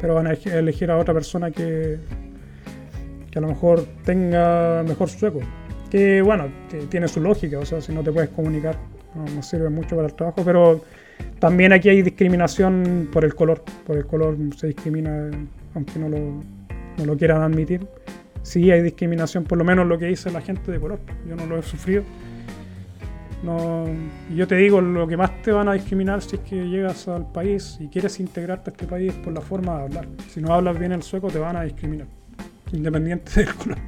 pero 0.00 0.14
van 0.14 0.28
a 0.28 0.32
elegir 0.32 0.90
a 0.90 0.98
otra 0.98 1.14
persona 1.14 1.50
que 1.50 1.98
que 3.30 3.38
a 3.38 3.42
lo 3.42 3.48
mejor 3.48 3.86
tenga 4.04 4.82
mejor 4.82 5.08
sueco. 5.08 5.40
Que 5.90 6.22
bueno, 6.22 6.48
tiene 6.88 7.08
su 7.08 7.20
lógica, 7.20 7.58
o 7.58 7.64
sea, 7.64 7.80
si 7.80 7.92
no 7.92 8.02
te 8.02 8.12
puedes 8.12 8.30
comunicar, 8.30 8.76
no, 9.14 9.42
sirve 9.42 9.70
mucho 9.70 9.96
para 9.96 10.08
el 10.08 10.14
trabajo, 10.14 10.42
pero 10.44 10.82
también 11.38 11.72
aquí 11.72 11.88
hay 11.88 12.02
discriminación 12.02 13.08
por 13.12 13.24
el 13.24 13.34
color. 13.34 13.62
Por 13.86 13.96
el 13.96 14.06
color 14.06 14.36
se 14.56 14.68
discrimina, 14.68 15.30
aunque 15.74 15.98
no 15.98 16.08
lo, 16.08 16.18
no 16.98 17.04
lo 17.04 17.16
quieran 17.16 17.42
admitir. 17.42 17.86
Sí 18.42 18.70
hay 18.70 18.82
discriminación, 18.82 19.44
por 19.44 19.58
lo 19.58 19.64
menos 19.64 19.86
lo 19.86 19.98
que 19.98 20.06
dice 20.06 20.30
la 20.30 20.40
gente 20.40 20.72
de 20.72 20.80
color. 20.80 21.00
Yo 21.28 21.36
no 21.36 21.46
lo 21.46 21.58
he 21.58 21.62
sufrido. 21.62 22.02
No, 23.42 23.86
yo 24.34 24.46
te 24.46 24.56
digo, 24.56 24.80
lo 24.80 25.06
que 25.06 25.16
más 25.16 25.40
te 25.42 25.50
van 25.50 25.68
a 25.68 25.72
discriminar 25.72 26.20
si 26.20 26.36
es 26.36 26.42
que 26.42 26.68
llegas 26.68 27.08
al 27.08 27.30
país 27.32 27.78
y 27.80 27.88
quieres 27.88 28.20
integrarte 28.20 28.70
a 28.70 28.72
este 28.72 28.86
país 28.86 29.14
por 29.14 29.32
la 29.32 29.40
forma 29.40 29.78
de 29.78 29.82
hablar. 29.84 30.08
Si 30.28 30.40
no 30.40 30.52
hablas 30.52 30.78
bien 30.78 30.92
el 30.92 31.02
sueco, 31.02 31.28
te 31.28 31.38
van 31.38 31.56
a 31.56 31.62
discriminar 31.62 32.06
independiente 32.72 33.32
del 33.44 33.54
color. 33.54 33.78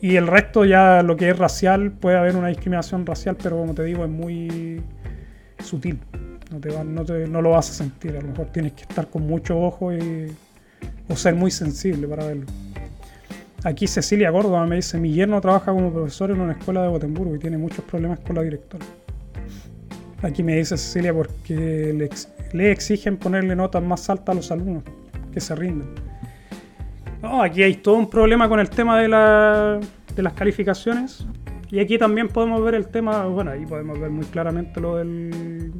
Y 0.00 0.16
el 0.16 0.26
resto 0.26 0.64
ya 0.64 1.02
lo 1.02 1.16
que 1.16 1.30
es 1.30 1.38
racial, 1.38 1.92
puede 1.92 2.16
haber 2.16 2.36
una 2.36 2.48
discriminación 2.48 3.06
racial, 3.06 3.36
pero 3.40 3.58
como 3.58 3.74
te 3.74 3.84
digo, 3.84 4.04
es 4.04 4.10
muy 4.10 4.82
sutil. 5.62 6.00
No, 6.50 7.04
te 7.04 7.28
no, 7.28 7.42
lo 7.42 7.50
vas 7.50 7.70
a 7.70 7.72
sentir, 7.74 8.16
a 8.16 8.20
lo 8.20 8.28
mejor 8.28 8.46
tienes 8.46 8.72
que 8.72 8.82
estar 8.82 9.08
con 9.08 9.26
mucho 9.26 9.58
ojo 9.58 9.92
y, 9.92 10.32
o 11.08 11.14
ser 11.14 11.34
muy 11.34 11.50
sensible 11.50 12.08
para 12.08 12.26
verlo. 12.26 12.46
Aquí 13.62 13.86
Cecilia 13.86 14.32
Córdoba 14.32 14.66
me 14.66 14.76
dice, 14.76 14.98
mi 14.98 15.12
yerno 15.12 15.40
trabaja 15.40 15.70
como 15.70 15.92
profesor 15.92 16.30
en 16.30 16.40
una 16.40 16.52
escuela 16.52 16.82
de 16.82 16.88
Gotemburgo 16.88 17.36
y 17.36 17.38
tiene 17.38 17.56
muchos 17.56 17.84
problemas 17.84 18.18
con 18.20 18.34
la 18.34 18.42
directora. 18.42 18.84
Aquí 20.22 20.42
me 20.42 20.56
dice 20.56 20.76
Cecilia 20.76 21.14
porque 21.14 21.94
le, 21.94 22.10
le 22.52 22.72
exigen 22.72 23.16
ponerle 23.16 23.54
notas 23.54 23.82
más 23.82 24.10
altas 24.10 24.30
a 24.30 24.34
los 24.34 24.50
alumnos 24.50 24.82
que 25.32 25.40
se 25.40 25.54
rinden. 25.54 25.88
No, 27.22 27.42
aquí 27.42 27.62
hay 27.62 27.74
todo 27.74 27.96
un 27.96 28.08
problema 28.08 28.48
con 28.48 28.60
el 28.60 28.70
tema 28.70 28.98
de, 28.98 29.06
de 30.16 30.22
las 30.22 30.32
calificaciones. 30.32 31.24
Y 31.70 31.78
aquí 31.78 31.98
también 31.98 32.28
podemos 32.28 32.64
ver 32.64 32.74
el 32.74 32.88
tema, 32.88 33.26
bueno, 33.26 33.52
ahí 33.52 33.64
podemos 33.64 34.00
ver 34.00 34.10
muy 34.10 34.24
claramente 34.24 34.80
lo 34.80 34.96
del 34.96 35.72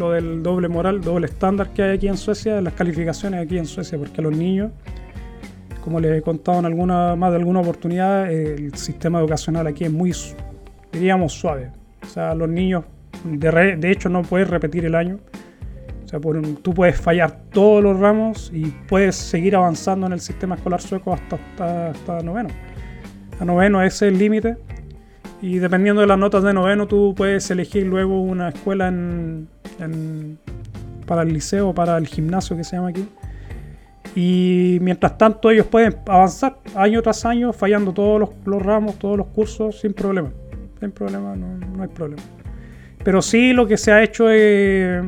lo 0.00 0.12
del 0.12 0.42
doble 0.42 0.68
moral, 0.68 1.00
doble 1.02 1.26
estándar 1.26 1.72
que 1.74 1.82
hay 1.82 1.96
aquí 1.96 2.08
en 2.08 2.16
Suecia, 2.16 2.60
las 2.60 2.72
calificaciones 2.72 3.44
aquí 3.44 3.58
en 3.58 3.66
Suecia, 3.66 3.98
porque 3.98 4.20
a 4.20 4.24
los 4.24 4.36
niños, 4.36 4.72
como 5.84 6.00
les 6.00 6.18
he 6.18 6.22
contado 6.22 6.58
en 6.58 6.64
alguna, 6.64 7.14
más 7.16 7.30
de 7.30 7.36
alguna 7.36 7.60
oportunidad, 7.60 8.32
el 8.32 8.74
sistema 8.74 9.20
educacional 9.20 9.66
aquí 9.66 9.84
es 9.84 9.92
muy, 9.92 10.12
diríamos, 10.90 11.34
suave. 11.34 11.70
O 12.02 12.06
sea, 12.06 12.34
los 12.34 12.48
niños, 12.48 12.84
de, 13.24 13.76
de 13.76 13.90
hecho, 13.92 14.08
no 14.08 14.22
puedes 14.22 14.48
repetir 14.48 14.86
el 14.86 14.94
año. 14.94 15.18
O 16.04 16.08
sea, 16.08 16.18
tú 16.62 16.74
puedes 16.74 16.98
fallar 16.98 17.42
todos 17.52 17.84
los 17.84 18.00
ramos 18.00 18.50
y 18.52 18.66
puedes 18.88 19.14
seguir 19.14 19.54
avanzando 19.54 20.06
en 20.06 20.14
el 20.14 20.20
sistema 20.20 20.56
escolar 20.56 20.80
sueco 20.80 21.12
hasta, 21.12 21.90
hasta, 21.90 22.22
noveno. 22.22 22.48
A 23.38 23.44
noveno 23.44 23.82
es 23.82 24.00
el 24.02 24.18
límite. 24.18 24.56
Y 25.42 25.58
dependiendo 25.58 26.02
de 26.02 26.06
las 26.06 26.18
notas 26.18 26.42
de 26.42 26.52
noveno, 26.52 26.86
tú 26.86 27.14
puedes 27.16 27.50
elegir 27.50 27.86
luego 27.86 28.20
una 28.20 28.50
escuela 28.50 28.92
para 31.06 31.22
el 31.22 31.32
liceo, 31.32 31.74
para 31.74 31.96
el 31.96 32.06
gimnasio 32.06 32.56
que 32.56 32.64
se 32.64 32.76
llama 32.76 32.88
aquí. 32.88 33.06
Y 34.14 34.78
mientras 34.80 35.16
tanto 35.16 35.50
ellos 35.50 35.66
pueden 35.66 35.96
avanzar 36.06 36.58
año 36.74 37.00
tras 37.00 37.24
año, 37.24 37.52
fallando 37.52 37.92
todos 37.92 38.28
los, 38.44 38.62
ramos, 38.62 38.98
todos 38.98 39.16
los 39.16 39.28
cursos, 39.28 39.80
sin 39.80 39.94
problema. 39.94 40.30
Sin 40.78 40.90
problema, 40.90 41.36
no, 41.36 41.56
no 41.56 41.82
hay 41.82 41.88
problema. 41.88 42.22
Pero 43.02 43.22
sí 43.22 43.52
lo 43.52 43.66
que 43.66 43.76
se 43.76 43.92
ha 43.92 44.02
hecho 44.02 44.28
es 44.30 45.04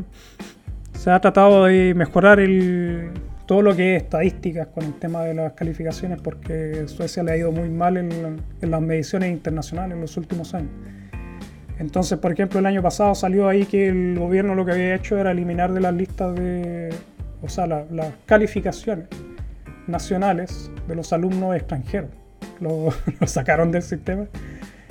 se 1.03 1.11
ha 1.11 1.21
tratado 1.21 1.65
de 1.65 1.95
mejorar 1.95 2.39
el, 2.39 3.11
todo 3.47 3.63
lo 3.63 3.75
que 3.75 3.97
es 3.97 4.03
estadísticas 4.03 4.69
con 4.69 4.85
el 4.85 4.95
tema 4.95 5.23
de 5.25 5.35
las 5.35 5.53
calificaciones 5.53 6.21
porque 6.21 6.85
Suecia 6.87 7.23
le 7.23 7.33
ha 7.33 7.37
ido 7.37 7.53
muy 7.53 7.69
mal 7.69 7.97
en, 7.97 8.43
las 8.61 8.81
mediciones 8.81 9.31
internacionales 9.31 9.95
en 9.95 10.01
los 10.01 10.17
últimos 10.17 10.55
años. 10.55 10.71
Entonces, 11.79 12.19
por 12.19 12.33
ejemplo, 12.33 12.61
el 12.61 12.67
año 12.67 12.83
pasado 12.83 13.15
salió 13.15 13.49
ahí 13.49 13.65
que 13.65 13.89
el 13.89 14.19
gobierno 14.19 14.55
lo 14.55 14.65
que 14.65 14.73
había 14.73 14.95
hecho 14.95 15.19
era 15.19 15.33
eliminar 15.33 15.73
de 15.73 15.81
las 15.81 15.95
listas 15.95 16.35
de, 16.37 16.91
o 17.43 17.49
sea, 17.49 17.67
las 17.67 18.13
calificaciones 18.27 19.09
nacionales 19.87 20.71
de 20.87 20.95
los 20.95 21.13
alumnos 21.13 21.57
extranjeros. 21.57 22.11
Lo, 22.61 22.91
sacaron 23.27 23.73
del 23.73 23.83
sistema. 23.83 24.27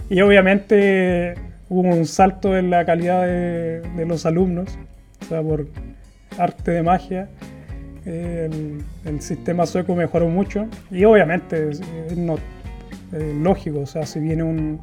Y 0.09 0.21
obviamente 0.21 1.35
hubo 1.69 1.87
un 1.87 2.05
salto 2.05 2.57
en 2.57 2.69
la 2.69 2.85
calidad 2.85 3.25
de, 3.25 4.05
los 4.05 4.25
alumnos, 4.25 4.77
o 5.21 5.25
sea, 5.25 5.41
por 5.41 5.67
arte 6.37 6.71
de 6.71 6.83
magia. 6.83 7.29
El, 8.05 8.83
sistema 9.19 9.65
sueco 9.65 9.95
mejoró 9.95 10.27
mucho 10.27 10.67
y 10.89 11.03
obviamente 11.03 11.69
es, 11.69 11.81
no, 12.17 12.37
lógico, 13.41 13.81
o 13.81 13.85
sea, 13.85 14.05
si 14.05 14.19
viene 14.19 14.41
un, 14.41 14.79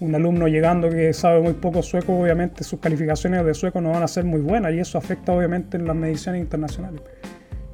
un 0.00 0.14
alumno 0.14 0.48
llegando 0.48 0.90
que 0.90 1.12
sabe 1.12 1.40
muy 1.40 1.52
poco 1.52 1.82
sueco, 1.82 2.18
obviamente 2.18 2.64
sus 2.64 2.80
calificaciones 2.80 3.44
de 3.44 3.54
sueco 3.54 3.80
no 3.80 3.90
van 3.90 4.02
a 4.02 4.08
ser 4.08 4.24
muy 4.24 4.40
buenas 4.40 4.72
y 4.72 4.80
eso 4.80 4.98
afecta 4.98 5.32
obviamente 5.32 5.76
en 5.76 5.86
las 5.86 5.94
mediciones 5.94 6.40
internacionales. 6.40 7.00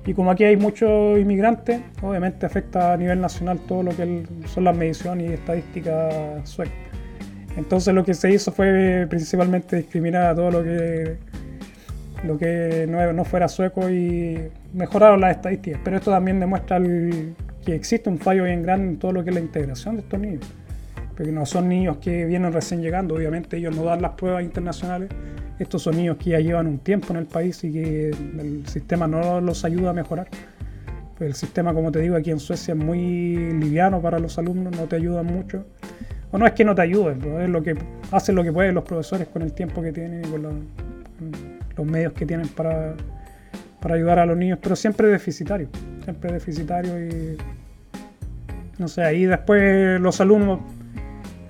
Y 0.08 0.14
como 0.14 0.30
aquí 0.30 0.44
hay 0.44 0.56
muchos 0.56 1.18
inmigrantes, 1.18 1.80
obviamente 2.02 2.46
afecta 2.46 2.92
a 2.92 2.96
nivel 2.96 3.20
nacional 3.20 3.58
todo 3.60 3.82
lo 3.82 3.96
que 3.96 4.24
son 4.46 4.64
las 4.64 4.76
mediciones 4.76 5.30
y 5.30 5.34
estadísticas 5.34 6.48
suecas. 6.48 6.74
Entonces 7.56 7.94
lo 7.94 8.04
que 8.04 8.14
se 8.14 8.30
hizo 8.30 8.52
fue 8.52 9.06
principalmente 9.08 9.76
discriminar 9.76 10.26
a 10.26 10.34
todo 10.34 10.50
lo 10.50 10.62
que, 10.62 11.16
lo 12.24 12.38
que 12.38 12.86
no, 12.88 13.24
fuera 13.24 13.48
sueco 13.48 13.90
y 13.90 14.48
mejoraron 14.72 15.20
las 15.20 15.36
estadísticas. 15.36 15.80
Pero 15.84 15.96
esto 15.96 16.10
también 16.10 16.40
demuestra 16.40 16.80
que 16.80 17.74
existe 17.74 18.08
un 18.08 18.18
fallo 18.18 18.44
bien 18.44 18.62
grande 18.62 18.88
en 18.88 18.98
todo 18.98 19.12
lo 19.12 19.24
que 19.24 19.30
es 19.30 19.34
la 19.34 19.40
integración 19.40 19.96
de 19.96 20.02
estos 20.02 20.20
niños 20.20 20.46
porque 21.18 21.32
no 21.32 21.44
son 21.46 21.68
niños 21.68 21.96
que 21.96 22.26
vienen 22.26 22.52
recién 22.52 22.80
llegando, 22.80 23.16
obviamente 23.16 23.56
ellos 23.56 23.74
no 23.74 23.82
dan 23.82 24.00
las 24.00 24.12
pruebas 24.12 24.44
internacionales, 24.44 25.10
estos 25.58 25.82
son 25.82 25.96
niños 25.96 26.16
que 26.16 26.30
ya 26.30 26.38
llevan 26.38 26.68
un 26.68 26.78
tiempo 26.78 27.12
en 27.12 27.16
el 27.16 27.26
país 27.26 27.64
y 27.64 27.72
que 27.72 28.10
el 28.10 28.64
sistema 28.68 29.08
no 29.08 29.40
los 29.40 29.64
ayuda 29.64 29.90
a 29.90 29.92
mejorar. 29.92 30.28
El 31.18 31.34
sistema, 31.34 31.74
como 31.74 31.90
te 31.90 31.98
digo, 31.98 32.14
aquí 32.14 32.30
en 32.30 32.38
Suecia 32.38 32.74
es 32.74 32.78
muy 32.78 33.34
liviano 33.52 34.00
para 34.00 34.20
los 34.20 34.38
alumnos, 34.38 34.76
no 34.76 34.84
te 34.84 34.94
ayuda 34.94 35.24
mucho. 35.24 35.66
O 36.30 36.38
no 36.38 36.46
es 36.46 36.52
que 36.52 36.64
no 36.64 36.76
te 36.76 36.82
ayuden, 36.82 37.20
es 37.40 37.48
lo 37.48 37.64
que 37.64 37.76
hacen 38.12 38.36
lo 38.36 38.44
que 38.44 38.52
pueden 38.52 38.76
los 38.76 38.84
profesores 38.84 39.26
con 39.26 39.42
el 39.42 39.52
tiempo 39.52 39.82
que 39.82 39.90
tienen 39.90 40.24
y 40.24 40.28
con 40.28 40.42
los, 40.42 40.54
los 41.76 41.84
medios 41.84 42.12
que 42.12 42.26
tienen 42.26 42.46
para, 42.46 42.94
para 43.80 43.94
ayudar 43.94 44.18
a 44.18 44.26
los 44.26 44.36
niños, 44.36 44.58
pero 44.62 44.76
siempre 44.76 45.08
deficitario, 45.08 45.68
siempre 46.04 46.32
deficitario 46.32 47.00
y 47.00 47.36
no 48.78 48.88
sé, 48.88 49.02
ahí 49.02 49.24
después 49.24 50.00
los 50.00 50.20
alumnos 50.20 50.60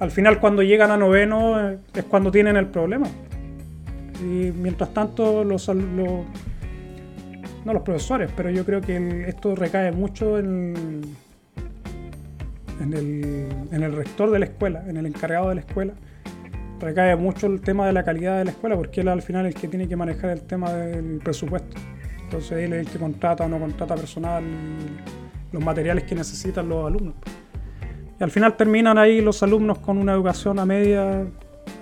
al 0.01 0.11
final 0.11 0.39
cuando 0.41 0.63
llegan 0.63 0.91
a 0.91 0.97
noveno 0.97 1.71
eh, 1.71 1.79
es 1.95 2.05
cuando 2.05 2.31
tienen 2.31 2.57
el 2.57 2.67
problema. 2.67 3.09
Y 4.21 4.53
mientras 4.53 4.93
tanto, 4.93 5.45
los, 5.45 5.69
no 5.69 6.25
los 7.65 7.83
profesores, 7.83 8.31
pero 8.37 8.51
yo 8.51 8.65
creo 8.65 8.81
que 8.81 9.29
esto 9.29 9.55
recae 9.55 9.93
mucho 9.93 10.39
en, 10.39 11.03
en, 12.81 12.93
el, 12.95 13.47
en 13.71 13.83
el 13.83 13.93
rector 13.93 14.31
de 14.31 14.41
la 14.41 14.47
escuela, 14.47 14.85
en 14.89 14.97
el 14.97 15.07
encargado 15.07 15.51
de 15.51 15.57
la 15.57 15.61
escuela. 15.61 15.95
Recae 16.81 17.17
mucho 17.17 17.47
el 17.47 17.61
tema 17.61 17.87
de 17.87 17.93
la 17.93 18.05
calidad 18.05 18.39
de 18.39 18.45
la 18.45 18.51
escuela, 18.53 18.77
porque 18.77 19.01
él 19.01 19.09
al 19.09 19.23
final 19.23 19.47
es 19.47 19.55
el 19.55 19.61
que 19.61 19.69
tiene 19.69 19.89
que 19.89 19.97
manejar 19.97 20.31
el 20.31 20.43
tema 20.43 20.73
del 20.73 21.19
presupuesto. 21.19 21.77
Entonces 22.29 22.53
él 22.59 22.75
es 22.75 22.87
el 22.87 22.93
que 22.93 22.99
contrata 22.99 23.47
o 23.47 23.49
no 23.49 23.59
contrata 23.59 23.95
personal, 23.95 24.45
los 25.51 25.65
materiales 25.65 26.05
que 26.05 26.15
necesitan 26.15 26.69
los 26.69 26.87
alumnos. 26.87 27.15
Y 28.21 28.23
al 28.23 28.31
final 28.31 28.55
terminan 28.55 28.99
ahí 28.99 29.23
los 29.23 29.43
alumnos 29.43 29.79
con 29.79 29.97
una 29.97 30.13
educación 30.13 30.59
a 30.59 30.67
media 30.67 31.25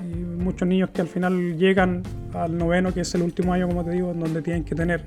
y 0.08 0.14
muchos 0.14 0.68
niños 0.68 0.90
que 0.90 1.00
al 1.00 1.08
final 1.08 1.56
llegan 1.56 2.04
al 2.32 2.56
noveno, 2.56 2.94
que 2.94 3.00
es 3.00 3.12
el 3.16 3.22
último 3.22 3.54
año, 3.54 3.66
como 3.66 3.84
te 3.84 3.90
digo, 3.90 4.12
en 4.12 4.20
donde 4.20 4.40
tienen 4.40 4.62
que 4.62 4.76
tener 4.76 5.04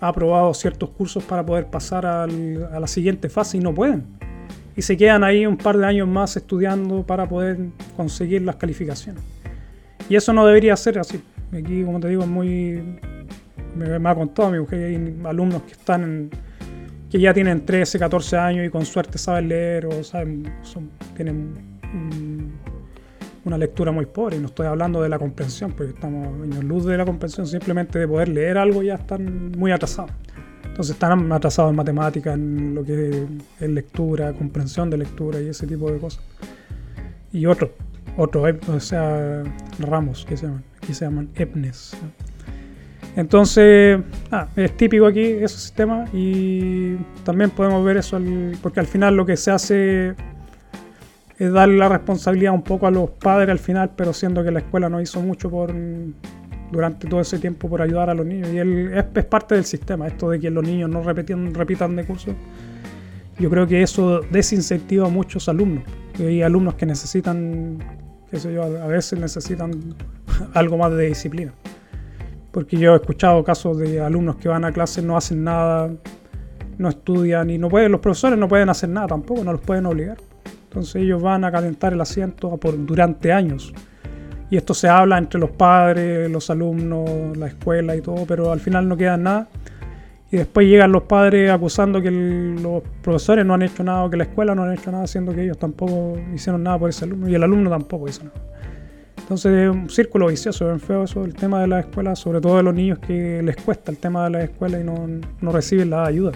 aprobados 0.00 0.58
ciertos 0.58 0.90
cursos 0.90 1.24
para 1.24 1.44
poder 1.44 1.66
pasar 1.66 2.06
a 2.06 2.28
la 2.28 2.86
siguiente 2.86 3.28
fase 3.28 3.56
y 3.56 3.60
no 3.60 3.74
pueden. 3.74 4.04
Y 4.76 4.82
se 4.82 4.96
quedan 4.96 5.24
ahí 5.24 5.44
un 5.44 5.56
par 5.56 5.76
de 5.76 5.86
años 5.86 6.06
más 6.06 6.36
estudiando 6.36 7.02
para 7.02 7.28
poder 7.28 7.58
conseguir 7.96 8.42
las 8.42 8.54
calificaciones. 8.54 9.24
Y 10.08 10.14
eso 10.14 10.32
no 10.32 10.46
debería 10.46 10.76
ser 10.76 11.00
así. 11.00 11.20
Aquí, 11.52 11.82
como 11.82 11.98
te 11.98 12.06
digo, 12.10 12.22
es 12.22 12.28
muy... 12.28 13.00
Me, 13.78 13.98
me 13.98 14.08
ha 14.08 14.14
contado 14.14 14.50
mi 14.50 14.58
mujer, 14.58 14.84
hay 14.84 15.20
alumnos 15.24 15.62
que 15.62 15.72
están 15.72 16.02
en 16.02 16.30
que 17.10 17.18
ya 17.18 17.32
tienen 17.32 17.64
13, 17.64 17.98
14 17.98 18.36
años 18.36 18.66
y 18.66 18.70
con 18.70 18.84
suerte 18.84 19.18
saben 19.18 19.48
leer 19.48 19.86
o 19.86 20.04
saben, 20.04 20.50
tienen 21.16 21.54
una 23.44 23.56
lectura 23.56 23.92
muy 23.92 24.06
pobre. 24.06 24.36
Y 24.36 24.40
no 24.40 24.46
estoy 24.46 24.66
hablando 24.66 25.02
de 25.02 25.08
la 25.08 25.18
comprensión, 25.18 25.72
porque 25.72 25.92
estamos 25.92 26.26
en 26.44 26.68
luz 26.68 26.84
de 26.84 26.96
la 26.96 27.06
comprensión, 27.06 27.46
simplemente 27.46 27.98
de 27.98 28.06
poder 28.06 28.28
leer 28.28 28.58
algo 28.58 28.82
ya 28.82 28.96
están 28.96 29.52
muy 29.52 29.72
atrasados. 29.72 30.10
Entonces 30.64 30.94
están 30.94 31.32
atrasados 31.32 31.70
en 31.70 31.76
matemáticas, 31.76 32.34
en 32.34 32.74
lo 32.74 32.84
que 32.84 33.26
es 33.58 33.68
lectura, 33.68 34.32
comprensión 34.34 34.90
de 34.90 34.98
lectura 34.98 35.40
y 35.40 35.48
ese 35.48 35.66
tipo 35.66 35.90
de 35.90 35.98
cosas. 35.98 36.22
Y 37.32 37.46
otros, 37.46 37.70
otros, 38.16 38.68
o 38.68 38.80
sea, 38.80 39.42
ramos 39.78 40.26
que 40.26 40.36
se 40.36 40.46
llaman, 40.46 40.64
aquí 40.76 40.92
se 40.92 41.06
llaman 41.06 41.30
EPNES. 41.34 41.96
Entonces, 43.16 44.00
ah, 44.30 44.46
es 44.54 44.76
típico 44.76 45.06
aquí 45.06 45.22
ese 45.22 45.58
sistema 45.58 46.04
y 46.12 46.94
también 47.24 47.50
podemos 47.50 47.84
ver 47.84 47.96
eso, 47.96 48.20
porque 48.62 48.80
al 48.80 48.86
final 48.86 49.16
lo 49.16 49.26
que 49.26 49.36
se 49.36 49.50
hace 49.50 50.14
es 51.38 51.52
darle 51.52 51.76
la 51.76 51.88
responsabilidad 51.88 52.52
un 52.52 52.62
poco 52.62 52.86
a 52.86 52.90
los 52.90 53.10
padres 53.10 53.50
al 53.50 53.58
final, 53.58 53.90
pero 53.96 54.12
siendo 54.12 54.44
que 54.44 54.50
la 54.50 54.60
escuela 54.60 54.88
no 54.88 55.00
hizo 55.00 55.20
mucho 55.20 55.50
por 55.50 55.72
durante 56.70 57.08
todo 57.08 57.20
ese 57.20 57.38
tiempo 57.38 57.68
por 57.68 57.80
ayudar 57.80 58.10
a 58.10 58.14
los 58.14 58.26
niños. 58.26 58.50
Y 58.52 58.58
es, 58.58 59.24
parte 59.24 59.54
del 59.54 59.64
sistema, 59.64 60.06
esto 60.06 60.30
de 60.30 60.38
que 60.38 60.50
los 60.50 60.62
niños 60.62 60.90
no 60.90 61.02
repitan 61.02 61.96
de 61.96 62.04
curso. 62.04 62.34
Yo 63.38 63.48
creo 63.50 63.66
que 63.66 63.82
eso 63.82 64.20
desincentiva 64.30 65.06
a 65.06 65.10
muchos 65.10 65.48
alumnos. 65.48 65.84
Hay 66.18 66.42
alumnos 66.42 66.74
que 66.74 66.86
necesitan, 66.86 67.78
qué 68.30 68.38
sé 68.38 68.52
yo, 68.52 68.64
a 68.64 68.86
veces 68.88 69.18
necesitan 69.18 69.72
algo 70.54 70.76
más 70.76 70.92
de 70.92 71.06
disciplina 71.06 71.52
porque 72.58 72.76
yo 72.76 72.92
he 72.92 72.96
escuchado 72.96 73.44
casos 73.44 73.78
de 73.78 74.00
alumnos 74.00 74.34
que 74.34 74.48
van 74.48 74.64
a 74.64 74.72
clases, 74.72 75.04
no 75.04 75.16
hacen 75.16 75.44
nada, 75.44 75.92
no 76.76 76.88
estudian 76.88 77.50
y 77.50 77.56
no 77.56 77.68
pueden, 77.68 77.92
los 77.92 78.00
profesores 78.00 78.36
no 78.36 78.48
pueden 78.48 78.68
hacer 78.68 78.88
nada 78.88 79.06
tampoco, 79.06 79.44
no 79.44 79.52
los 79.52 79.60
pueden 79.60 79.86
obligar. 79.86 80.16
Entonces 80.64 80.96
ellos 80.96 81.22
van 81.22 81.44
a 81.44 81.52
calentar 81.52 81.92
el 81.92 82.00
asiento 82.00 82.56
por, 82.56 82.84
durante 82.84 83.32
años. 83.32 83.72
Y 84.50 84.56
esto 84.56 84.74
se 84.74 84.88
habla 84.88 85.18
entre 85.18 85.38
los 85.38 85.50
padres, 85.50 86.28
los 86.28 86.50
alumnos, 86.50 87.36
la 87.36 87.46
escuela 87.46 87.94
y 87.94 88.00
todo, 88.00 88.26
pero 88.26 88.50
al 88.50 88.58
final 88.58 88.88
no 88.88 88.96
queda 88.96 89.16
nada. 89.16 89.46
Y 90.32 90.38
después 90.38 90.66
llegan 90.66 90.90
los 90.90 91.04
padres 91.04 91.52
acusando 91.52 92.02
que 92.02 92.10
los 92.10 92.82
profesores 93.04 93.46
no 93.46 93.54
han 93.54 93.62
hecho 93.62 93.84
nada 93.84 94.02
o 94.02 94.10
que 94.10 94.16
la 94.16 94.24
escuela 94.24 94.56
no 94.56 94.64
han 94.64 94.72
hecho 94.72 94.90
nada, 94.90 95.06
siendo 95.06 95.32
que 95.32 95.44
ellos 95.44 95.58
tampoco 95.58 96.18
hicieron 96.34 96.64
nada 96.64 96.76
por 96.76 96.90
ese 96.90 97.04
alumno 97.04 97.28
y 97.28 97.36
el 97.36 97.42
alumno 97.44 97.70
tampoco 97.70 98.08
hizo 98.08 98.24
nada. 98.24 98.57
Entonces 99.28 99.52
es 99.52 99.68
un 99.68 99.90
círculo 99.90 100.28
vicioso, 100.28 100.74
es 100.74 100.82
feo 100.82 101.04
eso, 101.04 101.22
el 101.22 101.34
tema 101.34 101.60
de 101.60 101.66
la 101.66 101.80
escuela, 101.80 102.16
sobre 102.16 102.40
todo 102.40 102.56
de 102.56 102.62
los 102.62 102.74
niños 102.74 102.98
que 102.98 103.42
les 103.42 103.56
cuesta 103.56 103.90
el 103.90 103.98
tema 103.98 104.24
de 104.24 104.30
la 104.30 104.44
escuela 104.44 104.80
y 104.80 104.84
no, 104.84 105.06
no 105.42 105.52
reciben 105.52 105.90
la 105.90 106.06
ayuda, 106.06 106.32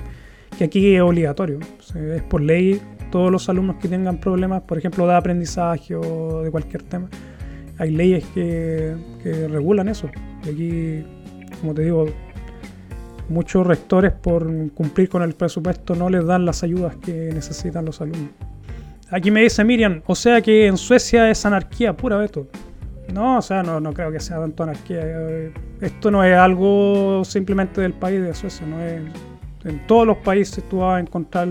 que 0.59 0.65
aquí 0.65 0.95
es 0.95 1.01
obligatorio, 1.01 1.59
es 1.95 2.23
por 2.25 2.43
ley, 2.43 2.83
todos 3.11 3.33
los 3.33 3.49
alumnos 3.49 3.77
que 3.77 3.89
tengan 3.89 4.19
problemas, 4.19 4.61
por 4.65 4.77
ejemplo, 4.77 5.07
de 5.07 5.15
aprendizaje 5.15 5.95
o 5.95 6.43
de 6.43 6.51
cualquier 6.51 6.83
tema, 6.83 7.09
hay 7.79 7.93
leyes 7.93 8.27
que, 8.35 8.95
que 9.23 9.49
regulan 9.49 9.89
eso. 9.89 10.11
Y 10.45 10.51
aquí, 10.51 11.07
como 11.63 11.73
te 11.73 11.85
digo, 11.85 12.05
muchos 13.31 13.67
rectores 13.67 14.13
por 14.13 14.47
cumplir 14.73 15.09
con 15.09 15.23
el 15.23 15.33
presupuesto 15.33 15.95
no 15.95 16.11
les 16.11 16.27
dan 16.27 16.45
las 16.45 16.63
ayudas 16.63 16.97
que 16.97 17.31
necesitan 17.33 17.87
los 17.87 18.03
alumnos. 18.03 18.33
Aquí 19.11 19.31
me 19.31 19.41
dice 19.41 19.65
Miriam, 19.65 20.03
o 20.05 20.15
sea 20.15 20.43
que 20.43 20.67
en 20.67 20.77
Suecia 20.77 21.31
es 21.31 21.47
anarquía 21.47 21.97
pura, 21.97 22.23
esto. 22.23 22.49
No, 23.13 23.39
o 23.39 23.43
sea, 23.43 23.63
no, 23.63 23.79
no 23.79 23.93
creo 23.93 24.11
que 24.11 24.21
sea 24.21 24.41
tanto 24.41 24.63
anarquía. 24.63 25.03
Esto 25.81 26.11
no 26.11 26.25
es 26.25 26.37
algo 26.37 27.23
simplemente 27.25 27.81
del 27.81 27.93
país 27.93 28.23
de 28.23 28.33
Suecia, 28.35 28.67
no 28.67 28.81
es. 28.81 29.03
En 29.65 29.87
todos 29.87 30.07
los 30.07 30.17
países 30.19 30.67
tú 30.69 30.79
vas 30.79 30.97
a 30.97 31.01
encontrar 31.01 31.47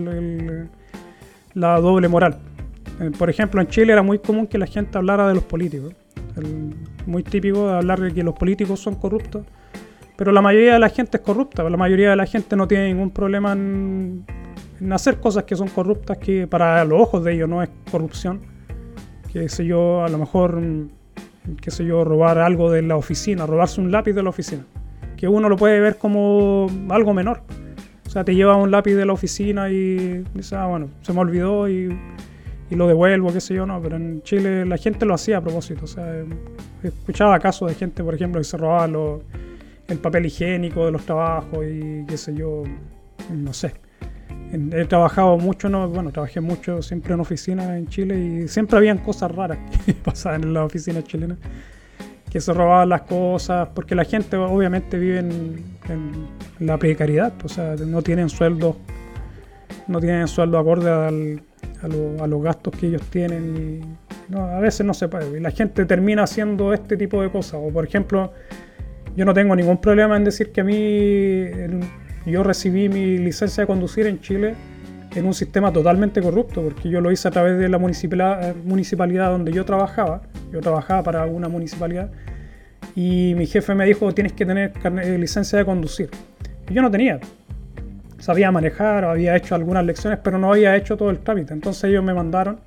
la 1.53 1.79
doble 1.79 2.07
moral. 2.07 2.39
Eh, 2.99 3.11
por 3.17 3.29
ejemplo, 3.29 3.61
en 3.61 3.67
Chile 3.67 3.93
era 3.93 4.01
muy 4.01 4.19
común 4.19 4.47
que 4.47 4.57
la 4.57 4.65
gente 4.65 4.97
hablara 4.97 5.27
de 5.27 5.35
los 5.35 5.43
políticos. 5.43 5.93
muy 7.05 7.23
típico 7.23 7.67
de 7.67 7.75
hablar 7.75 7.99
de 7.99 8.11
que 8.13 8.23
los 8.23 8.33
políticos 8.33 8.79
son 8.79 8.95
corruptos. 8.95 9.45
Pero 10.17 10.31
la 10.31 10.41
mayoría 10.41 10.73
de 10.73 10.79
la 10.79 10.89
gente 10.89 11.17
es 11.17 11.23
corrupta. 11.23 11.63
La 11.63 11.77
mayoría 11.77 12.09
de 12.09 12.15
la 12.15 12.25
gente 12.25 12.55
no 12.55 12.67
tiene 12.67 12.87
ningún 12.87 13.11
problema 13.11 13.53
en, 13.53 14.25
en 14.79 14.93
hacer 14.93 15.19
cosas 15.19 15.43
que 15.43 15.55
son 15.55 15.67
corruptas, 15.67 16.17
que 16.17 16.47
para 16.47 16.83
los 16.85 17.01
ojos 17.01 17.23
de 17.23 17.33
ellos 17.33 17.47
no 17.47 17.61
es 17.61 17.69
corrupción. 17.91 18.41
Que 19.31 19.47
sé 19.47 19.65
yo, 19.65 20.03
a 20.03 20.09
lo 20.09 20.17
mejor 20.17 20.61
qué 21.61 21.71
sé 21.71 21.85
yo, 21.85 22.03
robar 22.03 22.39
algo 22.39 22.71
de 22.71 22.81
la 22.81 22.95
oficina, 22.95 23.45
robarse 23.45 23.81
un 23.81 23.91
lápiz 23.91 24.13
de 24.13 24.23
la 24.23 24.29
oficina, 24.29 24.63
que 25.17 25.27
uno 25.27 25.49
lo 25.49 25.57
puede 25.57 25.79
ver 25.79 25.97
como 25.97 26.67
algo 26.89 27.13
menor. 27.13 27.41
O 28.05 28.09
sea, 28.09 28.23
te 28.25 28.35
lleva 28.35 28.57
un 28.57 28.71
lápiz 28.71 28.93
de 28.95 29.05
la 29.05 29.13
oficina 29.13 29.69
y 29.69 30.23
dices, 30.33 30.53
ah, 30.53 30.67
bueno, 30.67 30.89
se 31.01 31.13
me 31.13 31.19
olvidó 31.19 31.69
y, 31.69 31.97
y 32.69 32.75
lo 32.75 32.87
devuelvo, 32.87 33.31
qué 33.31 33.39
sé 33.39 33.53
yo, 33.53 33.65
no, 33.65 33.81
pero 33.81 33.95
en 33.95 34.21
Chile 34.23 34.65
la 34.65 34.77
gente 34.77 35.05
lo 35.05 35.13
hacía 35.13 35.37
a 35.37 35.41
propósito. 35.41 35.85
O 35.85 35.87
sea, 35.87 36.23
escuchaba 36.83 37.39
casos 37.39 37.69
de 37.69 37.75
gente, 37.75 38.03
por 38.03 38.13
ejemplo, 38.13 38.41
que 38.41 38.45
se 38.45 38.57
robaba 38.57 38.85
el 39.87 39.97
papel 39.99 40.25
higiénico 40.25 40.85
de 40.85 40.91
los 40.91 41.05
trabajos 41.05 41.65
y 41.65 42.05
qué 42.05 42.17
sé 42.17 42.33
yo, 42.35 42.63
no 43.29 43.53
sé. 43.53 43.73
He 44.51 44.85
trabajado 44.85 45.37
mucho, 45.37 45.69
no, 45.69 45.87
bueno, 45.87 46.11
trabajé 46.11 46.41
mucho 46.41 46.81
siempre 46.81 47.13
en 47.13 47.21
oficinas 47.21 47.69
en 47.69 47.87
Chile 47.87 48.19
y 48.19 48.47
siempre 48.47 48.77
habían 48.77 48.97
cosas 48.97 49.31
raras 49.31 49.59
que 49.85 49.93
pasaban 49.93 50.43
en 50.43 50.53
las 50.53 50.65
oficinas 50.65 51.03
chilenas, 51.05 51.37
que 52.29 52.41
se 52.41 52.53
robaban 52.53 52.89
las 52.89 53.03
cosas, 53.03 53.69
porque 53.73 53.95
la 53.95 54.03
gente 54.03 54.35
obviamente 54.37 54.99
vive 54.99 55.19
en, 55.19 55.71
la 56.59 56.77
precariedad, 56.77 57.33
o 57.43 57.49
sea, 57.49 57.75
no 57.75 58.01
tienen 58.01 58.29
sueldo, 58.29 58.77
no 59.87 59.99
tienen 59.99 60.27
sueldo 60.27 60.59
acorde 60.59 60.89
a, 60.91 61.09
los 62.27 62.43
gastos 62.43 62.75
que 62.77 62.87
ellos 62.87 63.01
tienen 63.09 63.97
a 64.37 64.59
veces 64.59 64.85
no 64.85 64.93
se 64.93 65.07
puede. 65.07 65.37
Y 65.37 65.41
la 65.41 65.51
gente 65.51 65.85
termina 65.85 66.23
haciendo 66.23 66.73
este 66.73 66.97
tipo 66.97 67.21
de 67.21 67.29
cosas. 67.29 67.59
O 67.63 67.69
por 67.69 67.85
ejemplo, 67.85 68.31
yo 69.15 69.25
no 69.25 69.33
tengo 69.33 69.55
ningún 69.55 69.79
problema 69.79 70.17
en 70.17 70.23
decir 70.23 70.51
que 70.51 70.61
a 70.61 70.63
mí 70.63 70.75
yo 72.25 72.43
recibí 72.43 72.89
mi 72.89 73.17
licencia 73.17 73.61
de 73.61 73.67
conducir 73.67 74.07
en 74.07 74.19
Chile 74.19 74.55
en 75.15 75.25
un 75.25 75.33
sistema 75.33 75.73
totalmente 75.73 76.21
corrupto, 76.21 76.61
porque 76.61 76.89
yo 76.89 77.01
lo 77.01 77.11
hice 77.11 77.27
a 77.27 77.31
través 77.31 77.57
de 77.57 77.67
la 77.67 77.77
municipalidad, 77.77 78.55
municipalidad 78.63 79.29
donde 79.29 79.51
yo 79.51 79.65
trabajaba. 79.65 80.21
Yo 80.51 80.61
trabajaba 80.61 81.03
para 81.03 81.25
una 81.25 81.49
municipalidad 81.49 82.11
y 82.95 83.33
mi 83.35 83.45
jefe 83.45 83.73
me 83.75 83.85
dijo 83.85 84.13
tienes 84.13 84.33
que 84.33 84.45
tener 84.45 84.73
licencia 85.19 85.57
de 85.59 85.65
conducir. 85.65 86.09
Yo 86.69 86.81
no 86.81 86.89
tenía 86.91 87.19
sabía 88.21 88.51
manejar, 88.51 89.03
había 89.03 89.35
hecho 89.35 89.55
algunas 89.55 89.83
lecciones, 89.83 90.19
pero 90.23 90.37
no 90.37 90.51
había 90.51 90.75
hecho 90.77 90.95
todo 90.95 91.09
el 91.09 91.19
trámite. 91.19 91.53
Entonces 91.53 91.85
ellos 91.85 92.03
me 92.03 92.13
mandaron 92.13 92.59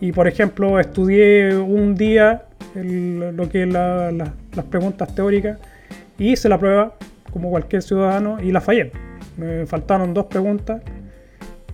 y, 0.00 0.12
por 0.12 0.28
ejemplo, 0.28 0.78
estudié 0.78 1.56
un 1.56 1.94
día 1.96 2.44
lo 2.74 3.48
que 3.48 3.66
las 3.66 4.64
preguntas 4.70 5.14
teóricas 5.14 5.58
y 6.16 6.32
hice 6.32 6.48
la 6.48 6.58
prueba 6.58 6.94
como 7.32 7.50
cualquier 7.50 7.82
ciudadano 7.82 8.40
y 8.42 8.52
la 8.52 8.60
fallé. 8.60 8.92
Me 9.36 9.66
faltaron 9.66 10.14
dos 10.14 10.26
preguntas 10.26 10.82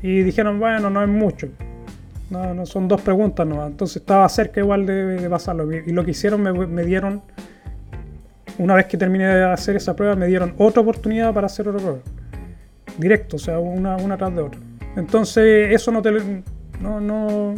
y 0.03 0.23
dijeron, 0.23 0.59
bueno, 0.59 0.91
no 0.91 1.03
es 1.03 1.09
mucho. 1.09 1.49
No, 2.31 2.55
no 2.55 2.67
son 2.67 2.89
dos 2.89 3.01
preguntas 3.01 3.47
no. 3.47 3.67
Entonces 3.67 3.99
estaba 3.99 4.29
cerca 4.29 4.61
igual 4.61 4.87
de, 4.87 5.27
pasarlo. 5.31 5.71
Y 5.73 5.93
lo 5.93 6.05
que 6.05 6.13
hicieron 6.13 6.43
me, 6.43 6.85
dieron, 6.85 7.23
una 8.59 8.75
vez 8.75 8.87
que 8.87 8.97
terminé 8.97 9.27
de 9.27 9.45
hacer 9.45 9.77
esa 9.77 9.95
prueba, 9.95 10.17
me 10.17 10.27
dieron 10.27 10.55
otra 10.59 10.83
oportunidad 10.83 11.33
para 11.33 11.47
hacer 11.47 11.69
otra 11.69 11.81
prueba 11.81 12.01
directo, 12.99 13.37
o 13.37 13.39
sea, 13.39 13.59
una, 13.59 13.97
una 13.97 14.17
tras 14.17 14.35
de 14.35 14.43
otra. 14.43 14.61
Entonces, 14.97 15.73
eso 15.73 15.91
no, 15.91 16.03
te, 16.03 16.13
no, 16.81 17.01
no, 17.01 17.55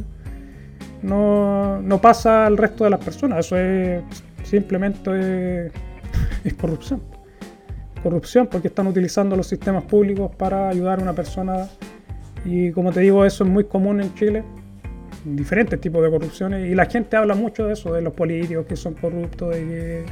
no, 1.03 1.82
no, 1.82 2.01
pasa 2.01 2.47
al 2.47 2.57
resto 2.57 2.84
de 2.84 2.90
las 2.90 3.01
personas, 3.05 3.47
eso 3.47 3.57
es 3.57 4.03
simplemente 4.44 5.70
corrupción. 6.61 7.03
Corrupción 8.03 8.47
porque 8.47 8.68
están 8.68 8.86
utilizando 8.86 9.36
los 9.36 9.47
sistemas 9.47 9.84
públicos 9.84 10.30
para 10.36 10.68
ayudar 10.68 11.01
a 11.01 11.03
una 11.03 11.12
persona 11.12 11.68
y 12.44 12.70
como 12.70 12.92
te 12.92 13.01
digo, 13.01 13.24
eso 13.24 13.44
es 13.44 13.51
muy 13.51 13.64
común 13.64 14.01
en 14.01 14.14
Chile, 14.14 14.44
diferentes 15.24 15.80
tipos 15.80 16.03
de 16.03 16.11
corrupciones 16.11 16.70
y 16.70 16.74
la 16.74 16.86
gente 16.86 17.16
habla 17.16 17.34
mucho 17.34 17.66
de 17.66 17.72
eso, 17.72 17.92
de 17.92 18.03
los 18.03 18.12
políticos 18.12 18.66
que 18.66 18.76
son 18.76 18.94
corruptos, 18.94 19.55
que 19.55 20.05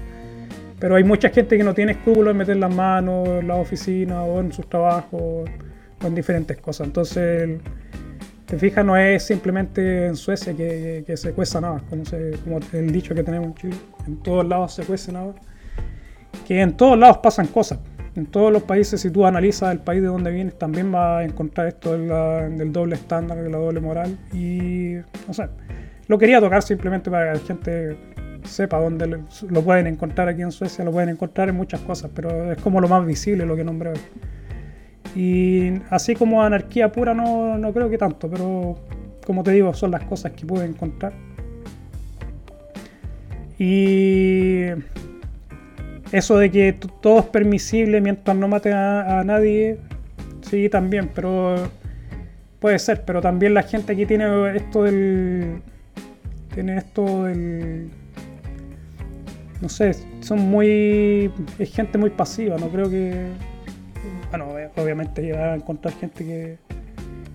pero 0.84 0.96
hay 0.96 1.04
mucha 1.04 1.30
gente 1.30 1.56
que 1.56 1.64
no 1.64 1.72
tiene 1.72 1.92
escrúpulos 1.92 2.32
en 2.32 2.36
meter 2.36 2.56
las 2.56 2.74
manos 2.74 3.26
en 3.26 3.48
la 3.48 3.54
oficina 3.54 4.22
o 4.24 4.40
en 4.40 4.52
sus 4.52 4.68
trabajos 4.68 5.20
o 5.22 5.44
en 6.06 6.14
diferentes 6.14 6.58
cosas. 6.58 6.88
Entonces, 6.88 7.58
te 8.44 8.58
fijas, 8.58 8.84
no 8.84 8.96
es 8.96 9.22
simplemente 9.22 10.06
en 10.06 10.16
Suecia 10.16 10.54
que, 10.54 11.04
se 11.16 11.32
cueza 11.32 11.60
nada, 11.60 11.82
como, 11.88 12.04
se, 12.04 12.32
como 12.44 12.58
el 12.72 12.92
dicho 12.92 13.14
que 13.14 13.22
tenemos 13.22 13.48
en 13.48 13.54
Chile. 13.54 13.76
En 14.06 14.16
todos 14.18 14.46
lados 14.46 14.74
se 14.74 14.84
cuece. 14.84 15.12
Que 16.46 16.60
en 16.60 16.76
todos 16.76 16.98
lados 16.98 17.18
pasan 17.18 17.46
cosas. 17.46 17.78
En 18.16 18.26
todos 18.26 18.52
los 18.52 18.62
países, 18.62 19.00
si 19.00 19.10
tú 19.10 19.26
analizas 19.26 19.72
el 19.72 19.80
país 19.80 20.00
de 20.00 20.06
donde 20.06 20.30
vienes, 20.30 20.56
también 20.56 20.92
vas 20.92 21.20
a 21.20 21.24
encontrar 21.24 21.66
esto 21.66 21.98
del, 21.98 22.72
doble 22.72 22.94
estándar, 22.94 23.42
de 23.42 23.50
la 23.50 23.58
doble 23.58 23.80
moral. 23.80 24.16
Y, 24.32 24.94
no 25.26 25.34
sé, 25.34 25.48
lo 26.06 26.16
quería 26.16 26.40
tocar 26.40 26.62
simplemente 26.62 27.10
para 27.10 27.32
que 27.32 27.38
la 27.38 27.44
gente 27.44 27.96
sepa 28.44 28.78
dónde 28.78 29.06
lo, 29.06 29.62
pueden 29.62 29.88
encontrar 29.88 30.28
aquí 30.28 30.42
en 30.42 30.52
Suecia, 30.52 30.84
lo 30.84 30.92
pueden 30.92 31.08
encontrar 31.08 31.48
en 31.48 31.56
muchas 31.56 31.80
cosas, 31.80 32.10
pero 32.14 32.52
es 32.52 32.60
como 32.62 32.80
lo 32.80 32.88
más 32.88 33.04
visible 33.04 33.46
lo 33.46 33.56
que 33.56 33.64
nombré 33.64 33.90
hoy. 33.90 34.00
Y 35.16 35.72
así 35.90 36.14
como 36.14 36.42
anarquía 36.42 36.92
pura 36.92 37.14
no, 37.14 37.58
no 37.58 37.72
creo 37.72 37.88
que 37.88 37.98
tanto, 37.98 38.28
pero 38.30 38.76
como 39.26 39.42
te 39.42 39.52
digo, 39.52 39.74
son 39.74 39.90
las 39.90 40.04
cosas 40.04 40.32
que 40.32 40.46
pude 40.46 40.64
encontrar. 40.64 41.12
Y 43.58 44.66
eso 46.14 46.38
de 46.38 46.50
que 46.50 46.76
todo 47.00 47.18
es 47.18 47.26
permisible 47.26 48.00
mientras 48.00 48.36
no 48.36 48.46
mate 48.46 48.72
a, 48.72 49.22
nadie, 49.24 49.78
sí, 50.48 50.68
también, 50.68 51.10
pero 51.12 51.56
puede 52.60 52.78
ser, 52.78 53.04
pero 53.04 53.20
también 53.20 53.52
la 53.52 53.64
gente 53.64 53.92
aquí 53.92 54.06
tiene 54.06 54.56
esto 54.56 54.84
del. 54.84 55.60
Tiene 56.54 56.76
esto 56.76 57.24
del 57.24 57.90
no 59.60 59.68
sé, 59.68 59.92
son 60.20 60.38
muy. 60.38 61.32
es 61.58 61.74
gente 61.74 61.98
muy 61.98 62.10
pasiva, 62.10 62.58
no 62.58 62.68
creo 62.68 62.88
que. 62.88 63.28
Bueno, 64.30 64.48
obviamente 64.76 65.32
va 65.32 65.52
a 65.52 65.56
encontrar 65.56 65.94
gente 65.94 66.24
que, 66.24 66.58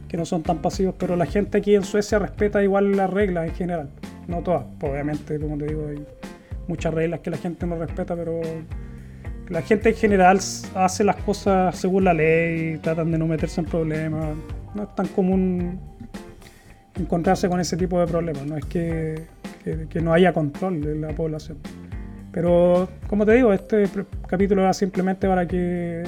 que 0.07 0.15
no 0.15 0.25
son 0.25 0.43
tan 0.43 0.59
pasivos, 0.59 0.95
pero 0.97 1.17
la 1.17 1.25
gente 1.25 1.57
aquí 1.57 1.75
en 1.75 1.83
Suecia 1.83 2.17
respeta 2.19 2.63
igual 2.63 2.95
las 2.95 3.09
reglas 3.09 3.49
en 3.49 3.55
general. 3.55 3.89
No 4.27 4.41
todas, 4.41 4.65
obviamente, 4.81 5.37
como 5.37 5.57
te 5.57 5.65
digo, 5.65 5.87
hay 5.87 6.05
muchas 6.69 6.93
reglas 6.93 7.19
que 7.19 7.31
la 7.31 7.37
gente 7.37 7.65
no 7.65 7.75
respeta, 7.75 8.15
pero 8.15 8.39
la 9.49 9.61
gente 9.63 9.89
en 9.89 9.95
general 9.95 10.39
hace 10.75 11.03
las 11.03 11.15
cosas 11.17 11.75
según 11.75 12.05
la 12.05 12.13
ley, 12.13 12.77
tratan 12.77 13.11
de 13.11 13.17
no 13.17 13.27
meterse 13.27 13.59
en 13.59 13.67
problemas. 13.67 14.35
No 14.75 14.83
es 14.83 14.95
tan 14.95 15.07
común 15.07 15.79
encontrarse 16.95 17.49
con 17.49 17.59
ese 17.59 17.75
tipo 17.75 17.99
de 17.99 18.05
problemas, 18.05 18.45
no 18.45 18.55
es 18.55 18.65
que, 18.65 19.25
que 19.89 20.01
no 20.01 20.13
haya 20.13 20.31
control 20.31 20.79
de 20.81 20.95
la 20.95 21.09
población. 21.09 21.57
Pero, 22.31 22.87
como 23.07 23.25
te 23.25 23.33
digo, 23.33 23.51
este 23.51 23.89
capítulo 24.27 24.61
era 24.61 24.73
simplemente 24.73 25.27
para 25.27 25.47
que 25.47 26.03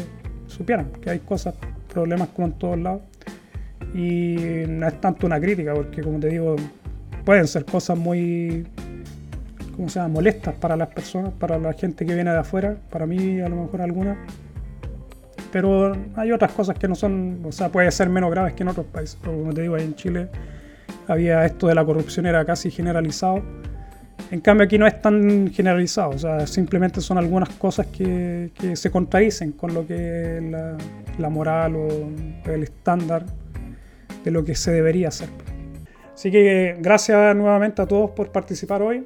supieran 0.46 0.92
que 1.02 1.10
hay 1.10 1.20
cosas, 1.20 1.56
problemas 1.92 2.30
como 2.30 2.48
en 2.48 2.54
todos 2.54 2.78
lados. 2.78 3.02
Y 3.96 4.64
no 4.68 4.88
es 4.88 5.02
tanto 5.02 5.26
una 5.26 5.40
crítica, 5.40 5.74
porque 5.74 6.04
como 6.04 6.20
te 6.20 6.28
digo, 6.28 6.56
pueden 7.26 7.48
ser 7.48 7.66
cosas 7.66 7.98
muy, 7.98 8.68
¿cómo 9.76 9.90
se 9.90 10.00
llama?, 10.00 10.16
molestas 10.16 10.56
para 10.56 10.76
las 10.76 10.90
personas, 10.90 11.34
para 11.34 11.58
la 11.58 11.74
gente 11.74 12.06
que 12.06 12.14
viene 12.14 12.32
de 12.32 12.40
afuera, 12.40 12.78
para 12.90 13.06
mí 13.06 13.40
a 13.40 13.50
lo 13.50 13.56
mejor 13.56 13.82
algunas. 13.82 14.18
Pero 15.52 15.94
hay 16.16 16.32
otras 16.32 16.52
cosas 16.52 16.78
que 16.78 16.88
no 16.88 16.96
son, 16.96 17.42
o 17.46 17.52
sea, 17.52 17.70
puede 17.70 17.92
ser 17.92 18.10
menos 18.10 18.32
graves 18.32 18.54
que 18.54 18.64
en 18.64 18.70
otros 18.70 18.86
países. 18.86 19.18
Pero 19.22 19.38
como 19.38 19.54
te 19.54 19.62
digo, 19.62 19.76
ahí 19.76 19.84
en 19.84 19.96
Chile 19.96 20.30
había 21.08 21.46
esto 21.46 21.68
de 21.68 21.76
la 21.76 21.84
corrupción, 21.84 22.26
era 22.26 22.46
casi 22.46 22.72
generalizado 22.72 23.44
en 24.32 24.40
cambio 24.40 24.66
aquí 24.66 24.78
no 24.78 24.88
es 24.88 25.02
tan 25.02 25.52
generalizado, 25.52 26.12
o 26.12 26.18
sea, 26.18 26.48
simplemente 26.48 27.02
son 27.02 27.18
algunas 27.18 27.50
cosas 27.50 27.88
que, 27.88 28.52
se 28.76 28.90
contradicen 28.90 29.52
con 29.52 29.74
lo 29.74 29.86
que 29.86 30.38
es 30.38 30.44
la, 31.20 31.30
moral 31.30 31.76
o 31.76 31.88
el 32.50 32.64
estándar 32.64 33.26
de 34.24 34.32
lo 34.32 34.46
que 34.46 34.56
se 34.56 34.72
debería 34.72 35.10
hacer. 35.10 35.28
Así 36.14 36.32
que 36.32 36.78
gracias 36.80 37.36
nuevamente 37.36 37.82
a 37.82 37.86
todos 37.86 38.12
por 38.12 38.32
participar 38.32 38.82
hoy 38.82 39.06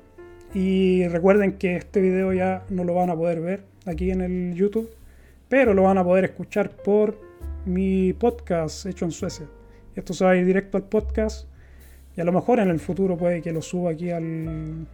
y 0.56 1.06
recuerden 1.10 1.58
que 1.58 1.76
este 1.76 2.00
video 2.00 2.32
ya 2.32 2.64
no 2.70 2.86
lo 2.86 2.94
van 2.94 3.10
a 3.10 3.16
poder 3.16 3.42
ver 3.42 3.64
aquí 3.86 4.10
en 4.10 4.22
el 4.22 4.56
YouTube, 4.56 4.90
pero 5.50 5.74
lo 5.74 5.84
van 5.84 5.98
a 5.98 6.04
poder 6.04 6.24
escuchar 6.24 6.70
por 6.70 7.20
mi 7.66 8.14
podcast 8.14 8.86
hecho 8.86 9.04
en 9.04 9.12
Suecia. 9.12 9.48
Esto 9.96 10.14
se 10.14 10.24
va 10.24 10.32
a 10.32 10.38
ir 10.38 10.46
directo 10.46 10.78
al 10.78 10.84
podcast 10.84 11.46
y 12.16 12.22
a 12.22 12.24
lo 12.24 12.32
mejor 12.32 12.60
en 12.60 12.70
el 12.70 12.80
futuro 12.80 13.18
puede 13.18 13.42
que 13.42 13.52
lo 13.52 13.62
suba 13.62 13.92
aquí 13.92 14.12
al, 14.12 14.88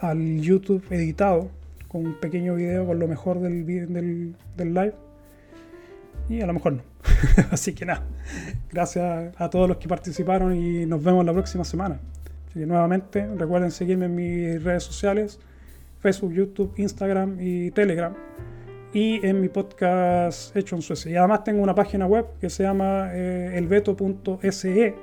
al 0.00 0.40
YouTube 0.40 0.84
editado 0.90 1.48
con 1.86 2.04
un 2.04 2.14
pequeño 2.14 2.56
video 2.56 2.84
con 2.84 2.98
lo 2.98 3.06
mejor 3.06 3.38
del, 3.38 3.64
del, 3.64 4.34
del 4.56 4.74
live. 4.74 4.94
Y 6.28 6.40
a 6.40 6.46
lo 6.46 6.52
mejor 6.52 6.72
no. 6.72 6.82
Así 7.52 7.74
que 7.74 7.86
nada, 7.86 8.02
gracias 8.72 9.32
a 9.36 9.50
todos 9.50 9.68
los 9.68 9.76
que 9.76 9.86
participaron 9.86 10.56
y 10.56 10.84
nos 10.84 11.00
vemos 11.00 11.24
la 11.24 11.32
próxima 11.32 11.62
semana. 11.62 12.00
Así 12.52 12.60
que 12.60 12.66
nuevamente 12.66 13.26
recuerden 13.34 13.70
seguirme 13.70 14.04
en 14.04 14.14
mis 14.14 14.62
redes 14.62 14.82
sociales, 14.82 15.40
Facebook, 16.00 16.34
YouTube, 16.34 16.74
Instagram 16.76 17.38
y 17.40 17.70
Telegram. 17.70 18.12
Y 18.92 19.26
en 19.26 19.40
mi 19.40 19.48
podcast 19.48 20.54
Hecho 20.54 20.76
en 20.76 20.82
Suecia. 20.82 21.12
Y 21.12 21.16
además 21.16 21.44
tengo 21.44 21.62
una 21.62 21.74
página 21.74 22.04
web 22.04 22.26
que 22.42 22.50
se 22.50 22.64
llama 22.64 23.08
eh, 23.14 23.54
elveto.se. 23.54 24.94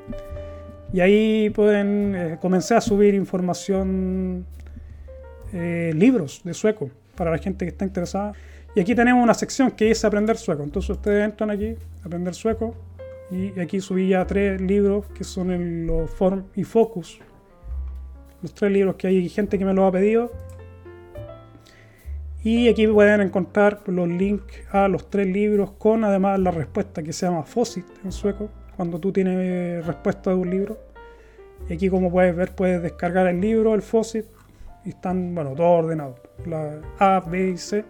Y 0.94 1.00
ahí 1.00 1.50
pueden 1.50 2.16
eh, 2.16 2.38
comenzar 2.40 2.78
a 2.78 2.82
subir 2.82 3.16
información 3.16 4.46
eh, 5.52 5.92
libros 5.96 6.42
de 6.44 6.54
sueco 6.54 6.92
para 7.16 7.32
la 7.32 7.40
gente 7.40 7.66
que 7.66 7.70
está 7.70 7.84
interesada. 7.84 8.34
Y 8.76 8.80
aquí 8.80 8.94
tenemos 8.94 9.24
una 9.24 9.34
sección 9.34 9.72
que 9.72 9.90
es 9.90 10.06
aprender 10.06 10.38
sueco. 10.38 10.62
Entonces 10.62 10.92
ustedes 10.92 11.26
entran 11.26 11.50
aquí, 11.50 11.74
aprender 12.04 12.36
sueco, 12.36 12.76
Y 13.32 13.60
aquí 13.60 13.82
subí 13.82 14.10
ya 14.10 14.28
tres 14.28 14.62
libros 14.62 15.08
que 15.16 15.24
son 15.24 15.50
el, 15.50 15.88
los 15.88 16.12
Form 16.12 16.44
y 16.56 16.64
Focus. 16.64 17.20
Los 18.42 18.54
tres 18.54 18.72
libros 18.72 18.96
que 18.96 19.08
hay 19.08 19.28
gente 19.30 19.58
que 19.58 19.66
me 19.66 19.74
los 19.74 19.88
ha 19.88 19.92
pedido. 19.92 20.32
Y 22.42 22.70
aquí 22.70 22.88
pueden 22.88 23.20
encontrar 23.22 23.82
los 23.88 24.08
links 24.08 24.62
a 24.72 24.88
los 24.88 25.10
tres 25.10 25.28
libros 25.28 25.72
con 25.72 26.06
además 26.06 26.40
la 26.40 26.52
respuesta 26.52 27.04
que 27.04 27.12
se 27.12 27.26
llama 27.26 27.44
FOSIT 27.44 27.86
en 28.06 28.14
sueco, 28.14 28.50
cuando 28.78 28.98
tú 28.98 29.12
tienes 29.12 29.86
respuesta 29.86 30.30
de 30.30 30.38
un 30.38 30.50
libro. 30.50 30.78
Y 31.70 31.74
aquí 31.74 31.90
como 31.90 32.10
puedes 32.10 32.34
ver 32.36 32.56
puedes 32.56 32.82
descargar 32.82 33.28
el 33.28 33.42
libro, 33.42 33.76
el 33.76 33.82
FOSIT, 33.82 34.26
y 34.86 34.90
están, 34.90 35.36
bueno, 35.36 35.52
todos 35.52 35.84
ordenados. 35.84 36.20
La 36.46 36.80
A, 37.00 37.20
B 37.20 37.50
y 37.50 37.58
C. 37.58 37.84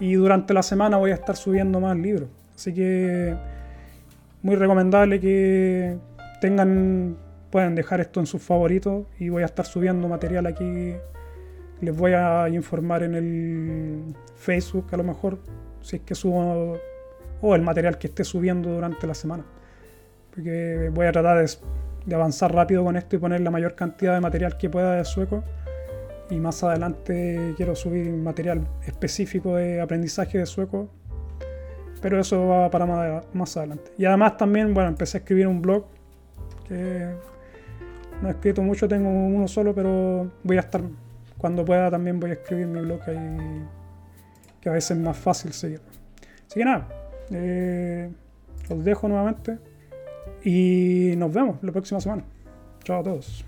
Y 0.00 0.14
durante 0.14 0.54
la 0.54 0.62
semana 0.62 0.96
voy 0.96 1.10
a 1.10 1.14
estar 1.14 1.36
subiendo 1.36 1.80
más 1.80 1.96
libros. 1.96 2.28
Así 2.54 2.72
que 2.72 3.36
muy 4.42 4.56
recomendable 4.56 5.20
que 5.20 5.96
tengan, 6.40 7.16
pueden 7.50 7.74
dejar 7.74 8.00
esto 8.00 8.20
en 8.20 8.26
sus 8.26 8.42
favoritos 8.42 9.06
y 9.18 9.28
voy 9.28 9.42
a 9.42 9.46
estar 9.46 9.66
subiendo 9.66 10.08
material 10.08 10.46
aquí. 10.46 10.94
Les 11.80 11.96
voy 11.96 12.12
a 12.12 12.48
informar 12.48 13.02
en 13.02 13.14
el 13.14 14.14
Facebook 14.36 14.86
a 14.92 14.96
lo 14.96 15.04
mejor, 15.04 15.38
si 15.80 15.96
es 15.96 16.02
que 16.02 16.14
subo, 16.14 16.78
o 17.40 17.54
el 17.54 17.62
material 17.62 17.98
que 17.98 18.08
esté 18.08 18.24
subiendo 18.24 18.70
durante 18.70 19.06
la 19.06 19.14
semana. 19.14 19.44
Porque 20.34 20.90
voy 20.92 21.06
a 21.06 21.12
tratar 21.12 21.38
de, 21.38 21.50
de 22.04 22.14
avanzar 22.14 22.52
rápido 22.52 22.84
con 22.84 22.96
esto 22.96 23.16
y 23.16 23.18
poner 23.18 23.40
la 23.40 23.50
mayor 23.50 23.74
cantidad 23.74 24.14
de 24.14 24.20
material 24.20 24.56
que 24.56 24.68
pueda 24.68 24.94
de 24.94 25.04
sueco. 25.04 25.44
Y 26.30 26.40
más 26.40 26.62
adelante 26.62 27.54
quiero 27.56 27.74
subir 27.74 28.10
material 28.12 28.66
específico 28.84 29.56
de 29.56 29.80
aprendizaje 29.80 30.38
de 30.38 30.46
sueco 30.46 30.90
pero 32.00 32.20
eso 32.20 32.46
va 32.46 32.70
para 32.70 32.86
más 33.32 33.56
adelante. 33.56 33.92
Y 33.98 34.04
además 34.04 34.36
también, 34.36 34.72
bueno, 34.74 34.88
empecé 34.88 35.18
a 35.18 35.20
escribir 35.20 35.46
un 35.46 35.60
blog 35.60 35.86
que 36.66 37.08
no 38.22 38.28
he 38.28 38.30
escrito 38.32 38.62
mucho, 38.62 38.88
tengo 38.88 39.08
uno 39.08 39.48
solo, 39.48 39.74
pero 39.74 40.30
voy 40.42 40.56
a 40.56 40.60
estar, 40.60 40.82
cuando 41.36 41.64
pueda 41.64 41.90
también 41.90 42.18
voy 42.18 42.30
a 42.30 42.32
escribir 42.34 42.66
mi 42.66 42.80
blog 42.80 43.00
ahí, 43.06 43.66
que 44.60 44.68
a 44.68 44.72
veces 44.72 44.92
es 44.92 44.98
más 44.98 45.16
fácil 45.16 45.52
seguir. 45.52 45.80
Así 46.46 46.58
que 46.58 46.64
nada, 46.64 46.88
eh, 47.30 48.10
os 48.68 48.84
dejo 48.84 49.08
nuevamente 49.08 49.58
y 50.44 51.14
nos 51.16 51.32
vemos 51.32 51.62
la 51.62 51.72
próxima 51.72 52.00
semana. 52.00 52.24
Chao 52.84 53.00
a 53.00 53.02
todos. 53.02 53.47